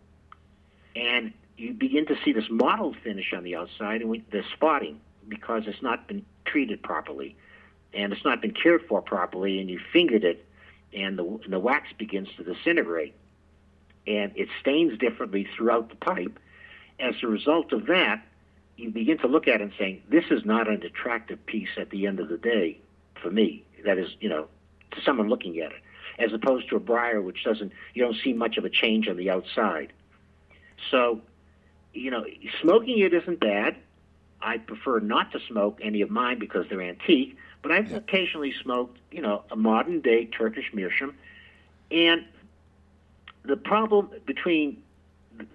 And 0.96 1.32
you 1.56 1.72
begin 1.72 2.06
to 2.06 2.16
see 2.24 2.32
this 2.32 2.48
mottled 2.50 2.96
finish 3.02 3.32
on 3.32 3.44
the 3.44 3.56
outside, 3.56 4.00
and 4.00 4.10
we, 4.10 4.24
the 4.30 4.42
spotting 4.54 5.00
because 5.28 5.64
it's 5.66 5.82
not 5.82 6.08
been 6.08 6.24
treated 6.44 6.82
properly, 6.82 7.36
and 7.94 8.12
it's 8.12 8.24
not 8.24 8.40
been 8.40 8.52
cared 8.52 8.82
for 8.88 9.00
properly, 9.00 9.60
and 9.60 9.70
you 9.70 9.80
fingered 9.92 10.24
it, 10.24 10.44
and 10.92 11.18
the, 11.18 11.24
and 11.24 11.52
the 11.52 11.60
wax 11.60 11.88
begins 11.96 12.28
to 12.36 12.42
disintegrate, 12.42 13.14
and 14.06 14.32
it 14.34 14.48
stains 14.60 14.98
differently 14.98 15.46
throughout 15.56 15.88
the 15.90 15.96
pipe. 15.96 16.38
As 16.98 17.14
a 17.22 17.26
result 17.26 17.72
of 17.72 17.86
that, 17.86 18.22
you 18.76 18.90
begin 18.90 19.18
to 19.18 19.28
look 19.28 19.46
at 19.46 19.60
it 19.60 19.60
and 19.60 19.72
saying, 19.78 20.02
"This 20.08 20.24
is 20.30 20.44
not 20.44 20.68
an 20.68 20.82
attractive 20.82 21.44
piece 21.46 21.68
at 21.76 21.90
the 21.90 22.06
end 22.06 22.20
of 22.20 22.28
the 22.28 22.38
day 22.38 22.78
for 23.20 23.30
me." 23.30 23.64
That 23.84 23.98
is, 23.98 24.16
you 24.20 24.28
know, 24.28 24.48
to 24.92 25.00
someone 25.02 25.28
looking 25.28 25.58
at 25.60 25.72
it, 25.72 25.80
as 26.18 26.32
opposed 26.32 26.68
to 26.70 26.76
a 26.76 26.80
briar, 26.80 27.20
which 27.20 27.44
doesn't, 27.44 27.72
you 27.94 28.02
don't 28.02 28.16
see 28.16 28.32
much 28.32 28.56
of 28.56 28.64
a 28.64 28.70
change 28.70 29.08
on 29.08 29.16
the 29.16 29.30
outside. 29.30 29.92
So 30.90 31.20
you 31.92 32.10
know, 32.10 32.24
smoking 32.60 32.98
it 32.98 33.12
isn't 33.14 33.40
bad. 33.40 33.76
I 34.40 34.58
prefer 34.58 34.98
not 34.98 35.32
to 35.32 35.40
smoke 35.48 35.78
any 35.82 36.02
of 36.02 36.10
mine 36.10 36.38
because 36.38 36.66
they're 36.68 36.82
antique, 36.82 37.36
but 37.62 37.70
I've 37.70 37.90
yeah. 37.90 37.98
occasionally 37.98 38.54
smoked, 38.62 38.98
you 39.10 39.22
know, 39.22 39.44
a 39.50 39.56
modern 39.56 40.00
day 40.00 40.26
Turkish 40.26 40.72
meerschaum. 40.72 41.14
And 41.90 42.24
the 43.44 43.56
problem 43.56 44.10
between 44.26 44.82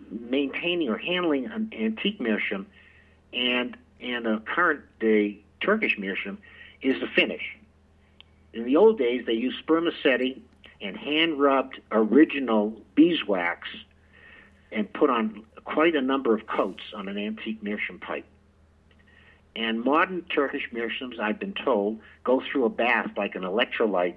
maintaining 0.10 0.90
or 0.90 0.98
handling 0.98 1.46
an 1.46 1.72
antique 1.78 2.20
meerschaum 2.20 2.68
and 3.34 3.78
and 4.00 4.28
a 4.28 4.40
current 4.42 4.82
day 5.00 5.40
Turkish 5.60 5.98
meerschaum 5.98 6.38
is 6.82 7.00
the 7.02 7.08
finish. 7.08 7.58
In 8.54 8.66
the 8.66 8.76
old 8.76 8.98
days, 8.98 9.26
they 9.26 9.34
used 9.34 9.58
spermaceti 9.60 10.42
and 10.82 10.96
hand 10.96 11.40
rubbed 11.40 11.82
original 11.92 12.80
beeswax 12.96 13.68
and 14.72 14.92
put 14.94 15.10
on 15.10 15.44
quite 15.68 15.96
a 15.96 16.02
number 16.02 16.34
of 16.34 16.48
coats 16.48 16.82
on 16.96 17.10
an 17.10 17.18
antique 17.18 17.62
meerschaum 17.62 18.00
pipe. 18.00 18.26
And 19.56 19.84
modern 19.84 20.22
Turkish 20.34 20.70
meerschaums, 20.74 21.20
I've 21.20 21.40
been 21.40 21.54
told, 21.54 22.00
go 22.24 22.42
through 22.50 22.66
a 22.66 22.70
bath 22.70 23.12
like 23.18 23.36
an 23.36 23.42
electrolyte, 23.42 24.16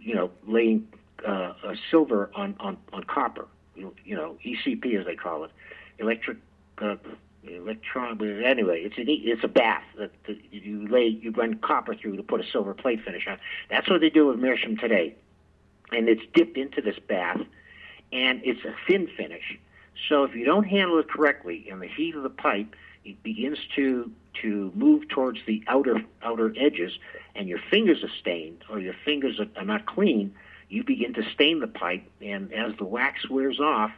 you 0.00 0.14
know, 0.14 0.30
laying 0.46 0.86
uh, 1.26 1.54
silver 1.90 2.30
on, 2.34 2.54
on, 2.60 2.76
on 2.92 3.04
copper, 3.04 3.48
you, 3.74 3.92
know, 4.06 4.36
ECP 4.46 4.98
as 4.98 5.06
they 5.06 5.16
call 5.16 5.44
it, 5.44 5.50
electric 5.98 6.38
uh, 6.78 6.96
electron. 7.42 8.20
Anyway, 8.44 8.82
it's 8.82 8.96
a 8.96 9.02
it's 9.02 9.42
a 9.42 9.48
bath 9.48 9.82
that, 9.98 10.12
that 10.26 10.36
you 10.52 10.86
lay 10.86 11.06
you 11.06 11.32
run 11.32 11.54
copper 11.54 11.96
through 11.96 12.16
to 12.16 12.22
put 12.22 12.40
a 12.40 12.44
silver 12.52 12.74
plate 12.74 13.00
finish 13.04 13.26
on. 13.26 13.38
That's 13.70 13.90
what 13.90 14.00
they 14.00 14.10
do 14.10 14.26
with 14.26 14.38
meerschaum 14.38 14.76
today, 14.76 15.16
and 15.90 16.08
it's 16.08 16.22
dipped 16.34 16.56
into 16.56 16.80
this 16.80 16.98
bath, 17.08 17.40
and 18.12 18.40
it's 18.44 18.64
a 18.64 18.74
thin 18.86 19.08
finish. 19.16 19.58
So 20.08 20.24
if 20.24 20.34
you 20.34 20.44
don't 20.44 20.64
handle 20.64 20.98
it 20.98 21.08
correctly 21.08 21.64
in 21.68 21.80
the 21.80 21.88
heat 21.88 22.14
of 22.14 22.22
the 22.22 22.30
pipe, 22.30 22.74
it 23.04 23.22
begins 23.22 23.58
to 23.76 24.10
to 24.40 24.72
move 24.74 25.08
towards 25.08 25.40
the 25.46 25.62
outer 25.68 26.02
outer 26.22 26.54
edges, 26.58 26.92
and 27.34 27.48
your 27.48 27.58
fingers 27.70 28.02
are 28.02 28.10
stained 28.20 28.64
or 28.70 28.78
your 28.78 28.94
fingers 29.04 29.38
are, 29.38 29.48
are 29.56 29.64
not 29.64 29.86
clean. 29.86 30.34
You 30.68 30.84
begin 30.84 31.12
to 31.14 31.22
stain 31.34 31.60
the 31.60 31.66
pipe, 31.66 32.02
and 32.22 32.52
as 32.52 32.74
the 32.78 32.84
wax 32.84 33.28
wears 33.28 33.60
off, 33.60 33.90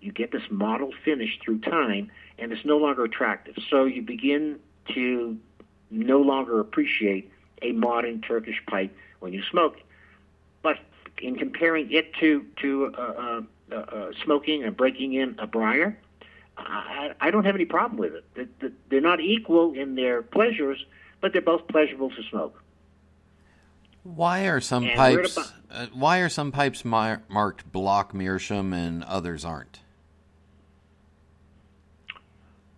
you 0.00 0.12
get 0.12 0.32
this 0.32 0.42
mottled 0.50 0.94
finish 1.04 1.38
through 1.44 1.60
time, 1.60 2.10
and 2.38 2.52
it's 2.52 2.64
no 2.64 2.78
longer 2.78 3.04
attractive. 3.04 3.56
So 3.68 3.84
you 3.84 4.02
begin 4.02 4.58
to 4.94 5.36
no 5.90 6.20
longer 6.20 6.58
appreciate 6.58 7.30
a 7.60 7.72
modern 7.72 8.22
Turkish 8.22 8.60
pipe 8.66 8.96
when 9.20 9.32
you 9.32 9.42
smoke 9.50 9.76
it. 9.76 9.84
But 10.62 10.78
in 11.20 11.36
comparing 11.36 11.90
it 11.92 12.14
to 12.14 12.44
to 12.62 12.94
uh, 12.96 13.00
uh, 13.00 13.40
smoking 14.24 14.64
and 14.64 14.76
breaking 14.76 15.14
in 15.14 15.36
a 15.38 15.46
briar, 15.46 15.98
I, 16.56 17.12
I 17.20 17.30
don't 17.30 17.44
have 17.44 17.54
any 17.54 17.64
problem 17.64 17.98
with 17.98 18.12
it. 18.36 18.88
They're 18.88 19.00
not 19.00 19.20
equal 19.20 19.72
in 19.74 19.94
their 19.94 20.22
pleasures, 20.22 20.84
but 21.20 21.32
they're 21.32 21.42
both 21.42 21.66
pleasurable 21.68 22.10
to 22.10 22.22
smoke. 22.30 22.62
Why 24.02 24.46
are 24.46 24.60
some 24.60 24.84
and 24.84 24.96
pipes? 24.96 25.38
Uh, 25.70 25.86
why 25.92 26.18
are 26.18 26.28
some 26.28 26.50
pipes 26.50 26.84
mar- 26.84 27.22
marked 27.28 27.70
block 27.70 28.12
meerschaum 28.12 28.72
and 28.72 29.04
others 29.04 29.44
aren't? 29.44 29.80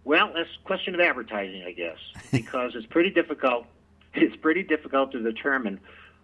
Well, 0.04 0.30
that's 0.34 0.50
a 0.60 0.66
question 0.66 0.94
of 0.94 1.00
advertising, 1.00 1.64
I 1.66 1.72
guess, 1.72 1.96
because 2.30 2.74
it's 2.74 2.86
pretty 2.86 3.10
difficult. 3.10 3.66
It's 4.16 4.36
pretty 4.36 4.62
difficult 4.62 5.10
to 5.10 5.20
determine 5.20 5.80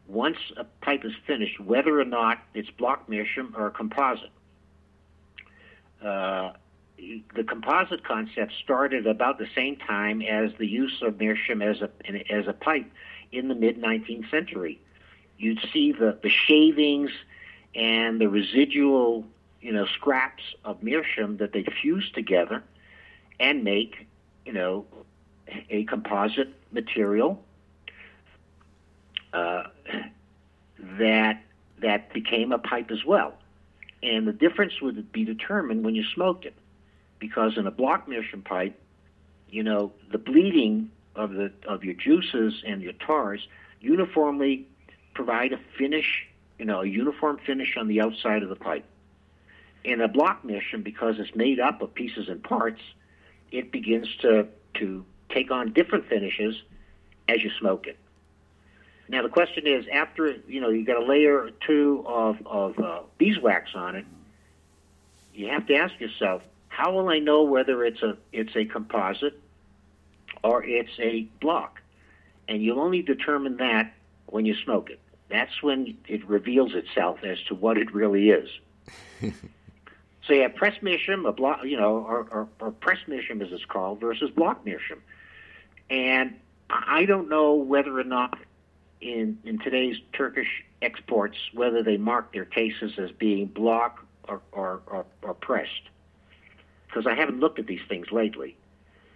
once 0.06 0.36
a 0.56 0.62
pipe 0.62 1.04
is 1.04 1.10
finished 1.26 1.58
whether 1.58 2.00
or 2.00 2.04
not 2.04 2.38
it's 2.54 2.70
block 2.70 3.08
meerschaum 3.08 3.52
or 3.58 3.66
a 3.66 3.70
composite. 3.72 4.30
Uh, 6.02 6.52
the 7.34 7.44
composite 7.44 8.04
concept 8.04 8.52
started 8.62 9.06
about 9.06 9.38
the 9.38 9.48
same 9.54 9.76
time 9.76 10.22
as 10.22 10.50
the 10.58 10.66
use 10.66 11.02
of 11.02 11.18
meerschaum 11.18 11.62
as 11.62 11.80
a 11.80 11.90
as 12.30 12.46
a 12.46 12.52
pipe 12.52 12.90
in 13.32 13.48
the 13.48 13.54
mid 13.54 13.80
19th 13.80 14.30
century. 14.30 14.78
You'd 15.38 15.60
see 15.72 15.92
the, 15.92 16.18
the 16.22 16.28
shavings 16.28 17.10
and 17.74 18.20
the 18.20 18.28
residual, 18.28 19.24
you 19.62 19.72
know, 19.72 19.86
scraps 19.86 20.42
of 20.64 20.82
meerschaum 20.82 21.38
that 21.38 21.52
they 21.52 21.64
fuse 21.80 22.10
together 22.10 22.62
and 23.38 23.64
make, 23.64 24.06
you 24.44 24.52
know, 24.52 24.84
a 25.70 25.84
composite 25.84 26.52
material 26.72 27.42
uh, 29.32 29.64
that 30.98 31.42
that 31.80 32.12
became 32.12 32.52
a 32.52 32.58
pipe 32.58 32.90
as 32.90 33.04
well 33.06 33.39
and 34.02 34.26
the 34.26 34.32
difference 34.32 34.80
would 34.80 35.12
be 35.12 35.24
determined 35.24 35.84
when 35.84 35.94
you 35.94 36.04
smoked 36.14 36.46
it, 36.46 36.54
because 37.18 37.56
in 37.56 37.66
a 37.66 37.70
block 37.70 38.08
meerschaum 38.08 38.42
pipe, 38.42 38.78
you 39.48 39.62
know 39.62 39.92
the 40.10 40.18
bleeding 40.18 40.90
of 41.14 41.32
the 41.32 41.52
of 41.66 41.84
your 41.84 41.94
juices 41.94 42.62
and 42.66 42.82
your 42.82 42.92
tars 42.94 43.46
uniformly 43.80 44.66
provide 45.14 45.52
a 45.52 45.58
finish, 45.76 46.26
you 46.58 46.64
know, 46.64 46.80
a 46.80 46.86
uniform 46.86 47.38
finish 47.44 47.76
on 47.76 47.88
the 47.88 48.00
outside 48.00 48.42
of 48.42 48.48
the 48.48 48.56
pipe. 48.56 48.84
In 49.82 50.00
a 50.00 50.08
block 50.08 50.44
meerschaum, 50.44 50.82
because 50.82 51.18
it's 51.18 51.34
made 51.34 51.58
up 51.58 51.82
of 51.82 51.94
pieces 51.94 52.28
and 52.28 52.42
parts, 52.42 52.80
it 53.50 53.72
begins 53.72 54.08
to 54.20 54.46
to 54.74 55.04
take 55.30 55.50
on 55.50 55.72
different 55.72 56.06
finishes 56.08 56.62
as 57.28 57.42
you 57.42 57.50
smoke 57.58 57.86
it. 57.86 57.98
Now 59.10 59.22
the 59.22 59.28
question 59.28 59.66
is, 59.66 59.86
after 59.92 60.36
you 60.46 60.60
know 60.60 60.70
you 60.70 60.84
got 60.84 61.02
a 61.02 61.04
layer 61.04 61.36
or 61.36 61.50
two 61.66 62.04
of 62.06 62.38
of 62.46 62.78
uh, 62.78 63.00
beeswax 63.18 63.70
on 63.74 63.96
it, 63.96 64.06
you 65.34 65.48
have 65.48 65.66
to 65.66 65.74
ask 65.74 65.98
yourself, 65.98 66.42
how 66.68 66.92
will 66.92 67.08
I 67.08 67.18
know 67.18 67.42
whether 67.42 67.84
it's 67.84 68.02
a 68.02 68.16
it's 68.32 68.54
a 68.54 68.64
composite 68.64 69.40
or 70.42 70.64
it's 70.64 70.92
a 70.98 71.22
block. 71.40 71.80
And 72.48 72.62
you'll 72.62 72.80
only 72.80 73.02
determine 73.02 73.58
that 73.58 73.92
when 74.26 74.44
you 74.46 74.54
smoke 74.64 74.90
it. 74.90 75.00
That's 75.28 75.62
when 75.62 75.96
it 76.08 76.26
reveals 76.28 76.74
itself 76.74 77.22
as 77.22 77.38
to 77.48 77.54
what 77.54 77.78
it 77.78 77.94
really 77.94 78.30
is. 78.30 78.48
so 80.26 80.32
you 80.32 80.42
have 80.42 80.56
press 80.56 80.80
meerschaum, 80.82 81.26
a 81.26 81.32
block, 81.32 81.64
you 81.64 81.76
know, 81.76 81.98
or, 81.98 82.26
or, 82.30 82.48
or 82.58 82.70
press 82.72 82.98
meerschaum 83.06 83.40
as 83.42 83.52
it's 83.52 83.64
called, 83.64 84.00
versus 84.00 84.30
block 84.30 84.64
meerschaum. 84.64 85.00
And 85.88 86.34
I 86.68 87.04
don't 87.04 87.28
know 87.28 87.54
whether 87.54 87.98
or 87.98 88.04
not 88.04 88.38
in 89.00 89.38
in 89.44 89.58
today's 89.58 89.96
Turkish 90.12 90.64
exports 90.82 91.36
whether 91.52 91.82
they 91.82 91.96
mark 91.96 92.32
their 92.32 92.44
cases 92.44 92.92
as 92.98 93.10
being 93.12 93.46
block 93.46 94.04
or 94.28 94.40
or, 94.52 94.80
or, 94.86 95.06
or 95.22 95.34
pressed, 95.34 95.88
because 96.86 97.06
I 97.06 97.14
haven't 97.14 97.40
looked 97.40 97.58
at 97.58 97.66
these 97.66 97.80
things 97.88 98.10
lately. 98.12 98.56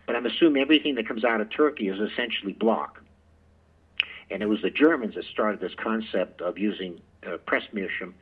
But 0.06 0.16
I'm 0.16 0.26
assuming 0.26 0.60
everything 0.60 0.96
that 0.96 1.08
comes 1.08 1.24
out 1.24 1.40
of 1.40 1.50
Turkey 1.50 1.88
is 1.88 1.98
essentially 1.98 2.52
block. 2.52 3.00
And 4.30 4.42
it 4.42 4.46
was 4.46 4.60
the 4.62 4.70
Germans 4.70 5.14
that 5.14 5.24
started 5.24 5.60
this 5.60 5.74
concept 5.74 6.40
of 6.42 6.58
using 6.58 7.00
uh, 7.26 7.38
meerschaum 7.72 8.14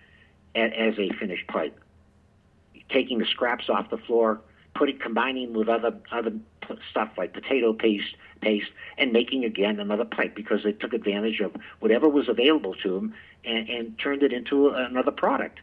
as 0.54 0.98
a 0.98 1.10
finished 1.18 1.46
pipe, 1.48 1.78
taking 2.88 3.18
the 3.18 3.26
scraps 3.26 3.68
off 3.68 3.90
the 3.90 3.98
floor, 3.98 4.40
putting 4.74 4.98
combining 4.98 5.52
with 5.52 5.68
other 5.68 5.94
other 6.10 6.32
stuff 6.90 7.10
like 7.16 7.32
potato 7.32 7.72
paste 7.72 8.16
paste 8.40 8.70
and 8.98 9.12
making 9.12 9.44
again 9.44 9.78
another 9.80 10.04
pipe 10.04 10.34
because 10.34 10.62
they 10.64 10.72
took 10.72 10.92
advantage 10.92 11.40
of 11.40 11.54
whatever 11.80 12.08
was 12.08 12.28
available 12.28 12.74
to 12.82 12.94
them 12.94 13.14
and, 13.44 13.68
and 13.68 13.98
turned 13.98 14.22
it 14.22 14.32
into 14.32 14.68
another 14.68 15.10
product. 15.10 15.60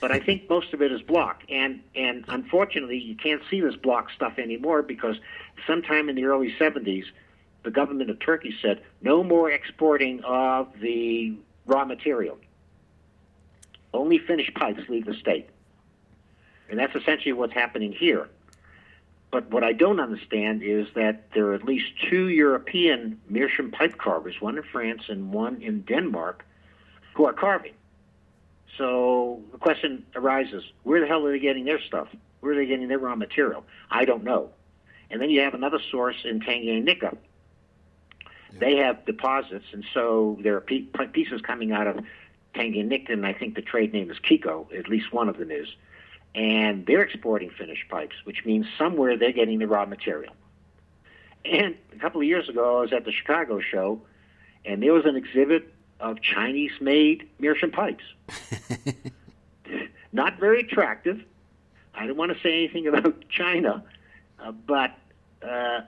But 0.00 0.12
I 0.12 0.20
think 0.20 0.48
most 0.48 0.72
of 0.72 0.82
it 0.82 0.92
is 0.92 1.02
block, 1.02 1.42
and 1.48 1.80
and 1.96 2.24
unfortunately, 2.28 2.98
you 2.98 3.16
can't 3.16 3.42
see 3.50 3.60
this 3.60 3.74
block 3.74 4.10
stuff 4.14 4.38
anymore 4.38 4.82
because 4.82 5.16
sometime 5.66 6.08
in 6.08 6.14
the 6.14 6.26
early 6.26 6.54
'70s, 6.58 7.04
the 7.64 7.70
government 7.70 8.08
of 8.10 8.20
Turkey 8.20 8.54
said 8.62 8.82
no 9.02 9.24
more 9.24 9.50
exporting 9.50 10.22
of 10.22 10.68
the 10.80 11.34
raw 11.66 11.84
material. 11.84 12.38
Only 13.92 14.18
finished 14.18 14.54
pipes 14.54 14.82
leave 14.88 15.06
the 15.06 15.14
state, 15.14 15.48
and 16.68 16.78
that's 16.78 16.94
essentially 16.94 17.32
what's 17.32 17.52
happening 17.52 17.92
here. 17.92 18.28
But 19.30 19.50
what 19.50 19.64
I 19.64 19.72
don't 19.72 19.98
understand 19.98 20.62
is 20.62 20.86
that 20.94 21.32
there 21.34 21.48
are 21.48 21.54
at 21.54 21.64
least 21.64 21.86
two 22.08 22.28
European 22.28 23.20
meerschaum 23.28 23.72
pipe 23.72 23.98
carvers, 23.98 24.40
one 24.40 24.56
in 24.56 24.62
France 24.62 25.04
and 25.08 25.32
one 25.32 25.60
in 25.60 25.80
Denmark, 25.80 26.44
who 27.14 27.24
are 27.26 27.32
carving. 27.32 27.74
So 28.78 29.42
the 29.52 29.58
question 29.58 30.06
arises 30.14 30.64
where 30.84 31.00
the 31.00 31.06
hell 31.06 31.26
are 31.26 31.32
they 31.32 31.38
getting 31.38 31.64
their 31.64 31.80
stuff? 31.80 32.08
Where 32.40 32.52
are 32.52 32.56
they 32.56 32.66
getting 32.66 32.88
their 32.88 32.98
raw 32.98 33.16
material? 33.16 33.64
I 33.90 34.04
don't 34.04 34.22
know. 34.22 34.50
And 35.10 35.20
then 35.20 35.30
you 35.30 35.40
have 35.40 35.54
another 35.54 35.80
source 35.90 36.16
in 36.24 36.40
Tanganyika. 36.40 37.16
They 38.58 38.76
have 38.76 39.04
deposits, 39.04 39.66
and 39.72 39.84
so 39.92 40.38
there 40.42 40.56
are 40.56 40.60
pieces 40.60 41.40
coming 41.42 41.72
out 41.72 41.88
of 41.88 42.04
Tanganyika, 42.54 43.10
and 43.10 43.26
I 43.26 43.32
think 43.32 43.56
the 43.56 43.62
trade 43.62 43.92
name 43.92 44.10
is 44.10 44.18
Kiko, 44.18 44.72
at 44.78 44.88
least 44.88 45.12
one 45.12 45.28
of 45.28 45.38
them 45.38 45.50
is 45.50 45.68
and 46.34 46.84
they're 46.86 47.02
exporting 47.02 47.50
finished 47.50 47.88
pipes, 47.88 48.16
which 48.24 48.44
means 48.44 48.66
somewhere 48.76 49.16
they're 49.16 49.32
getting 49.32 49.58
the 49.58 49.66
raw 49.66 49.86
material. 49.86 50.34
And 51.44 51.76
a 51.92 51.98
couple 51.98 52.20
of 52.20 52.26
years 52.26 52.48
ago, 52.48 52.78
I 52.78 52.80
was 52.80 52.92
at 52.92 53.04
the 53.04 53.12
Chicago 53.12 53.60
show, 53.60 54.00
and 54.64 54.82
there 54.82 54.92
was 54.92 55.04
an 55.04 55.16
exhibit 55.16 55.72
of 56.00 56.20
Chinese-made 56.20 57.28
meerschaum 57.38 57.70
pipes. 57.70 58.04
Not 60.12 60.38
very 60.40 60.60
attractive. 60.60 61.22
I 61.94 62.06
don't 62.06 62.16
want 62.16 62.32
to 62.32 62.40
say 62.42 62.52
anything 62.64 62.86
about 62.88 63.24
China, 63.28 63.84
uh, 64.40 64.52
but 64.52 64.92
uh, 65.42 65.80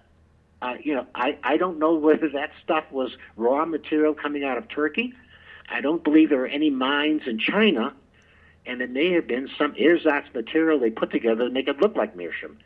uh, 0.63 0.75
you 0.83 0.95
know, 0.95 1.07
I, 1.15 1.39
I 1.43 1.57
don't 1.57 1.79
know 1.79 1.95
whether 1.95 2.29
that 2.31 2.51
stuff 2.63 2.85
was 2.91 3.17
raw 3.37 3.65
material 3.65 4.15
coming 4.15 4.45
out 4.45 4.59
of 4.59 4.69
Turkey. 4.69 5.15
I 5.69 5.81
don't 5.81 6.05
believe 6.05 6.31
there 6.31 6.43
are 6.43 6.47
any 6.47 6.71
mines 6.71 7.23
in 7.27 7.39
China 7.39 7.93
and 8.67 8.81
it 8.81 8.91
may 8.91 9.13
have 9.13 9.27
been 9.27 9.49
some 9.57 9.75
ersatz 9.77 10.33
material 10.35 10.79
they 10.79 10.91
put 10.91 11.11
together 11.11 11.45
to 11.45 11.51
make 11.51 11.69
it 11.69 11.81
look 11.81 11.97
like 11.97 12.17
meerschaum. 12.17 12.59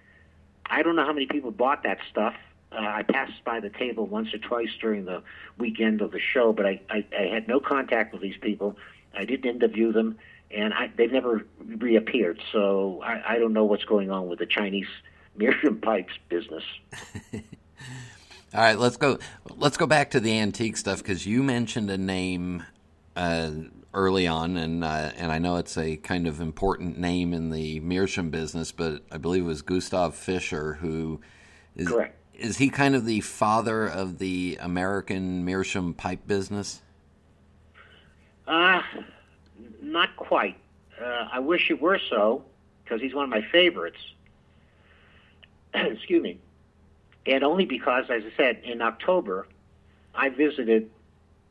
I 0.66 0.82
don't 0.82 0.96
know 0.96 1.04
how 1.04 1.12
many 1.12 1.26
people 1.26 1.50
bought 1.50 1.82
that 1.82 1.98
stuff. 2.10 2.34
Uh, 2.72 2.78
I 2.78 3.02
passed 3.02 3.44
by 3.44 3.60
the 3.60 3.70
table 3.70 4.06
once 4.06 4.32
or 4.32 4.38
twice 4.38 4.70
during 4.80 5.04
the 5.04 5.22
weekend 5.58 6.00
of 6.00 6.12
the 6.12 6.20
show, 6.20 6.52
but 6.52 6.66
I, 6.66 6.80
I, 6.88 7.04
I 7.18 7.22
had 7.22 7.48
no 7.48 7.58
contact 7.58 8.12
with 8.12 8.22
these 8.22 8.36
people. 8.40 8.76
I 9.12 9.24
didn't 9.24 9.50
interview 9.50 9.92
them, 9.92 10.18
and 10.52 10.72
I, 10.72 10.90
they've 10.96 11.10
never 11.10 11.44
reappeared. 11.58 12.40
So 12.52 13.02
I, 13.02 13.34
I 13.34 13.38
don't 13.38 13.52
know 13.52 13.64
what's 13.64 13.84
going 13.84 14.10
on 14.10 14.28
with 14.28 14.38
the 14.38 14.46
Chinese 14.46 14.86
meerschaum 15.36 15.80
pipes 15.80 16.12
business. 16.28 16.64
All 17.32 18.60
right, 18.60 18.78
let's 18.78 18.96
go. 18.96 19.18
Let's 19.56 19.76
go 19.76 19.86
back 19.86 20.10
to 20.10 20.20
the 20.20 20.38
antique 20.38 20.76
stuff 20.76 20.98
because 20.98 21.24
you 21.24 21.42
mentioned 21.42 21.90
a 21.90 21.98
name 21.98 22.64
uh, 23.16 23.50
early 23.92 24.26
on, 24.26 24.56
and 24.56 24.84
uh, 24.84 25.10
and 25.16 25.32
I 25.32 25.38
know 25.38 25.56
it's 25.56 25.76
a 25.76 25.96
kind 25.96 26.26
of 26.26 26.40
important 26.40 26.98
name 26.98 27.32
in 27.32 27.50
the 27.50 27.80
meerschaum 27.80 28.30
business, 28.30 28.72
but 28.72 29.02
I 29.10 29.18
believe 29.18 29.42
it 29.42 29.46
was 29.46 29.62
Gustav 29.62 30.14
Fischer 30.14 30.74
who 30.74 31.20
is 31.76 31.88
correct. 31.88 32.16
Is 32.34 32.56
he 32.56 32.70
kind 32.70 32.94
of 32.94 33.04
the 33.04 33.20
father 33.20 33.86
of 33.86 34.18
the 34.18 34.56
American 34.60 35.44
meerschaum 35.44 35.92
pipe 35.92 36.26
business? 36.26 36.80
Uh, 38.46 38.80
not 39.82 40.16
quite. 40.16 40.56
Uh, 41.00 41.28
I 41.30 41.38
wish 41.38 41.70
it 41.70 41.80
were 41.80 42.00
so, 42.08 42.42
because 42.82 43.02
he's 43.02 43.14
one 43.14 43.24
of 43.24 43.30
my 43.30 43.42
favorites. 43.52 44.00
Excuse 45.74 46.22
me. 46.22 46.38
And 47.26 47.44
only 47.44 47.66
because, 47.66 48.04
as 48.08 48.22
I 48.24 48.32
said, 48.36 48.62
in 48.64 48.80
October, 48.80 49.46
I 50.14 50.30
visited, 50.30 50.90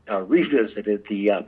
uh, 0.09 0.21
revisited 0.21 1.03
the 1.09 1.31
uh, 1.31 1.41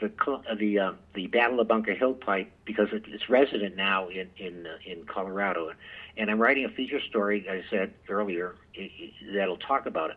the 0.00 0.10
the 0.58 0.78
uh, 0.78 0.92
the 1.14 1.26
Battle 1.28 1.60
of 1.60 1.68
Bunker 1.68 1.94
Hill 1.94 2.14
pipe 2.14 2.50
because 2.64 2.88
it, 2.92 3.04
it's 3.08 3.28
resident 3.28 3.76
now 3.76 4.08
in 4.08 4.28
in 4.36 4.66
uh, 4.66 4.76
in 4.84 5.04
Colorado, 5.04 5.72
and 6.16 6.30
I'm 6.30 6.40
writing 6.40 6.64
a 6.64 6.68
feature 6.68 7.00
story. 7.00 7.46
I 7.48 7.62
said 7.70 7.94
earlier 8.08 8.54
it, 8.74 8.90
it, 8.98 9.12
that'll 9.34 9.56
talk 9.56 9.86
about 9.86 10.10
it. 10.10 10.16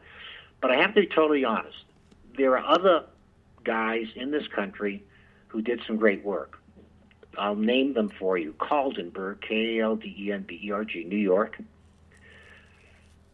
But 0.61 0.71
I 0.71 0.77
have 0.77 0.93
to 0.95 1.01
be 1.01 1.07
totally 1.07 1.45
honest. 1.45 1.77
There 2.37 2.57
are 2.57 2.65
other 2.65 3.05
guys 3.63 4.07
in 4.15 4.31
this 4.31 4.47
country 4.47 5.03
who 5.47 5.61
did 5.61 5.81
some 5.85 5.97
great 5.97 6.23
work. 6.23 6.59
I'll 7.37 7.55
name 7.55 7.93
them 7.93 8.09
for 8.09 8.37
you: 8.37 8.53
Kaldenberg, 8.59 9.41
K 9.41 9.77
A 9.77 9.83
L 9.83 9.95
D 9.95 10.15
E 10.17 10.31
N 10.31 10.43
B 10.47 10.59
E 10.63 10.71
R 10.71 10.83
G, 10.83 11.03
New 11.03 11.17
York. 11.17 11.57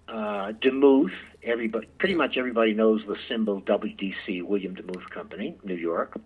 Uh, 0.07 0.51
DeMuth, 0.61 1.13
everybody, 1.43 1.87
pretty 1.97 2.15
much 2.15 2.37
everybody 2.37 2.73
knows 2.73 3.01
the 3.07 3.15
symbol 3.27 3.61
WDC, 3.61 4.43
William 4.43 4.75
DeMuth 4.75 5.09
Company, 5.09 5.55
New 5.63 5.75
York 5.75 6.19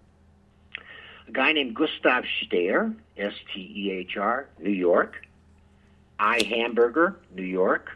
a 1.28 1.32
guy 1.32 1.52
named 1.52 1.76
Gustav 1.76 2.24
Stehr, 2.44 2.96
S 3.18 3.34
T 3.54 3.60
E 3.76 3.92
H 3.92 4.18
R, 4.18 4.48
New 4.60 4.72
York, 4.72 5.16
I. 6.20 6.42
Hamburger, 6.44 7.20
New 7.36 7.44
York, 7.44 7.90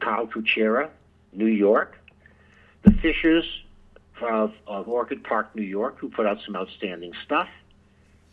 Carl 0.00 0.26
Kuchera, 0.26 0.88
New 1.32 1.46
York, 1.46 1.96
the 2.82 2.92
Fishers 2.92 3.44
of, 4.22 4.52
of 4.66 4.88
Orchard 4.88 5.24
Park, 5.24 5.54
New 5.54 5.62
York, 5.62 5.98
who 5.98 6.08
put 6.08 6.26
out 6.26 6.38
some 6.44 6.56
outstanding 6.56 7.12
stuff, 7.24 7.48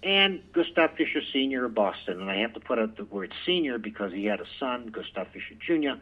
and 0.03 0.41
Gustav 0.53 0.91
Fischer 0.95 1.21
Sr. 1.33 1.65
of 1.65 1.73
Boston. 1.73 2.21
And 2.21 2.29
I 2.29 2.37
have 2.37 2.53
to 2.53 2.59
put 2.59 2.79
out 2.79 2.95
the 2.97 3.05
word 3.05 3.33
senior 3.45 3.77
because 3.77 4.13
he 4.13 4.25
had 4.25 4.39
a 4.39 4.45
son, 4.59 4.87
Gustav 4.87 5.27
Fischer 5.33 5.55
Jr., 5.65 5.99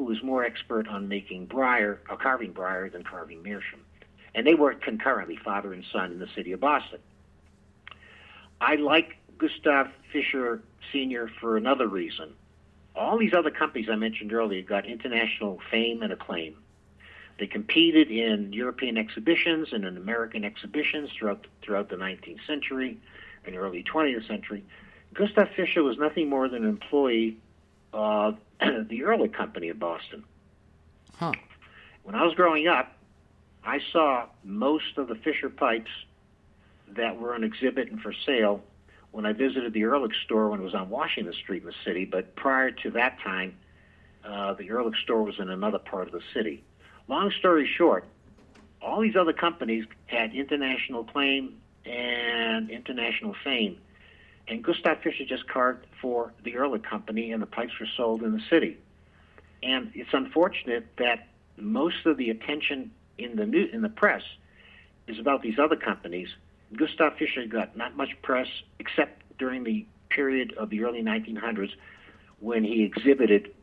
who 0.00 0.06
was 0.06 0.22
more 0.22 0.42
expert 0.42 0.88
on 0.88 1.08
making 1.08 1.44
briar, 1.44 2.00
or 2.08 2.16
carving 2.16 2.52
briar 2.52 2.88
than 2.88 3.04
carving 3.04 3.42
meerschaum. 3.42 3.80
And 4.34 4.46
they 4.46 4.54
worked 4.54 4.82
concurrently, 4.82 5.36
father 5.36 5.74
and 5.74 5.84
son, 5.92 6.10
in 6.10 6.18
the 6.18 6.26
city 6.34 6.52
of 6.52 6.60
Boston. 6.60 7.00
I 8.62 8.76
like 8.76 9.18
Gustav 9.36 9.88
Fischer 10.10 10.62
Sr. 10.90 11.30
for 11.38 11.58
another 11.58 11.86
reason. 11.86 12.32
All 12.96 13.18
these 13.18 13.34
other 13.34 13.50
companies 13.50 13.90
I 13.92 13.96
mentioned 13.96 14.32
earlier 14.32 14.62
got 14.62 14.86
international 14.86 15.60
fame 15.70 16.02
and 16.02 16.14
acclaim. 16.14 16.56
They 17.38 17.46
competed 17.46 18.10
in 18.10 18.54
European 18.54 18.96
exhibitions 18.96 19.68
and 19.70 19.84
in 19.84 19.98
American 19.98 20.46
exhibitions 20.46 21.10
throughout 21.12 21.46
throughout 21.60 21.90
the 21.90 21.96
19th 21.96 22.46
century 22.46 22.98
and 23.44 23.54
early 23.54 23.84
20th 23.84 24.26
century. 24.26 24.64
Gustav 25.12 25.50
Fischer 25.54 25.82
was 25.82 25.98
nothing 25.98 26.30
more 26.30 26.48
than 26.48 26.64
an 26.64 26.70
employee 26.70 27.36
of 27.92 28.36
the 28.60 29.00
Ehrlich 29.00 29.32
Company 29.32 29.68
of 29.68 29.78
Boston. 29.78 30.24
Huh. 31.14 31.32
When 32.02 32.14
I 32.14 32.24
was 32.24 32.34
growing 32.34 32.66
up, 32.66 32.96
I 33.64 33.80
saw 33.92 34.26
most 34.42 34.96
of 34.96 35.08
the 35.08 35.14
Fischer 35.16 35.50
pipes 35.50 35.90
that 36.88 37.18
were 37.18 37.34
on 37.34 37.44
exhibit 37.44 37.90
and 37.90 38.00
for 38.00 38.12
sale 38.26 38.62
when 39.12 39.26
I 39.26 39.32
visited 39.32 39.72
the 39.72 39.82
Ehrlich 39.82 40.14
store 40.24 40.50
when 40.50 40.60
it 40.60 40.64
was 40.64 40.74
on 40.74 40.88
Washington 40.88 41.34
Street 41.34 41.62
in 41.62 41.66
the 41.66 41.74
city. 41.84 42.04
But 42.04 42.34
prior 42.36 42.70
to 42.70 42.90
that 42.92 43.18
time, 43.20 43.56
uh, 44.24 44.54
the 44.54 44.68
Ehrlich 44.68 44.96
store 45.02 45.22
was 45.22 45.38
in 45.38 45.50
another 45.50 45.78
part 45.78 46.06
of 46.06 46.12
the 46.12 46.22
city. 46.32 46.62
Long 47.08 47.30
story 47.38 47.68
short, 47.76 48.04
all 48.80 49.00
these 49.00 49.16
other 49.16 49.32
companies 49.32 49.84
had 50.06 50.34
international 50.34 51.04
claim 51.04 51.60
and 51.84 52.70
international 52.70 53.34
fame. 53.42 53.78
And 54.50 54.64
Gustav 54.64 54.98
Fischer 55.02 55.24
just 55.24 55.46
carved 55.48 55.86
for 56.02 56.32
the 56.42 56.54
Ehrlich 56.54 56.82
company, 56.82 57.30
and 57.30 57.40
the 57.40 57.46
pipes 57.46 57.72
were 57.78 57.86
sold 57.96 58.22
in 58.22 58.32
the 58.32 58.42
city. 58.50 58.78
and 59.62 59.92
it's 59.94 60.10
unfortunate 60.14 60.86
that 60.96 61.28
most 61.58 62.06
of 62.06 62.16
the 62.16 62.30
attention 62.30 62.90
in 63.18 63.36
the 63.36 63.44
new, 63.44 63.66
in 63.72 63.82
the 63.82 63.90
press 63.90 64.22
is 65.06 65.18
about 65.18 65.42
these 65.42 65.58
other 65.58 65.76
companies. 65.76 66.28
Gustav 66.74 67.18
Fischer 67.18 67.44
got 67.46 67.76
not 67.76 67.94
much 67.96 68.10
press 68.22 68.46
except 68.78 69.22
during 69.38 69.62
the 69.64 69.84
period 70.08 70.54
of 70.56 70.70
the 70.70 70.82
early 70.82 71.02
1900s 71.02 71.72
when 72.38 72.64
he 72.64 72.82
exhibited 72.84 73.54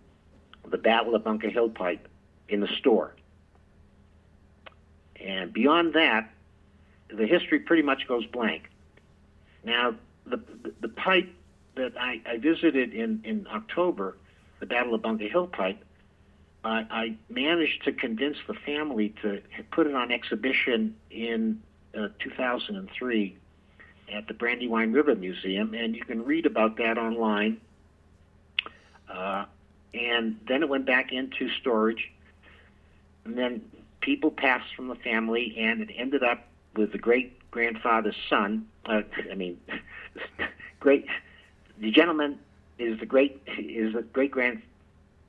the 0.69 0.77
Battle 0.77 1.15
of 1.15 1.23
Bunker 1.23 1.49
Hill 1.49 1.69
pipe 1.69 2.07
in 2.47 2.59
the 2.59 2.67
store. 2.79 3.15
And 5.19 5.51
beyond 5.51 5.93
that, 5.93 6.29
the 7.09 7.25
history 7.25 7.59
pretty 7.59 7.81
much 7.81 8.07
goes 8.07 8.25
blank. 8.27 8.69
Now, 9.63 9.95
the, 10.29 10.73
the, 10.81 10.89
pipe 10.89 11.29
that 11.75 11.93
I, 11.99 12.21
I 12.25 12.37
visited 12.37 12.93
in, 12.93 13.21
in 13.23 13.47
October, 13.53 14.17
the 14.59 14.65
Battle 14.65 14.93
of 14.93 15.01
Bunker 15.01 15.27
Hill 15.27 15.47
pipe, 15.47 15.83
I, 16.63 16.85
I 16.89 17.17
managed 17.29 17.83
to 17.85 17.91
convince 17.91 18.37
the 18.47 18.53
family 18.53 19.13
to 19.21 19.41
put 19.71 19.87
it 19.87 19.95
on 19.95 20.11
exhibition 20.11 20.95
in 21.09 21.61
uh, 21.97 22.09
2003 22.19 23.37
at 24.13 24.27
the 24.27 24.33
Brandywine 24.33 24.93
River 24.93 25.15
Museum, 25.15 25.73
and 25.73 25.95
you 25.95 26.03
can 26.03 26.23
read 26.23 26.45
about 26.45 26.77
that 26.77 26.97
online. 26.97 27.59
Uh, 29.09 29.45
and 29.93 30.39
then 30.47 30.63
it 30.63 30.69
went 30.69 30.85
back 30.85 31.11
into 31.11 31.49
storage, 31.59 32.11
and 33.25 33.37
then 33.37 33.61
people 34.01 34.31
passed 34.31 34.73
from 34.75 34.87
the 34.87 34.95
family, 34.95 35.55
and 35.57 35.81
it 35.81 35.89
ended 35.95 36.23
up 36.23 36.47
with 36.75 36.91
the 36.91 36.97
great 36.97 37.49
grandfather's 37.51 38.15
son. 38.29 38.67
Uh, 38.87 39.01
I 39.29 39.35
mean, 39.35 39.59
great. 40.79 41.05
The 41.79 41.91
gentleman 41.91 42.39
is 42.79 42.99
the 42.99 43.05
great 43.05 43.41
is 43.57 43.93
the 43.93 44.01
great 44.01 44.31
grand 44.31 44.61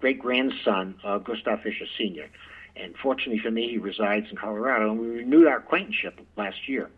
great 0.00 0.18
grandson 0.18 0.94
of 1.02 1.24
Gustav 1.24 1.62
Fischer 1.62 1.86
Sr. 1.96 2.28
And 2.76 2.94
fortunately 2.96 3.40
for 3.40 3.50
me, 3.50 3.68
he 3.68 3.78
resides 3.78 4.26
in 4.30 4.36
Colorado, 4.36 4.92
and 4.92 5.00
we 5.00 5.08
renewed 5.08 5.48
our 5.48 5.58
acquaintanceship 5.58 6.20
last 6.36 6.68
year. 6.68 6.88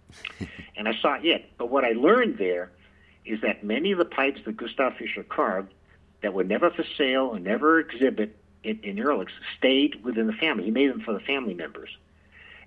and 0.76 0.88
I 0.88 0.94
saw 1.00 1.18
it. 1.20 1.50
But 1.58 1.70
what 1.70 1.84
I 1.84 1.90
learned 1.90 2.38
there 2.38 2.70
is 3.24 3.40
that 3.42 3.62
many 3.62 3.92
of 3.92 3.98
the 3.98 4.04
pipes 4.04 4.40
that 4.44 4.56
Gustav 4.56 4.96
Fischer 4.96 5.22
carved 5.22 5.72
that 6.22 6.32
were 6.32 6.44
never 6.44 6.70
for 6.70 6.84
sale 6.96 7.26
or 7.26 7.38
never 7.38 7.78
exhibit 7.78 8.36
in, 8.64 8.80
in 8.82 8.98
Ehrlich's 8.98 9.32
stayed 9.58 10.02
within 10.04 10.26
the 10.26 10.32
family. 10.32 10.64
He 10.64 10.70
made 10.70 10.90
them 10.90 11.00
for 11.00 11.12
the 11.12 11.20
family 11.20 11.54
members. 11.54 11.90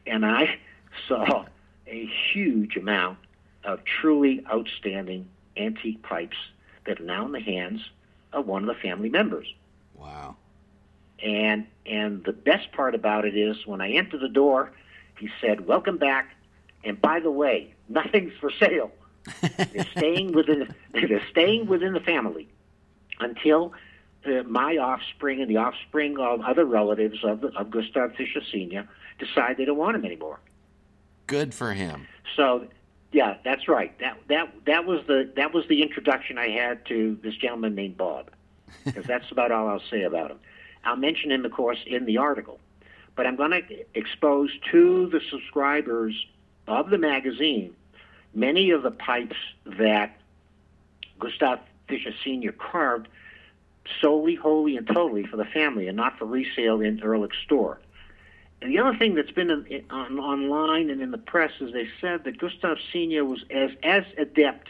And 0.05 0.26
I 0.26 0.59
saw 1.07 1.45
a 1.88 2.10
huge 2.34 2.76
amount 2.76 3.18
of 3.64 3.80
truly 3.84 4.44
outstanding 4.52 5.28
antique 5.58 6.02
pipes 6.04 6.38
that 6.86 7.00
are 7.00 7.04
now 7.04 7.26
in 7.26 7.32
the 7.32 7.42
hands 7.42 7.82
of 8.34 8.46
one 8.46 8.68
of 8.68 8.68
the 8.68 8.82
family 8.82 9.10
members. 9.10 9.48
Wow. 9.96 10.36
And 11.24 11.66
and 11.86 12.24
the 12.24 12.34
best 12.34 12.72
part 12.72 12.94
about 12.94 13.26
it 13.26 13.38
is 13.38 13.66
when 13.66 13.82
I 13.82 13.92
entered 13.92 14.22
the 14.22 14.30
door, 14.30 14.72
he 15.18 15.30
said, 15.40 15.66
"Welcome 15.66 15.98
back." 15.98 16.36
And 16.84 17.02
by 17.02 17.20
the 17.20 17.32
way, 17.32 17.74
nothing's 17.90 18.34
for 18.40 18.52
sale. 18.52 18.92
they're 19.42 19.88
staying 19.98 20.34
within 20.34 20.74
they're 20.92 21.26
staying 21.32 21.68
within 21.68 21.94
the 21.94 22.00
family 22.00 22.48
until 23.20 23.74
uh, 24.26 24.44
my 24.44 24.78
offspring 24.78 25.42
and 25.42 25.50
the 25.50 25.58
offspring 25.58 26.20
of 26.20 26.42
other 26.42 26.66
relatives 26.66 27.24
of, 27.24 27.44
of 27.44 27.72
Gustav 27.72 28.16
Fischer 28.16 28.42
Sr. 28.52 28.88
decide 29.20 29.58
they 29.58 29.66
don't 29.66 29.78
want 29.78 29.96
him 29.96 30.06
anymore. 30.06 30.40
Good 31.28 31.53
for 31.53 31.73
him. 31.73 32.07
So, 32.36 32.67
yeah, 33.11 33.38
that's 33.43 33.67
right. 33.67 33.97
That 33.99 34.17
that 34.28 34.53
that 34.65 34.86
was 34.86 35.05
the 35.07 35.32
that 35.36 35.53
was 35.53 35.67
the 35.67 35.82
introduction 35.82 36.38
I 36.38 36.49
had 36.49 36.86
to 36.88 37.17
this 37.23 37.36
gentleman 37.36 37.76
named 37.76 37.97
Bob, 37.97 38.32
because 38.84 39.05
that's 39.05 39.32
about 39.32 39.51
all 39.51 39.67
I'll 39.67 39.82
say 39.89 40.03
about 40.03 40.32
him. 40.32 40.39
I'll 40.84 40.97
mention 40.97 41.32
him, 41.32 41.45
of 41.45 41.51
course, 41.51 41.80
in 41.88 42.05
the 42.05 42.17
article, 42.17 42.59
but 43.15 43.26
I'm 43.26 43.36
going 43.36 43.51
to 43.51 43.63
expose 43.95 44.51
to 44.71 45.09
the 45.09 45.21
subscribers 45.32 46.13
of 46.67 46.89
the 46.89 46.97
magazine 46.97 47.76
many 48.36 48.71
of 48.71 48.84
the 48.84 48.91
pipes 48.91 49.38
that 49.65 50.19
Gustav 51.19 51.59
Fischer 51.88 52.11
Sr. 52.23 52.51
carved 52.51 53.07
solely, 54.01 54.36
wholly, 54.36 54.78
and 54.78 54.86
totally 54.86 55.26
for 55.26 55.38
the 55.38 55.45
family, 55.45 55.88
and 55.88 55.95
not 55.95 56.19
for 56.19 56.26
resale 56.26 56.82
in 56.82 56.99
Ehrlich's 57.01 57.38
store. 57.45 57.80
And 58.66 58.74
the 58.74 58.80
other 58.80 58.97
thing 58.97 59.13
that's 59.13 59.30
been 59.30 59.51
in, 59.51 59.63
in, 59.68 59.86
on, 59.91 60.18
online 60.18 60.89
and 60.89 60.99
in 60.99 61.11
the 61.11 61.20
press 61.20 61.51
is 61.59 61.72
they 61.72 61.88
said 62.01 62.24
that 62.24 62.39
Gustav 62.39 62.78
Senior 62.91 63.24
was 63.24 63.45
as 63.51 63.70
as 63.84 64.05
adept 64.18 64.70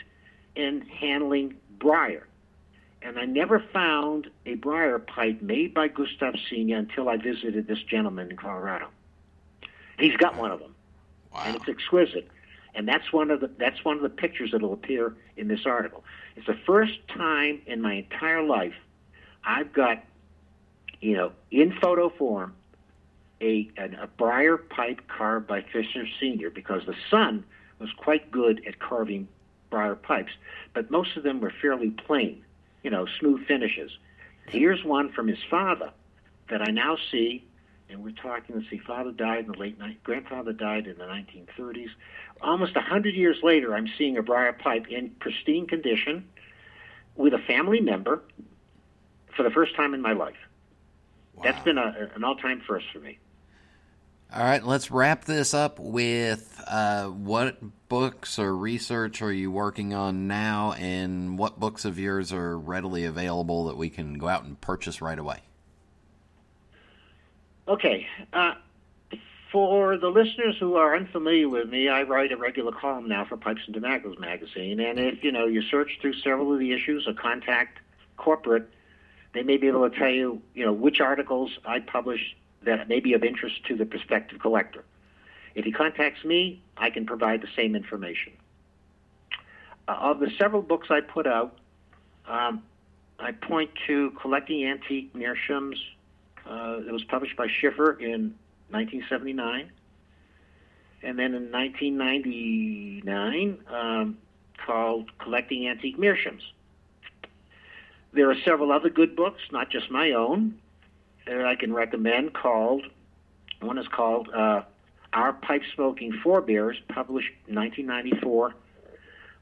in 0.54 0.82
handling 0.82 1.56
briar, 1.80 2.28
and 3.02 3.18
I 3.18 3.24
never 3.24 3.64
found 3.72 4.30
a 4.46 4.56
briar 4.56 5.00
pipe 5.00 5.42
made 5.42 5.74
by 5.74 5.88
Gustav 5.88 6.34
Senior 6.50 6.76
until 6.76 7.08
I 7.08 7.16
visited 7.16 7.68
this 7.68 7.82
gentleman 7.84 8.32
in 8.32 8.36
Colorado. 8.36 8.88
He's 9.98 10.18
got 10.18 10.36
one 10.36 10.52
of 10.52 10.60
them, 10.60 10.76
wow. 11.34 11.44
and 11.46 11.56
it's 11.56 11.70
exquisite. 11.70 12.28
And 12.74 12.86
that's 12.86 13.14
one 13.14 13.32
of 13.32 13.40
the 13.40 13.48
that's 13.48 13.86
one 13.86 13.96
of 13.96 14.04
the 14.04 14.10
pictures 14.10 14.52
that'll 14.52 14.74
appear 14.74 15.16
in 15.38 15.48
this 15.48 15.66
article. 15.66 16.04
It's 16.36 16.48
the 16.48 16.60
first 16.66 17.00
time 17.08 17.62
in 17.66 17.82
my 17.82 17.94
entire 17.94 18.44
life 18.44 18.76
I've 19.46 19.72
got, 19.72 20.04
you 21.00 21.16
know, 21.16 21.32
in 21.50 21.72
photo 21.80 22.10
form, 22.10 22.56
a, 23.46 23.70
an, 23.78 23.94
a 23.96 24.08
briar 24.08 24.58
pipe 24.58 25.02
carved 25.08 25.48
by 25.48 25.62
Fischer 25.62 26.06
Sr. 26.20 26.50
because 26.50 26.82
the 26.86 26.96
son 27.12 27.46
was 27.80 27.90
quite 27.98 28.32
good 28.32 28.66
at 28.68 28.80
carving 28.80 29.28
briar 29.70 29.96
pipes, 29.96 30.32
but 30.74 30.90
most 30.90 31.16
of 31.16 31.24
them 31.24 31.40
were 31.40 31.54
fairly 31.62 31.92
plain, 31.92 32.44
you 32.84 32.90
know, 32.90 33.06
smooth 33.20 33.46
finishes. 33.46 33.92
Here's 34.48 34.84
one 34.84 35.12
from 35.12 35.28
his 35.28 35.40
father 35.50 35.92
that 36.50 36.62
I 36.62 36.72
now 36.72 36.98
see, 37.12 37.44
and 37.90 38.04
we're 38.04 38.12
talking, 38.12 38.56
let's 38.56 38.70
see, 38.70 38.80
father 38.80 39.12
died 39.12 39.46
in 39.46 39.52
the 39.52 39.58
late 39.58 39.78
night, 39.78 40.04
grandfather 40.04 40.54
died 40.54 40.88
in 40.88 40.98
the 40.98 41.06
1930s. 41.06 41.90
Almost 42.42 42.76
a 42.76 42.82
hundred 42.82 43.16
years 43.16 43.38
later, 43.44 43.76
I'm 43.76 43.88
seeing 43.98 44.18
a 44.18 44.24
briar 44.24 44.54
pipe 44.54 44.88
in 44.90 45.10
pristine 45.20 45.68
condition 45.68 46.28
with 47.16 47.34
a 47.34 47.40
family 47.40 47.82
member 47.82 48.22
for 49.36 49.44
the 49.44 49.52
first 49.52 49.76
time 49.76 49.94
in 49.94 50.02
my 50.02 50.14
life. 50.14 50.36
Wow. 51.36 51.44
That's 51.44 51.64
been 51.64 51.78
a, 51.78 52.10
an 52.16 52.24
all-time 52.24 52.62
first 52.66 52.86
for 52.94 53.00
me. 53.00 53.20
All 54.36 54.44
right, 54.44 54.62
let's 54.62 54.92
wrap 54.92 55.24
this 55.24 55.54
up 55.54 55.80
with 55.80 56.62
uh, 56.68 57.06
what 57.06 57.58
books 57.88 58.38
or 58.38 58.54
research 58.54 59.22
are 59.22 59.32
you 59.32 59.50
working 59.50 59.94
on 59.94 60.28
now, 60.28 60.74
and 60.74 61.40
what 61.40 61.58
books 61.58 61.86
of 61.86 61.98
yours 61.98 62.34
are 62.34 62.60
readily 62.60 63.06
available 63.06 63.68
that 63.68 63.78
we 63.78 63.90
can 63.90 64.18
go 64.18 64.28
out 64.28 64.44
and 64.44 64.60
purchase 64.60 65.02
right 65.02 65.18
away? 65.18 65.40
Okay. 67.70 68.08
Uh, 68.34 68.56
for 69.54 69.96
the 69.96 70.10
listeners 70.10 70.58
who 70.60 70.76
are 70.76 70.98
unfamiliar 70.98 71.48
with 71.48 71.70
me, 71.70 71.88
I 71.88 72.04
write 72.04 72.34
a 72.34 72.38
regular 72.38 72.74
column 72.74 73.08
now 73.08 73.24
for 73.24 73.38
Pipes 73.38 73.62
and 73.68 73.74
Tobaccos 73.74 74.20
magazine, 74.20 74.82
and 74.82 75.00
if 75.00 75.24
you 75.24 75.32
know 75.32 75.46
you 75.46 75.62
search 75.62 75.98
through 76.02 76.16
several 76.16 76.52
of 76.52 76.60
the 76.60 76.74
issues 76.74 77.08
or 77.08 77.14
contact 77.14 77.80
corporate, 78.18 78.70
they 79.34 79.44
may 79.44 79.56
be 79.56 79.70
able 79.70 79.90
to 79.90 79.98
tell 79.98 80.10
you, 80.10 80.42
you 80.54 80.66
know, 80.66 80.74
which 80.74 81.00
articles 81.00 81.58
I 81.66 81.80
publish 81.80 82.36
that 82.66 82.90
may 82.90 83.00
be 83.00 83.14
of 83.14 83.24
interest 83.24 83.64
to 83.66 83.76
the 83.76 83.86
prospective 83.86 84.40
collector. 84.40 84.84
If 85.56 85.66
he 85.66 85.72
contacts 85.72 86.24
me, 86.26 86.62
I 86.78 86.90
can 86.90 87.06
provide 87.06 87.42
the 87.42 87.48
same 87.56 87.76
information. 87.76 88.34
Uh, 89.88 89.98
of 90.00 90.20
the 90.20 90.32
several 90.38 90.62
books 90.62 90.88
I 90.90 91.02
put 91.02 91.28
out, 91.28 91.58
um, 92.28 92.64
I 93.20 93.32
point 93.32 93.70
to 93.88 94.12
Collecting 94.22 94.66
Antique 94.66 95.14
Meerschaums. 95.14 95.78
Uh, 96.46 96.82
it 96.86 96.92
was 96.92 97.04
published 97.06 97.38
by 97.38 97.48
Schiffer 97.48 97.94
in 97.94 98.36
1979. 98.70 99.72
And 101.04 101.20
then 101.20 101.34
in 101.34 101.52
1999, 101.52 103.60
um, 103.72 104.18
called 104.66 105.12
Collecting 105.20 105.68
Antique 105.68 105.98
Meerschaums. 105.98 106.42
There 108.14 108.30
are 108.30 108.36
several 108.44 108.72
other 108.72 108.90
good 108.90 109.16
books, 109.16 109.42
not 109.52 109.70
just 109.70 109.92
my 109.92 110.12
own, 110.12 110.60
that 111.26 111.46
I 111.46 111.56
can 111.56 111.74
recommend 111.74 112.34
called, 112.34 112.84
one 113.62 113.78
is 113.78 113.88
called 113.88 114.30
uh, 114.30 114.64
Our 115.14 115.34
Pipe 115.34 115.64
Smoking 115.74 116.14
Forebears, 116.24 116.78
published 116.90 117.32
1994 117.48 118.54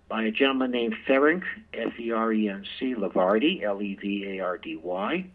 by 0.08 0.24
a 0.24 0.32
gentleman 0.32 0.72
named 0.72 0.96
Ferenc, 1.08 1.44
F-E-R-E-N-C, 1.74 2.96
Levardy, 2.96 3.64
L-E-V-A-R-D-Y. 3.64 5.26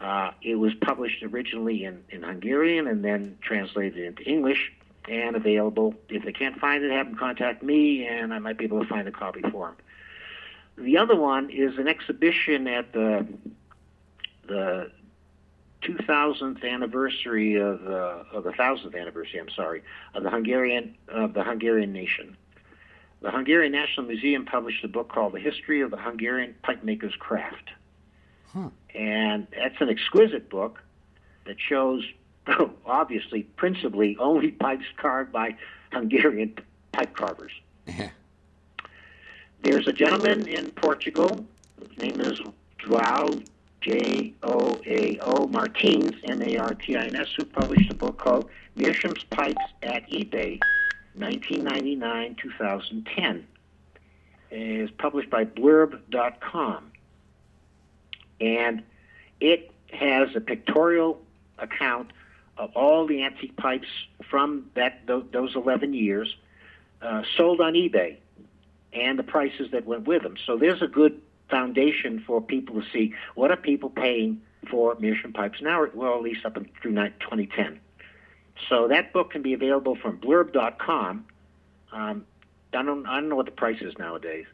Uh, 0.00 0.30
it 0.42 0.54
was 0.56 0.74
published 0.74 1.22
originally 1.22 1.84
in, 1.84 2.02
in 2.10 2.22
Hungarian 2.22 2.86
and 2.86 3.04
then 3.04 3.38
translated 3.40 4.04
into 4.04 4.22
English 4.24 4.72
and 5.08 5.36
available. 5.36 5.94
If 6.08 6.24
they 6.24 6.32
can't 6.32 6.58
find 6.58 6.84
it, 6.84 6.90
have 6.90 7.06
them 7.06 7.16
contact 7.16 7.62
me, 7.62 8.06
and 8.06 8.34
I 8.34 8.38
might 8.38 8.58
be 8.58 8.64
able 8.64 8.80
to 8.80 8.88
find 8.88 9.08
a 9.08 9.12
copy 9.12 9.42
for 9.50 9.68
them. 9.68 9.76
The 10.84 10.98
other 10.98 11.16
one 11.16 11.48
is 11.48 11.78
an 11.78 11.88
exhibition 11.88 12.66
at 12.66 12.92
the 12.92 13.26
the 14.46 14.90
2000th 15.86 16.64
anniversary 16.64 17.54
of 17.56 17.86
uh, 17.86 18.24
of 18.32 18.44
the 18.44 18.52
thousandth 18.52 18.94
anniversary. 18.94 19.40
I'm 19.40 19.50
sorry 19.50 19.82
of 20.14 20.22
the 20.22 20.30
Hungarian 20.30 20.96
of 21.08 21.34
the 21.34 21.44
Hungarian 21.44 21.92
nation. 21.92 22.36
The 23.22 23.30
Hungarian 23.30 23.72
National 23.72 24.06
Museum 24.06 24.44
published 24.44 24.84
a 24.84 24.88
book 24.88 25.08
called 25.08 25.32
"The 25.32 25.40
History 25.40 25.80
of 25.80 25.90
the 25.90 25.96
Hungarian 25.96 26.54
Pipe 26.62 26.84
Maker's 26.84 27.14
Craft," 27.18 27.70
And 28.94 29.46
that's 29.56 29.80
an 29.80 29.88
exquisite 29.88 30.48
book 30.48 30.82
that 31.44 31.56
shows, 31.60 32.04
obviously, 32.86 33.42
principally 33.42 34.16
only 34.18 34.52
pipes 34.52 34.86
carved 34.96 35.32
by 35.32 35.56
Hungarian 35.92 36.54
pipe 36.92 37.14
carvers. 37.14 37.52
Yeah. 37.86 38.10
There's 39.62 39.86
a 39.86 39.92
gentleman 39.92 40.46
in 40.46 40.70
Portugal. 40.70 41.46
His 41.80 41.98
name 41.98 42.20
is 42.20 42.40
Joao 42.78 43.40
J 43.86 44.34
O 44.42 44.78
A 44.84 45.18
O 45.20 45.46
Martins 45.46 46.16
M 46.24 46.42
A 46.42 46.56
R 46.56 46.74
T 46.74 46.96
I 46.96 47.04
N 47.04 47.14
S, 47.14 47.28
who 47.36 47.44
published 47.44 47.88
a 47.88 47.94
book 47.94 48.18
called 48.18 48.50
Meerschaum's 48.74 49.22
Pipes 49.30 49.62
at 49.84 50.10
eBay, 50.10 50.58
1999-2010. 51.16 53.44
It 54.50 54.58
is 54.58 54.90
published 54.90 55.30
by 55.30 55.44
Blurb.com, 55.44 56.90
and 58.40 58.82
it 59.40 59.70
has 59.92 60.34
a 60.34 60.40
pictorial 60.40 61.22
account 61.58 62.12
of 62.58 62.72
all 62.74 63.06
the 63.06 63.22
antique 63.22 63.56
pipes 63.56 63.86
from 64.28 64.68
that 64.74 65.06
those 65.06 65.54
11 65.54 65.94
years 65.94 66.34
uh, 67.02 67.22
sold 67.36 67.60
on 67.60 67.74
eBay 67.74 68.16
and 68.92 69.16
the 69.16 69.22
prices 69.22 69.70
that 69.70 69.86
went 69.86 70.08
with 70.08 70.24
them. 70.24 70.34
So 70.44 70.56
there's 70.56 70.82
a 70.82 70.88
good 70.88 71.20
foundation 71.50 72.22
for 72.26 72.40
people 72.40 72.80
to 72.80 72.90
see 72.90 73.14
what 73.34 73.50
are 73.50 73.56
people 73.56 73.90
paying 73.90 74.40
for 74.70 74.96
Meerschaum 74.98 75.32
pipes 75.32 75.60
now, 75.60 75.84
well, 75.94 76.14
at 76.14 76.22
least 76.22 76.44
up 76.44 76.54
through 76.82 76.94
2010. 76.94 77.80
So 78.68 78.88
that 78.88 79.12
book 79.12 79.30
can 79.30 79.42
be 79.42 79.52
available 79.52 79.96
from 79.96 80.18
blurb.com. 80.18 81.26
Um, 81.92 82.26
I 82.72 82.82
don't, 82.82 83.06
I 83.06 83.20
don't 83.20 83.28
know 83.28 83.36
what 83.36 83.46
the 83.46 83.52
price 83.52 83.80
is 83.80 83.94
nowadays. 83.98 84.46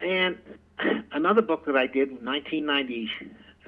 And 0.00 0.38
another 1.12 1.42
book 1.42 1.66
that 1.66 1.76
I 1.76 1.86
did 1.86 2.10
in 2.10 2.24
1990, 2.24 3.10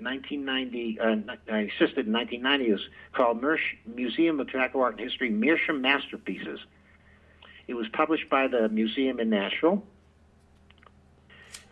1990 0.01 1.01
uh, 1.01 1.53
I 1.53 1.59
assisted 1.61 2.07
in 2.07 2.13
1990 2.13 2.65
is 2.67 2.81
called 3.13 3.41
Mersh, 3.43 3.59
Museum 3.87 4.39
of 4.41 4.49
Tobacco 4.49 4.81
Art 4.81 4.99
and 4.99 5.09
History 5.09 5.31
Meerschaum 5.31 5.81
Masterpieces. 5.81 6.61
It 7.67 7.75
was 7.75 7.87
published 7.93 8.31
by 8.31 8.49
the 8.49 8.69
museum 8.69 9.21
in 9.21 9.31
Nashville. 9.31 9.83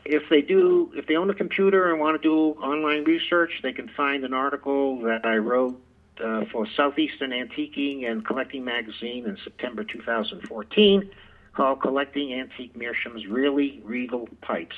If 0.09 0.28
they 0.30 0.40
do, 0.40 0.92
if 0.94 1.07
they 1.07 1.16
own 1.16 1.30
a 1.30 1.34
computer 1.34 1.90
and 1.90 1.98
want 1.98 2.20
to 2.20 2.28
do 2.28 2.61
online 2.61 3.02
research, 3.04 3.50
they 3.62 3.72
can 3.72 3.88
find 3.88 4.24
an 4.24 4.32
article 4.32 5.00
that 5.00 5.26
I 5.26 5.36
wrote 5.38 5.80
uh, 6.22 6.44
for 6.52 6.66
Southeastern 6.76 7.30
Antiquing 7.30 8.09
and 8.09 8.24
Collecting 8.24 8.64
magazine 8.64 9.26
in 9.26 9.36
September 9.42 9.82
2014 9.82 11.11
called 11.54 11.80
Collecting 11.80 12.34
Antique 12.34 12.76
Meerschaum's 12.76 13.26
Really 13.26 13.80
Regal 13.82 14.28
Pipes. 14.42 14.76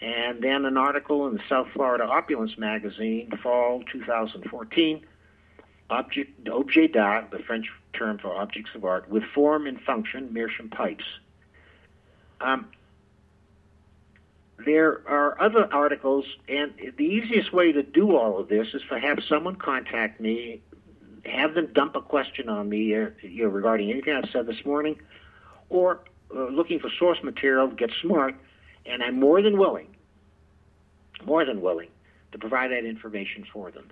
And 0.00 0.42
then 0.42 0.64
an 0.64 0.78
article 0.78 1.26
in 1.26 1.34
the 1.34 1.42
South 1.48 1.68
Florida 1.74 2.04
Opulence 2.04 2.56
magazine, 2.56 3.30
fall 3.42 3.82
2014, 3.92 5.04
Object, 5.90 6.48
Objet 6.48 6.92
d'art, 6.92 7.30
the 7.30 7.40
French 7.40 7.66
term 7.92 8.18
for 8.18 8.34
objects 8.34 8.70
of 8.74 8.84
art, 8.84 9.08
with 9.10 9.22
form 9.34 9.66
and 9.66 9.80
function, 9.82 10.32
Meerschaum 10.32 10.70
pipes. 10.70 11.04
Um, 12.40 12.68
there 14.58 15.00
are 15.08 15.40
other 15.40 15.72
articles, 15.72 16.24
and 16.48 16.72
the 16.96 17.04
easiest 17.04 17.52
way 17.52 17.72
to 17.72 17.82
do 17.82 18.16
all 18.16 18.38
of 18.38 18.48
this 18.48 18.68
is 18.72 18.82
to 18.88 19.00
have 19.00 19.18
someone 19.28 19.56
contact 19.56 20.20
me, 20.20 20.62
have 21.24 21.54
them 21.54 21.68
dump 21.74 21.96
a 21.96 22.00
question 22.00 22.48
on 22.48 22.68
me 22.68 22.94
uh, 22.94 23.08
you 23.22 23.44
know, 23.44 23.48
regarding 23.48 23.90
anything 23.90 24.14
I've 24.14 24.30
said 24.30 24.46
this 24.46 24.64
morning, 24.64 25.00
or 25.70 26.00
uh, 26.34 26.44
looking 26.46 26.78
for 26.78 26.88
source 26.98 27.18
material 27.22 27.68
get 27.68 27.90
smart, 28.00 28.36
and 28.86 29.02
I'm 29.02 29.18
more 29.18 29.42
than 29.42 29.58
willing, 29.58 29.96
more 31.24 31.44
than 31.44 31.60
willing, 31.60 31.88
to 32.32 32.38
provide 32.38 32.70
that 32.70 32.84
information 32.84 33.44
for 33.52 33.70
them. 33.70 33.90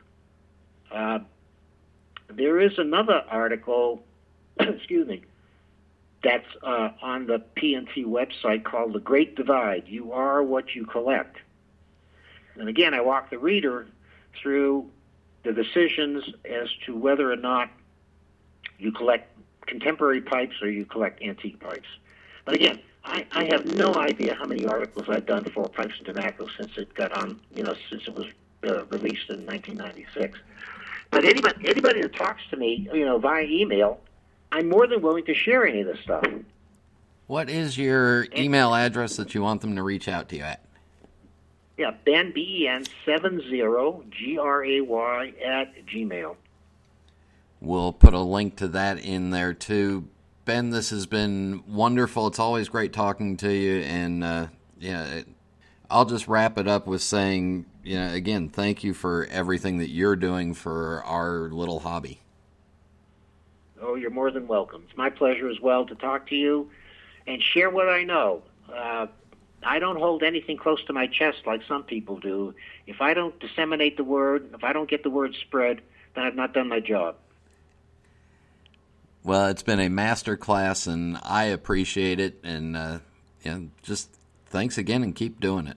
Uh, 0.92 1.18
there 2.28 2.60
is 2.60 2.72
another 2.78 3.22
article, 3.28 4.02
excuse 4.60 5.08
me, 5.08 5.22
that's 6.22 6.46
uh, 6.62 6.90
on 7.00 7.26
the 7.26 7.42
PNT 7.56 8.04
website 8.04 8.64
called 8.64 8.92
The 8.92 9.00
Great 9.00 9.34
Divide 9.34 9.84
You 9.86 10.12
Are 10.12 10.42
What 10.42 10.74
You 10.74 10.86
Collect. 10.86 11.36
And 12.56 12.68
again, 12.68 12.94
I 12.94 13.00
walk 13.00 13.30
the 13.30 13.38
reader 13.38 13.86
through 14.40 14.88
the 15.42 15.52
decisions 15.52 16.24
as 16.44 16.68
to 16.86 16.96
whether 16.96 17.30
or 17.30 17.36
not 17.36 17.70
you 18.78 18.92
collect 18.92 19.28
contemporary 19.66 20.20
pipes 20.20 20.54
or 20.62 20.70
you 20.70 20.84
collect 20.84 21.22
antique 21.22 21.58
pipes. 21.60 21.88
But 22.44 22.54
again, 22.54 22.80
I, 23.04 23.26
I 23.32 23.44
have 23.44 23.74
no 23.76 23.94
idea 23.94 24.34
how 24.34 24.44
many 24.44 24.64
articles 24.66 25.06
I've 25.08 25.26
done 25.26 25.44
for 25.44 25.68
Pipes 25.68 25.94
and 25.98 26.06
Tobacco 26.06 26.46
since 26.56 26.76
it 26.76 26.94
got 26.94 27.12
on, 27.12 27.40
you 27.54 27.64
know, 27.64 27.74
since 27.90 28.06
it 28.06 28.14
was 28.14 28.26
uh, 28.64 28.84
released 28.86 29.28
in 29.30 29.44
1996. 29.46 30.38
But 31.10 31.24
anybody, 31.24 31.68
anybody 31.68 32.02
that 32.02 32.14
talks 32.14 32.42
to 32.50 32.56
me, 32.56 32.88
you 32.92 33.04
know, 33.04 33.18
via 33.18 33.44
email, 33.44 34.00
I'm 34.52 34.68
more 34.68 34.86
than 34.86 35.00
willing 35.00 35.24
to 35.24 35.34
share 35.34 35.66
any 35.66 35.80
of 35.80 35.86
this 35.86 36.00
stuff. 36.00 36.24
What 37.26 37.48
is 37.48 37.78
your 37.78 38.26
email 38.36 38.74
address 38.74 39.16
that 39.16 39.34
you 39.34 39.40
want 39.42 39.62
them 39.62 39.74
to 39.76 39.82
reach 39.82 40.06
out 40.08 40.28
to 40.28 40.36
you 40.36 40.42
at? 40.42 40.62
Yeah, 41.78 41.92
Ben 42.04 42.32
B 42.32 42.60
E 42.60 42.68
N 42.68 42.84
seven 43.06 43.40
zero 43.48 44.04
G 44.10 44.36
R 44.38 44.62
A 44.62 44.80
Y 44.82 45.32
at 45.44 45.86
Gmail. 45.86 46.36
We'll 47.60 47.92
put 47.94 48.12
a 48.12 48.20
link 48.20 48.56
to 48.56 48.68
that 48.68 48.98
in 49.02 49.30
there 49.30 49.54
too. 49.54 50.08
Ben, 50.44 50.70
this 50.70 50.90
has 50.90 51.06
been 51.06 51.62
wonderful. 51.66 52.26
It's 52.26 52.38
always 52.38 52.68
great 52.68 52.92
talking 52.92 53.38
to 53.38 53.50
you, 53.50 53.80
and 53.80 54.22
uh, 54.22 54.46
yeah, 54.78 55.04
it, 55.06 55.28
I'll 55.88 56.04
just 56.04 56.28
wrap 56.28 56.58
it 56.58 56.68
up 56.68 56.86
with 56.86 57.00
saying, 57.00 57.64
you 57.82 57.96
know, 57.98 58.12
again, 58.12 58.48
thank 58.50 58.84
you 58.84 58.92
for 58.92 59.26
everything 59.30 59.78
that 59.78 59.88
you're 59.88 60.16
doing 60.16 60.52
for 60.52 61.02
our 61.04 61.48
little 61.48 61.80
hobby. 61.80 62.20
Oh, 63.82 63.96
you're 63.96 64.10
more 64.10 64.30
than 64.30 64.46
welcome. 64.46 64.84
It's 64.88 64.96
my 64.96 65.10
pleasure 65.10 65.48
as 65.48 65.60
well 65.60 65.84
to 65.86 65.94
talk 65.94 66.28
to 66.28 66.36
you 66.36 66.70
and 67.26 67.42
share 67.42 67.68
what 67.68 67.88
I 67.88 68.04
know. 68.04 68.42
Uh, 68.72 69.06
I 69.62 69.78
don't 69.78 69.98
hold 69.98 70.22
anything 70.22 70.56
close 70.56 70.82
to 70.84 70.92
my 70.92 71.06
chest 71.06 71.38
like 71.46 71.62
some 71.66 71.82
people 71.82 72.18
do. 72.18 72.54
If 72.86 73.00
I 73.00 73.14
don't 73.14 73.38
disseminate 73.40 73.96
the 73.96 74.04
word, 74.04 74.50
if 74.54 74.64
I 74.64 74.72
don't 74.72 74.88
get 74.88 75.02
the 75.02 75.10
word 75.10 75.34
spread, 75.40 75.80
then 76.14 76.24
I've 76.24 76.34
not 76.34 76.52
done 76.52 76.68
my 76.68 76.80
job. 76.80 77.16
Well, 79.24 79.48
it's 79.48 79.62
been 79.62 79.78
a 79.78 79.88
master 79.88 80.36
class, 80.36 80.86
and 80.86 81.18
I 81.22 81.44
appreciate 81.44 82.18
it. 82.18 82.40
And 82.42 82.76
uh, 82.76 82.98
yeah, 83.44 83.60
just 83.82 84.16
thanks 84.46 84.78
again, 84.78 85.02
and 85.02 85.14
keep 85.14 85.40
doing 85.40 85.66
it. 85.68 85.76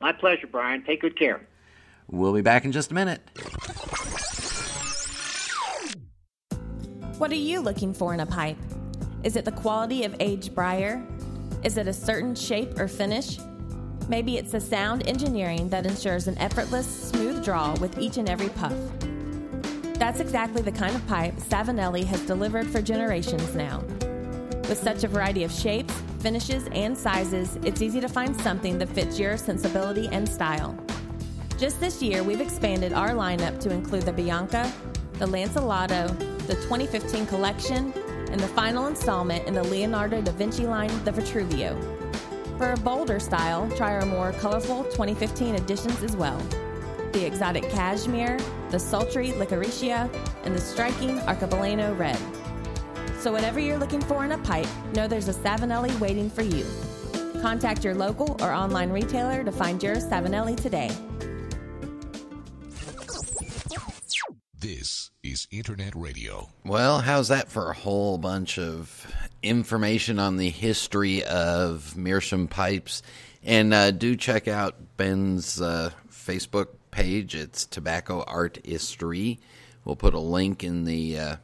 My 0.00 0.12
pleasure, 0.12 0.46
Brian. 0.46 0.84
Take 0.84 1.00
good 1.00 1.18
care. 1.18 1.40
We'll 2.08 2.32
be 2.32 2.42
back 2.42 2.64
in 2.64 2.72
just 2.72 2.90
a 2.90 2.94
minute. 2.94 3.22
What 7.22 7.30
are 7.30 7.36
you 7.36 7.60
looking 7.60 7.94
for 7.94 8.12
in 8.12 8.18
a 8.18 8.26
pipe? 8.26 8.56
Is 9.22 9.36
it 9.36 9.44
the 9.44 9.52
quality 9.52 10.02
of 10.02 10.16
aged 10.18 10.56
briar? 10.56 11.00
Is 11.62 11.76
it 11.76 11.86
a 11.86 11.92
certain 11.92 12.34
shape 12.34 12.76
or 12.80 12.88
finish? 12.88 13.38
Maybe 14.08 14.38
it's 14.38 14.50
the 14.50 14.60
sound 14.60 15.06
engineering 15.06 15.68
that 15.68 15.86
ensures 15.86 16.26
an 16.26 16.36
effortless, 16.38 16.84
smooth 16.84 17.44
draw 17.44 17.76
with 17.76 17.96
each 17.96 18.16
and 18.16 18.28
every 18.28 18.48
puff. 18.48 18.74
That's 20.00 20.18
exactly 20.18 20.62
the 20.62 20.72
kind 20.72 20.96
of 20.96 21.06
pipe 21.06 21.36
Savinelli 21.36 22.02
has 22.06 22.20
delivered 22.22 22.68
for 22.68 22.82
generations 22.82 23.54
now. 23.54 23.84
With 24.68 24.82
such 24.82 25.04
a 25.04 25.08
variety 25.08 25.44
of 25.44 25.52
shapes, 25.52 25.94
finishes, 26.18 26.66
and 26.72 26.98
sizes, 26.98 27.56
it's 27.62 27.82
easy 27.82 28.00
to 28.00 28.08
find 28.08 28.36
something 28.40 28.78
that 28.78 28.88
fits 28.88 29.20
your 29.20 29.36
sensibility 29.36 30.08
and 30.08 30.28
style. 30.28 30.76
Just 31.56 31.78
this 31.78 32.02
year, 32.02 32.24
we've 32.24 32.40
expanded 32.40 32.92
our 32.92 33.10
lineup 33.10 33.60
to 33.60 33.70
include 33.70 34.02
the 34.02 34.12
Bianca, 34.12 34.72
the 35.20 35.26
Lancelotto, 35.26 36.31
the 36.52 36.60
2015 36.64 37.24
collection, 37.28 37.94
and 38.30 38.38
the 38.38 38.48
final 38.48 38.86
installment 38.86 39.46
in 39.48 39.54
the 39.54 39.62
Leonardo 39.62 40.20
da 40.20 40.32
Vinci 40.32 40.66
line, 40.66 40.90
the 41.02 41.10
Vitruvio. 41.10 41.74
For 42.58 42.72
a 42.72 42.76
bolder 42.76 43.18
style, 43.18 43.70
try 43.74 43.94
our 43.94 44.04
more 44.04 44.32
colorful 44.32 44.84
2015 44.84 45.54
editions 45.54 46.02
as 46.02 46.14
well. 46.14 46.36
The 47.12 47.24
exotic 47.24 47.70
cashmere, 47.70 48.38
the 48.70 48.78
sultry 48.78 49.28
Licoricia, 49.28 50.12
and 50.44 50.54
the 50.54 50.60
striking 50.60 51.20
Arcobaleno 51.20 51.98
red. 51.98 52.20
So, 53.18 53.32
whatever 53.32 53.58
you're 53.58 53.78
looking 53.78 54.02
for 54.02 54.22
in 54.22 54.32
a 54.32 54.38
pipe, 54.38 54.68
know 54.92 55.08
there's 55.08 55.28
a 55.28 55.34
Savinelli 55.34 55.98
waiting 56.00 56.28
for 56.28 56.42
you. 56.42 56.66
Contact 57.40 57.82
your 57.82 57.94
local 57.94 58.36
or 58.42 58.52
online 58.52 58.90
retailer 58.90 59.42
to 59.42 59.52
find 59.52 59.82
your 59.82 59.96
Savinelli 59.96 60.60
today. 60.60 60.90
This 64.60 65.11
is 65.22 65.46
Internet 65.52 65.94
Radio. 65.94 66.48
Well, 66.64 66.98
how's 66.98 67.28
that 67.28 67.48
for 67.48 67.70
a 67.70 67.74
whole 67.74 68.18
bunch 68.18 68.58
of 68.58 69.06
information 69.40 70.18
on 70.18 70.36
the 70.36 70.50
history 70.50 71.22
of 71.22 71.96
Meerschaum 71.96 72.48
pipes? 72.48 73.02
And 73.44 73.72
uh, 73.72 73.92
do 73.92 74.16
check 74.16 74.48
out 74.48 74.96
Ben's 74.96 75.60
uh, 75.60 75.92
Facebook 76.10 76.68
page. 76.90 77.36
It's 77.36 77.66
Tobacco 77.66 78.24
Art 78.26 78.58
History. 78.64 79.38
We'll 79.84 79.94
put 79.94 80.14
a 80.14 80.18
link 80.18 80.64
in 80.64 80.84
the 80.84 81.16
uh, 81.16 81.36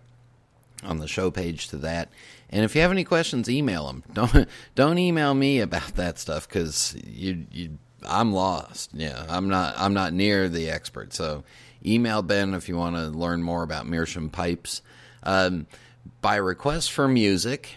on 0.82 0.98
the 0.98 1.06
show 1.06 1.30
page 1.30 1.68
to 1.68 1.76
that. 1.76 2.08
And 2.50 2.64
if 2.64 2.74
you 2.74 2.80
have 2.80 2.90
any 2.90 3.04
questions, 3.04 3.48
email 3.48 3.86
them. 3.86 4.02
Don't 4.12 4.48
don't 4.74 4.98
email 4.98 5.34
me 5.34 5.60
about 5.60 5.94
that 5.94 6.18
stuff 6.18 6.48
because 6.48 6.96
you 7.04 7.46
you 7.52 7.78
I'm 8.06 8.32
lost. 8.32 8.90
Yeah, 8.92 9.24
I'm 9.28 9.48
not. 9.48 9.74
I'm 9.76 9.94
not 9.94 10.12
near 10.12 10.48
the 10.48 10.70
expert. 10.70 11.12
So, 11.12 11.44
email 11.92 12.22
Ben 12.22 12.54
if 12.54 12.68
you 12.68 12.76
want 12.76 12.96
to 12.96 13.08
learn 13.08 13.42
more 13.42 13.62
about 13.62 13.86
Meerschaum 13.86 14.30
pipes. 14.30 14.82
Um, 15.22 15.66
by 16.20 16.36
request 16.36 16.92
for 16.92 17.08
music. 17.08 17.76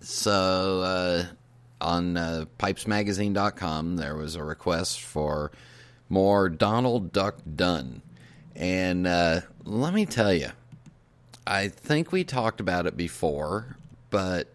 So 0.00 0.80
uh, 0.80 1.24
on 1.80 2.16
uh, 2.16 2.44
pipesmagazine.com, 2.58 3.96
there 3.96 4.16
was 4.16 4.34
a 4.34 4.44
request 4.44 5.00
for 5.00 5.52
more 6.08 6.48
Donald 6.48 7.12
Duck 7.12 7.36
Dunn. 7.56 8.02
And 8.54 9.06
uh, 9.06 9.40
let 9.64 9.94
me 9.94 10.06
tell 10.06 10.32
you, 10.32 10.50
I 11.46 11.68
think 11.68 12.12
we 12.12 12.24
talked 12.24 12.60
about 12.60 12.86
it 12.86 12.96
before, 12.96 13.76
but 14.10 14.48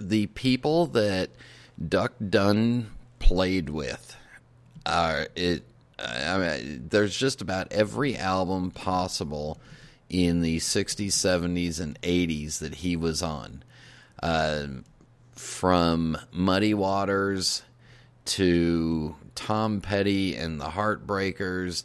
the 0.00 0.26
people 0.28 0.86
that 0.86 1.30
Duck 1.88 2.12
Dunn 2.28 2.90
played 3.18 3.68
with 3.68 4.16
are 4.86 5.28
it. 5.34 5.64
I 5.98 6.38
mean, 6.38 6.88
there's 6.88 7.16
just 7.16 7.40
about 7.40 7.72
every 7.72 8.16
album 8.16 8.70
possible 8.70 9.60
in 10.08 10.40
the 10.40 10.58
60s, 10.58 11.08
70s, 11.08 11.80
and 11.80 12.00
80s 12.02 12.58
that 12.60 12.76
he 12.76 12.96
was 12.96 13.22
on. 13.22 13.62
Uh, 14.22 14.66
from 15.32 16.18
Muddy 16.32 16.74
Waters 16.74 17.62
to 18.24 19.14
Tom 19.34 19.80
Petty 19.80 20.34
and 20.34 20.60
the 20.60 20.66
Heartbreakers. 20.66 21.84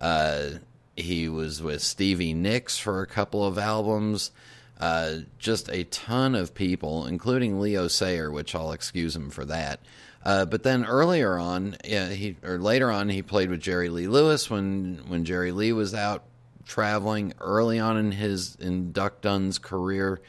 Uh, 0.00 0.50
he 0.96 1.28
was 1.28 1.62
with 1.62 1.82
Stevie 1.82 2.34
Nicks 2.34 2.78
for 2.78 3.02
a 3.02 3.06
couple 3.06 3.44
of 3.44 3.58
albums. 3.58 4.30
Uh, 4.78 5.18
just 5.38 5.68
a 5.68 5.84
ton 5.84 6.34
of 6.34 6.54
people, 6.54 7.06
including 7.06 7.60
Leo 7.60 7.88
Sayer, 7.88 8.30
which 8.30 8.54
I'll 8.54 8.72
excuse 8.72 9.14
him 9.14 9.30
for 9.30 9.44
that. 9.44 9.80
Uh, 10.24 10.46
but 10.46 10.62
then 10.62 10.86
earlier 10.86 11.38
on, 11.38 11.76
yeah, 11.84 12.08
he 12.08 12.36
or 12.42 12.58
later 12.58 12.90
on, 12.90 13.10
he 13.10 13.20
played 13.20 13.50
with 13.50 13.60
Jerry 13.60 13.90
Lee 13.90 14.08
Lewis 14.08 14.48
when 14.48 15.02
when 15.06 15.24
Jerry 15.24 15.52
Lee 15.52 15.72
was 15.72 15.94
out 15.94 16.24
traveling. 16.64 17.34
Early 17.40 17.78
on 17.78 17.98
in 17.98 18.12
his 18.12 18.56
in 18.56 18.92
Duck 18.92 19.20
Dunn's 19.20 19.58
career, 19.58 20.20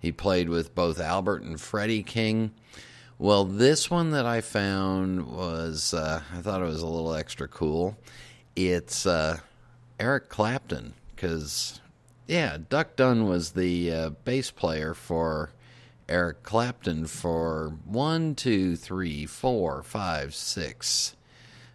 he 0.00 0.10
played 0.10 0.48
with 0.48 0.74
both 0.74 1.00
Albert 1.00 1.42
and 1.42 1.60
Freddie 1.60 2.02
King. 2.02 2.52
Well, 3.18 3.44
this 3.44 3.88
one 3.88 4.10
that 4.10 4.26
I 4.26 4.40
found 4.40 5.26
was 5.26 5.94
uh, 5.94 6.22
I 6.34 6.40
thought 6.40 6.60
it 6.60 6.66
was 6.66 6.82
a 6.82 6.86
little 6.86 7.14
extra 7.14 7.46
cool. 7.46 7.96
It's 8.56 9.06
uh, 9.06 9.38
Eric 10.00 10.28
Clapton 10.28 10.94
because 11.14 11.80
yeah, 12.26 12.58
Duck 12.68 12.96
Dunn 12.96 13.28
was 13.28 13.52
the 13.52 13.92
uh, 13.92 14.10
bass 14.24 14.50
player 14.50 14.92
for 14.92 15.50
Eric 16.08 16.42
Clapton 16.42 17.06
for 17.06 17.78
one, 17.84 18.34
two, 18.34 18.76
three, 18.76 19.26
four, 19.26 19.82
five, 19.82 20.34
six, 20.34 21.16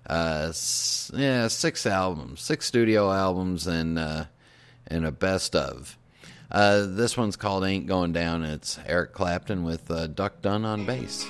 uh, 0.07 0.53
yeah, 1.13 1.47
six 1.47 1.85
albums, 1.85 2.41
six 2.41 2.65
studio 2.65 3.11
albums, 3.11 3.67
and 3.67 3.99
uh, 3.99 4.25
and 4.87 5.05
a 5.05 5.11
best 5.11 5.55
of. 5.55 5.97
Uh, 6.49 6.85
this 6.87 7.17
one's 7.17 7.35
called 7.35 7.63
"Ain't 7.63 7.87
Going 7.87 8.13
Down." 8.13 8.43
It's 8.43 8.79
Eric 8.85 9.13
Clapton 9.13 9.63
with 9.63 9.89
uh, 9.91 10.07
Duck 10.07 10.41
Dunn 10.41 10.65
on 10.65 10.85
bass. 10.85 11.25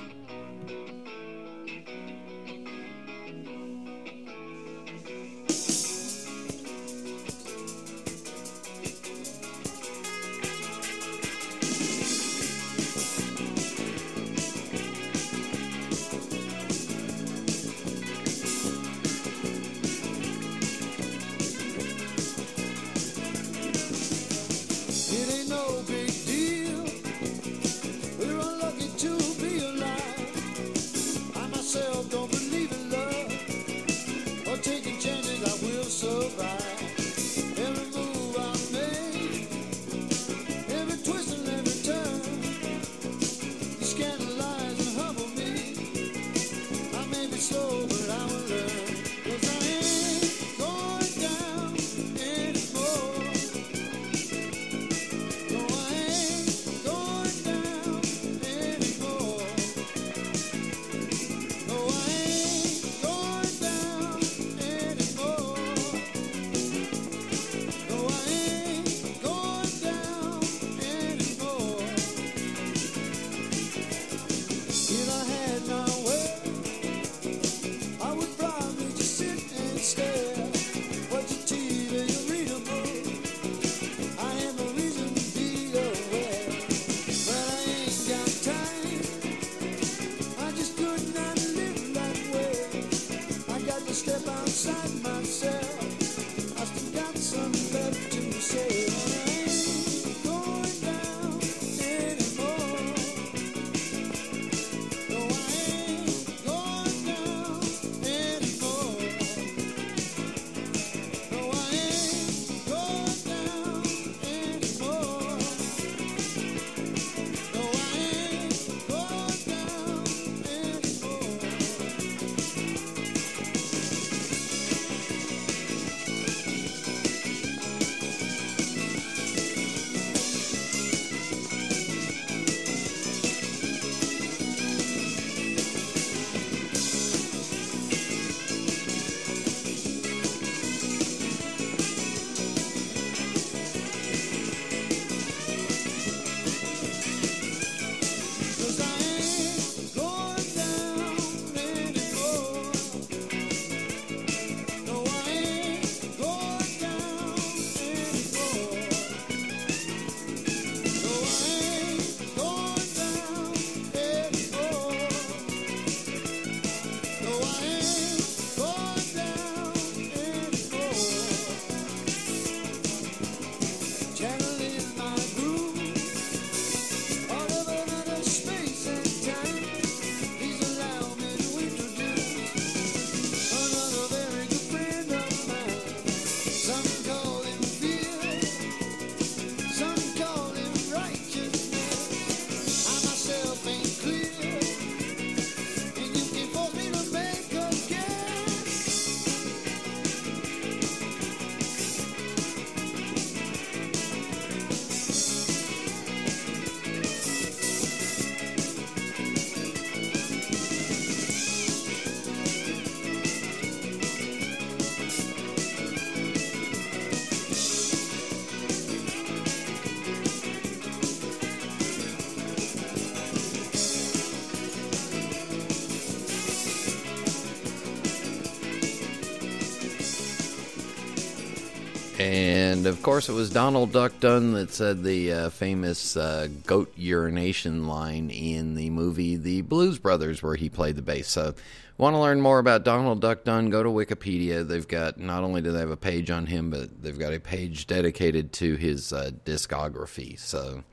And 232.82 232.88
of 232.88 233.04
course, 233.04 233.30
it 233.30 233.34
was 233.34 233.52
Donald 233.52 233.92
Duck 233.92 234.20
Dunn 234.20 234.54
that 234.54 234.72
said 234.72 235.04
the 235.04 235.32
uh, 235.32 235.50
famous 235.52 236.18
uh, 236.18 236.48
goat 236.66 236.92
urination 236.96 237.86
line 237.86 238.32
in 238.32 238.74
the 238.74 238.90
movie 238.90 239.36
The 239.36 239.62
Blues 239.62 240.00
Brothers, 240.00 240.42
where 240.42 240.56
he 240.56 240.68
played 240.68 240.96
the 240.96 241.04
bass. 241.04 241.28
So, 241.28 241.54
want 242.00 242.16
to 242.16 242.20
learn 242.20 242.42
more 242.42 242.58
about 242.58 242.84
Donald 242.84 243.22
Duck 243.22 243.44
Dunn? 243.44 243.70
Go 243.70 243.84
to 243.84 243.90
Wikipedia. 243.90 244.68
They've 244.68 244.88
got 244.88 245.20
not 245.20 245.44
only 245.44 245.62
do 245.62 245.72
they 245.72 245.78
have 245.78 245.92
a 245.92 245.96
page 245.96 246.32
on 246.32 246.48
him, 246.48 246.72
but 246.72 247.04
they've 247.04 247.20
got 247.20 247.34
a 247.34 247.40
page 247.40 247.86
dedicated 247.86 248.52
to 248.54 248.78
his 248.78 249.14
uh, 249.14 249.30
discography. 249.46 250.40
So, 250.40 250.84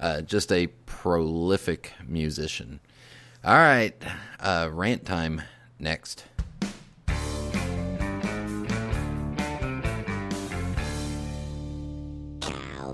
uh, 0.00 0.20
just 0.20 0.52
a 0.52 0.66
prolific 0.84 1.94
musician. 2.06 2.78
All 3.42 3.54
right, 3.54 3.94
uh, 4.38 4.68
rant 4.70 5.06
time 5.06 5.40
next. 5.78 6.26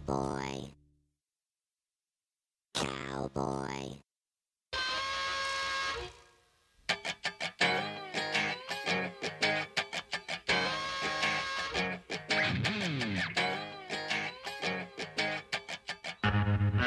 Cowboy. 0.08 0.70
Cowboy. 2.72 3.98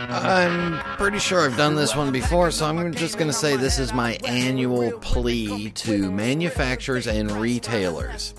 I'm 0.09 0.79
pretty 0.97 1.19
sure 1.19 1.41
I've 1.41 1.55
done 1.55 1.75
this 1.75 1.95
one 1.95 2.11
before, 2.11 2.49
so 2.49 2.65
I'm 2.65 2.91
just 2.95 3.19
going 3.19 3.27
to 3.27 3.33
say 3.33 3.55
this 3.55 3.77
is 3.77 3.93
my 3.93 4.17
annual 4.27 4.97
plea 4.99 5.69
to 5.69 6.11
manufacturers 6.11 7.05
and 7.05 7.31
retailers. 7.31 8.33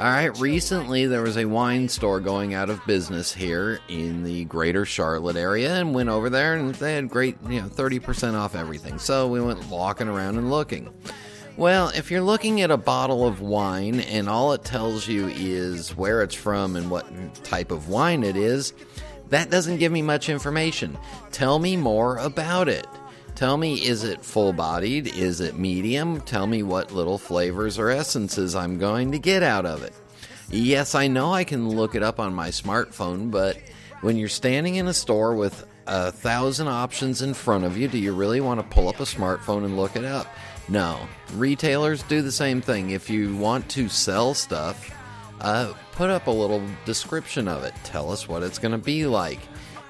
All 0.00 0.06
right, 0.06 0.34
recently 0.38 1.04
there 1.04 1.20
was 1.20 1.36
a 1.36 1.44
wine 1.44 1.86
store 1.90 2.20
going 2.20 2.54
out 2.54 2.70
of 2.70 2.80
business 2.86 3.34
here 3.34 3.80
in 3.86 4.24
the 4.24 4.46
greater 4.46 4.86
Charlotte 4.86 5.36
area 5.36 5.74
and 5.74 5.94
went 5.94 6.08
over 6.08 6.30
there 6.30 6.54
and 6.54 6.74
they 6.76 6.94
had 6.94 7.10
great, 7.10 7.36
you 7.46 7.60
know, 7.60 7.68
30% 7.68 8.32
off 8.32 8.54
everything. 8.54 8.98
So 8.98 9.28
we 9.28 9.42
went 9.42 9.62
walking 9.66 10.08
around 10.08 10.38
and 10.38 10.50
looking. 10.50 10.88
Well, 11.58 11.92
if 11.94 12.10
you're 12.10 12.22
looking 12.22 12.62
at 12.62 12.70
a 12.70 12.78
bottle 12.78 13.26
of 13.26 13.42
wine 13.42 14.00
and 14.00 14.26
all 14.26 14.54
it 14.54 14.64
tells 14.64 15.06
you 15.06 15.28
is 15.28 15.94
where 15.94 16.22
it's 16.22 16.34
from 16.34 16.76
and 16.76 16.90
what 16.90 17.04
type 17.44 17.70
of 17.70 17.90
wine 17.90 18.24
it 18.24 18.38
is, 18.38 18.72
that 19.28 19.50
doesn't 19.50 19.76
give 19.76 19.92
me 19.92 20.00
much 20.00 20.30
information. 20.30 20.96
Tell 21.30 21.58
me 21.58 21.76
more 21.76 22.16
about 22.16 22.70
it. 22.70 22.86
Tell 23.40 23.56
me, 23.56 23.76
is 23.76 24.04
it 24.04 24.22
full 24.22 24.52
bodied? 24.52 25.16
Is 25.16 25.40
it 25.40 25.58
medium? 25.58 26.20
Tell 26.20 26.46
me 26.46 26.62
what 26.62 26.92
little 26.92 27.16
flavors 27.16 27.78
or 27.78 27.88
essences 27.88 28.54
I'm 28.54 28.76
going 28.76 29.12
to 29.12 29.18
get 29.18 29.42
out 29.42 29.64
of 29.64 29.82
it. 29.82 29.94
Yes, 30.50 30.94
I 30.94 31.06
know 31.06 31.32
I 31.32 31.44
can 31.44 31.70
look 31.70 31.94
it 31.94 32.02
up 32.02 32.20
on 32.20 32.34
my 32.34 32.50
smartphone, 32.50 33.30
but 33.30 33.56
when 34.02 34.18
you're 34.18 34.28
standing 34.28 34.74
in 34.74 34.88
a 34.88 34.92
store 34.92 35.34
with 35.34 35.66
a 35.86 36.12
thousand 36.12 36.68
options 36.68 37.22
in 37.22 37.32
front 37.32 37.64
of 37.64 37.78
you, 37.78 37.88
do 37.88 37.96
you 37.96 38.12
really 38.12 38.42
want 38.42 38.60
to 38.60 38.74
pull 38.74 38.90
up 38.90 39.00
a 39.00 39.04
smartphone 39.04 39.64
and 39.64 39.74
look 39.74 39.96
it 39.96 40.04
up? 40.04 40.26
No. 40.68 41.00
Retailers 41.32 42.02
do 42.02 42.20
the 42.20 42.30
same 42.30 42.60
thing. 42.60 42.90
If 42.90 43.08
you 43.08 43.34
want 43.36 43.70
to 43.70 43.88
sell 43.88 44.34
stuff, 44.34 44.94
uh, 45.40 45.72
put 45.92 46.10
up 46.10 46.26
a 46.26 46.30
little 46.30 46.62
description 46.84 47.48
of 47.48 47.64
it. 47.64 47.72
Tell 47.84 48.12
us 48.12 48.28
what 48.28 48.42
it's 48.42 48.58
going 48.58 48.72
to 48.72 48.76
be 48.76 49.06
like, 49.06 49.40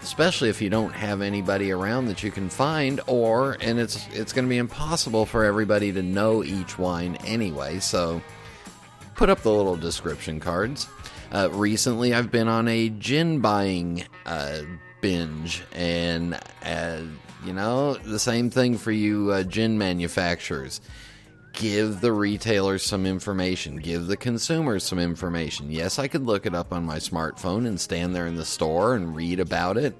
especially 0.02 0.48
if 0.48 0.62
you 0.62 0.70
don't 0.70 0.92
have 0.92 1.20
anybody 1.20 1.70
around 1.70 2.06
that 2.06 2.22
you 2.22 2.30
can 2.30 2.48
find, 2.48 3.00
or 3.06 3.56
and 3.60 3.78
it's 3.78 4.06
it's 4.12 4.32
going 4.32 4.44
to 4.44 4.48
be 4.48 4.58
impossible 4.58 5.26
for 5.26 5.44
everybody 5.44 5.92
to 5.92 6.02
know 6.02 6.42
each 6.42 6.78
wine 6.78 7.16
anyway. 7.24 7.78
So 7.78 8.20
put 9.14 9.30
up 9.30 9.40
the 9.40 9.52
little 9.52 9.76
description 9.76 10.40
cards. 10.40 10.88
Uh, 11.32 11.48
recently, 11.52 12.14
I've 12.14 12.30
been 12.30 12.48
on 12.48 12.66
a 12.68 12.88
gin 12.88 13.40
buying 13.40 14.04
uh, 14.26 14.62
binge, 15.00 15.62
and 15.72 16.38
uh, 16.64 17.02
you 17.44 17.52
know 17.52 17.94
the 17.94 18.18
same 18.18 18.50
thing 18.50 18.78
for 18.78 18.92
you 18.92 19.30
uh, 19.30 19.42
gin 19.44 19.78
manufacturers 19.78 20.80
give 21.52 22.00
the 22.00 22.12
retailers 22.12 22.82
some 22.82 23.06
information, 23.06 23.76
give 23.76 24.06
the 24.06 24.16
consumers 24.16 24.84
some 24.84 24.98
information. 24.98 25.70
Yes, 25.70 25.98
I 25.98 26.08
could 26.08 26.24
look 26.26 26.46
it 26.46 26.54
up 26.54 26.72
on 26.72 26.84
my 26.84 26.96
smartphone 26.96 27.66
and 27.66 27.80
stand 27.80 28.14
there 28.14 28.26
in 28.26 28.36
the 28.36 28.44
store 28.44 28.94
and 28.94 29.16
read 29.16 29.40
about 29.40 29.76
it, 29.76 29.94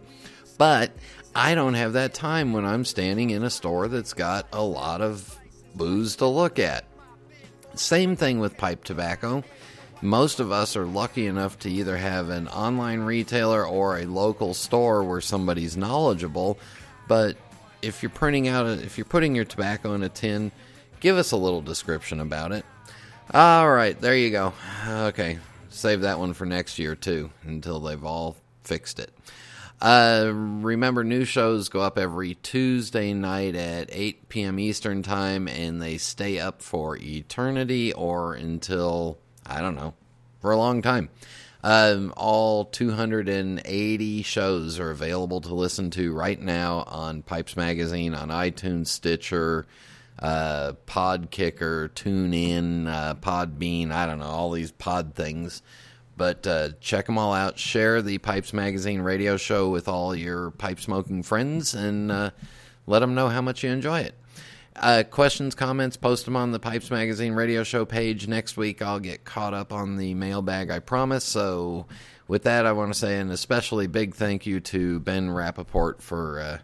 but 0.59 0.93
I 1.35 1.55
don't 1.55 1.75
have 1.75 1.95
that 1.95 2.15
time 2.15 2.53
when 2.53 2.65
I'm 2.65 2.85
standing 2.85 3.31
in 3.31 3.43
a 3.43 3.51
store 3.51 3.89
that's 3.89 4.15
got 4.15 4.47
a 4.53 4.63
lot 4.63 5.01
of 5.01 5.39
booze 5.75 6.17
to 6.17 6.27
look 6.27 6.59
at. 6.59 6.85
Same 7.75 8.17
thing 8.17 8.41
with 8.41 8.57
pipe 8.57 8.83
tobacco. 8.85 9.45
Most 10.03 10.41
of 10.41 10.51
us 10.51 10.77
are 10.77 10.87
lucky 10.87 11.27
enough 11.27 11.59
to 11.61 11.71
either 11.71 11.97
have 11.97 12.31
an 12.31 12.49
online 12.49 13.01
retailer 13.01 13.67
or 13.67 13.99
a 13.99 14.07
local 14.07 14.55
store 14.55 15.05
where 15.05 15.21
somebody's 15.21 15.77
knowledgeable, 15.77 16.59
but 17.07 17.37
if 17.83 18.03
you're 18.03 18.11
printing 18.11 18.49
out 18.49 18.67
a, 18.67 18.73
if 18.73 18.99
you're 18.99 19.05
putting 19.05 19.35
your 19.35 19.45
tobacco 19.45 19.95
in 19.95 20.03
a 20.03 20.09
tin, 20.09 20.53
give 21.01 21.17
us 21.17 21.33
a 21.33 21.37
little 21.37 21.63
description 21.63 22.21
about 22.21 22.53
it. 22.53 22.65
All 23.33 23.71
right, 23.71 23.99
there 24.01 24.17
you 24.17 24.31
go. 24.31 24.53
Okay, 24.89 25.39
save 25.69 26.03
that 26.03 26.19
one 26.19 26.35
for 26.35 26.47
next 26.47 26.79
year 26.79 26.95
too, 26.95 27.31
until 27.43 27.81
they've 27.81 28.05
all 28.05 28.37
fixed 28.65 28.99
it. 28.99 29.13
Uh, 29.81 30.31
remember, 30.35 31.03
new 31.05 31.25
shows 31.25 31.71
go 31.71 31.81
up 31.81 31.97
every 31.97 32.35
Tuesday 32.35 33.15
night 33.15 33.55
at 33.55 33.89
8 33.91 34.29
p.m. 34.29 34.59
Eastern 34.59 35.03
Time, 35.03 35.49
and 35.49 35.81
they 35.81 35.97
stay 35.97 36.39
up 36.39 36.61
for 36.61 36.99
eternity 36.99 37.93
or 37.95 38.35
until, 38.35 39.19
I 39.47 39.63
don't 39.63 39.77
know, 39.77 39.95
for 40.41 40.51
a 40.51 40.59
long 40.59 40.83
time. 40.83 41.09
Um, 41.63 42.13
all 42.17 42.67
280 42.67 44.23
shows 44.23 44.79
are 44.79 44.91
available 44.91 45.41
to 45.43 45.55
listen 45.55 45.91
to 45.93 46.13
right 46.13 46.41
now 46.41 46.85
on 46.87 47.23
Pipes 47.23 47.57
Magazine, 47.57 48.15
on 48.15 48.29
iTunes, 48.29 48.89
Stitcher, 48.89 49.67
uh, 50.21 50.73
Podkicker, 50.87 51.89
TuneIn, 51.91 52.87
uh, 52.87 53.15
Podbean, 53.17 53.91
I 53.91 54.07
don't 54.07 54.19
know, 54.19 54.27
all 54.27 54.51
these 54.51 54.71
pod 54.71 55.15
things. 55.15 55.63
But 56.17 56.47
uh, 56.47 56.71
check 56.81 57.07
them 57.07 57.17
all 57.17 57.33
out. 57.33 57.59
Share 57.59 58.03
the 58.03 58.19
Pipes 58.19 58.53
Magazine 58.53 59.01
radio 59.01 59.39
show 59.39 59.71
with 59.71 59.89
all 59.89 60.15
your 60.15 60.51
pipe 60.51 60.79
smoking 60.79 61.23
friends 61.23 61.75
and 61.75 62.13
uh, 62.13 62.31
let 62.87 62.99
them 62.99 63.15
know 63.15 63.29
how 63.29 63.41
much 63.41 63.65
you 63.65 63.71
enjoy 63.71 64.01
it. 64.01 64.15
Uh, 64.77 65.03
questions, 65.11 65.55
comments, 65.55 65.97
post 65.97 66.27
them 66.27 66.37
on 66.37 66.53
the 66.53 66.59
Pipes 66.59 66.91
Magazine 66.91 67.33
radio 67.33 67.63
show 67.63 67.85
page. 67.85 68.29
Next 68.29 68.57
week, 68.57 68.83
I'll 68.83 69.01
get 69.01 69.25
caught 69.25 69.55
up 69.55 69.73
on 69.73 69.97
the 69.97 70.15
mailbag, 70.15 70.71
I 70.71 70.79
promise. 70.79 71.25
So, 71.25 71.87
with 72.29 72.45
that, 72.45 72.67
I 72.67 72.73
want 72.73 72.93
to 72.93 72.99
say 72.99 73.19
an 73.19 73.31
especially 73.31 73.87
big 73.89 74.15
thank 74.15 74.47
you 74.47 74.61
to 74.61 75.01
Ben 75.01 75.29
Rappaport 75.29 76.01
for 76.01 76.41
uh, 76.41 76.59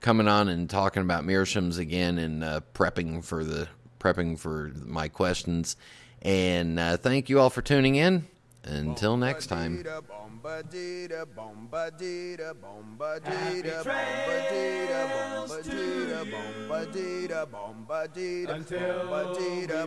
coming 0.00 0.28
on 0.28 0.48
and 0.48 0.68
talking 0.68 1.02
about 1.02 1.24
meerschaums 1.24 1.78
again 1.78 2.18
and 2.18 2.44
uh, 2.44 2.60
prepping 2.74 3.24
for 3.24 3.44
the 3.44 3.68
prepping 3.98 4.38
for 4.38 4.72
my 4.84 5.08
questions. 5.08 5.76
And 6.22 6.78
uh, 6.78 6.96
thank 6.96 7.28
you 7.28 7.40
all 7.40 7.50
for 7.50 7.62
tuning 7.62 7.96
in. 7.96 8.26
Until 8.64 9.16
next 9.16 9.46
time. 9.46 9.78
Until 9.78 10.08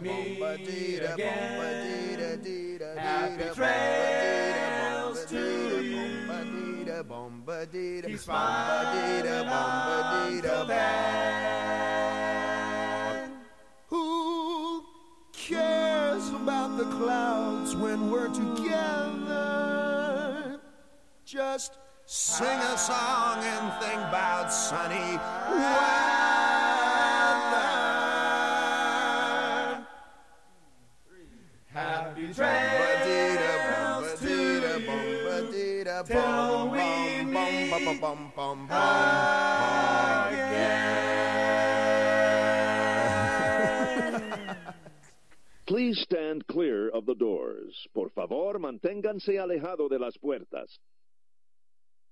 we 0.01 0.39
meet 0.39 0.99
again. 0.99 2.01
Happy 2.97 3.49
trails 3.53 5.00
to 5.27 5.81
you. 5.83 6.01
He's 8.05 8.23
fine 8.23 9.25
until 9.25 10.65
then. 10.65 12.01
Who 13.87 14.83
cares 15.33 16.29
about 16.29 16.77
the 16.77 16.85
clouds 16.85 17.75
when 17.75 18.09
we're 18.11 18.29
together? 18.29 19.01
Just 21.25 21.77
sing 22.05 22.59
a 22.59 22.77
song 22.77 23.39
and 23.39 23.73
think 23.81 24.01
about 24.09 24.51
sunny 24.51 25.17
weather. 25.49 26.01
Happy 31.67 32.33
trails 32.33 32.70
Please 45.67 45.99
stand 46.01 46.47
clear 46.47 46.89
of 46.89 47.05
the 47.05 47.15
doors. 47.15 47.87
Por 47.93 48.09
favor, 48.09 48.59
manténganse 48.59 49.39
alejado 49.39 49.89
de 49.89 49.99
las 49.99 50.17
puertas. 50.17 50.79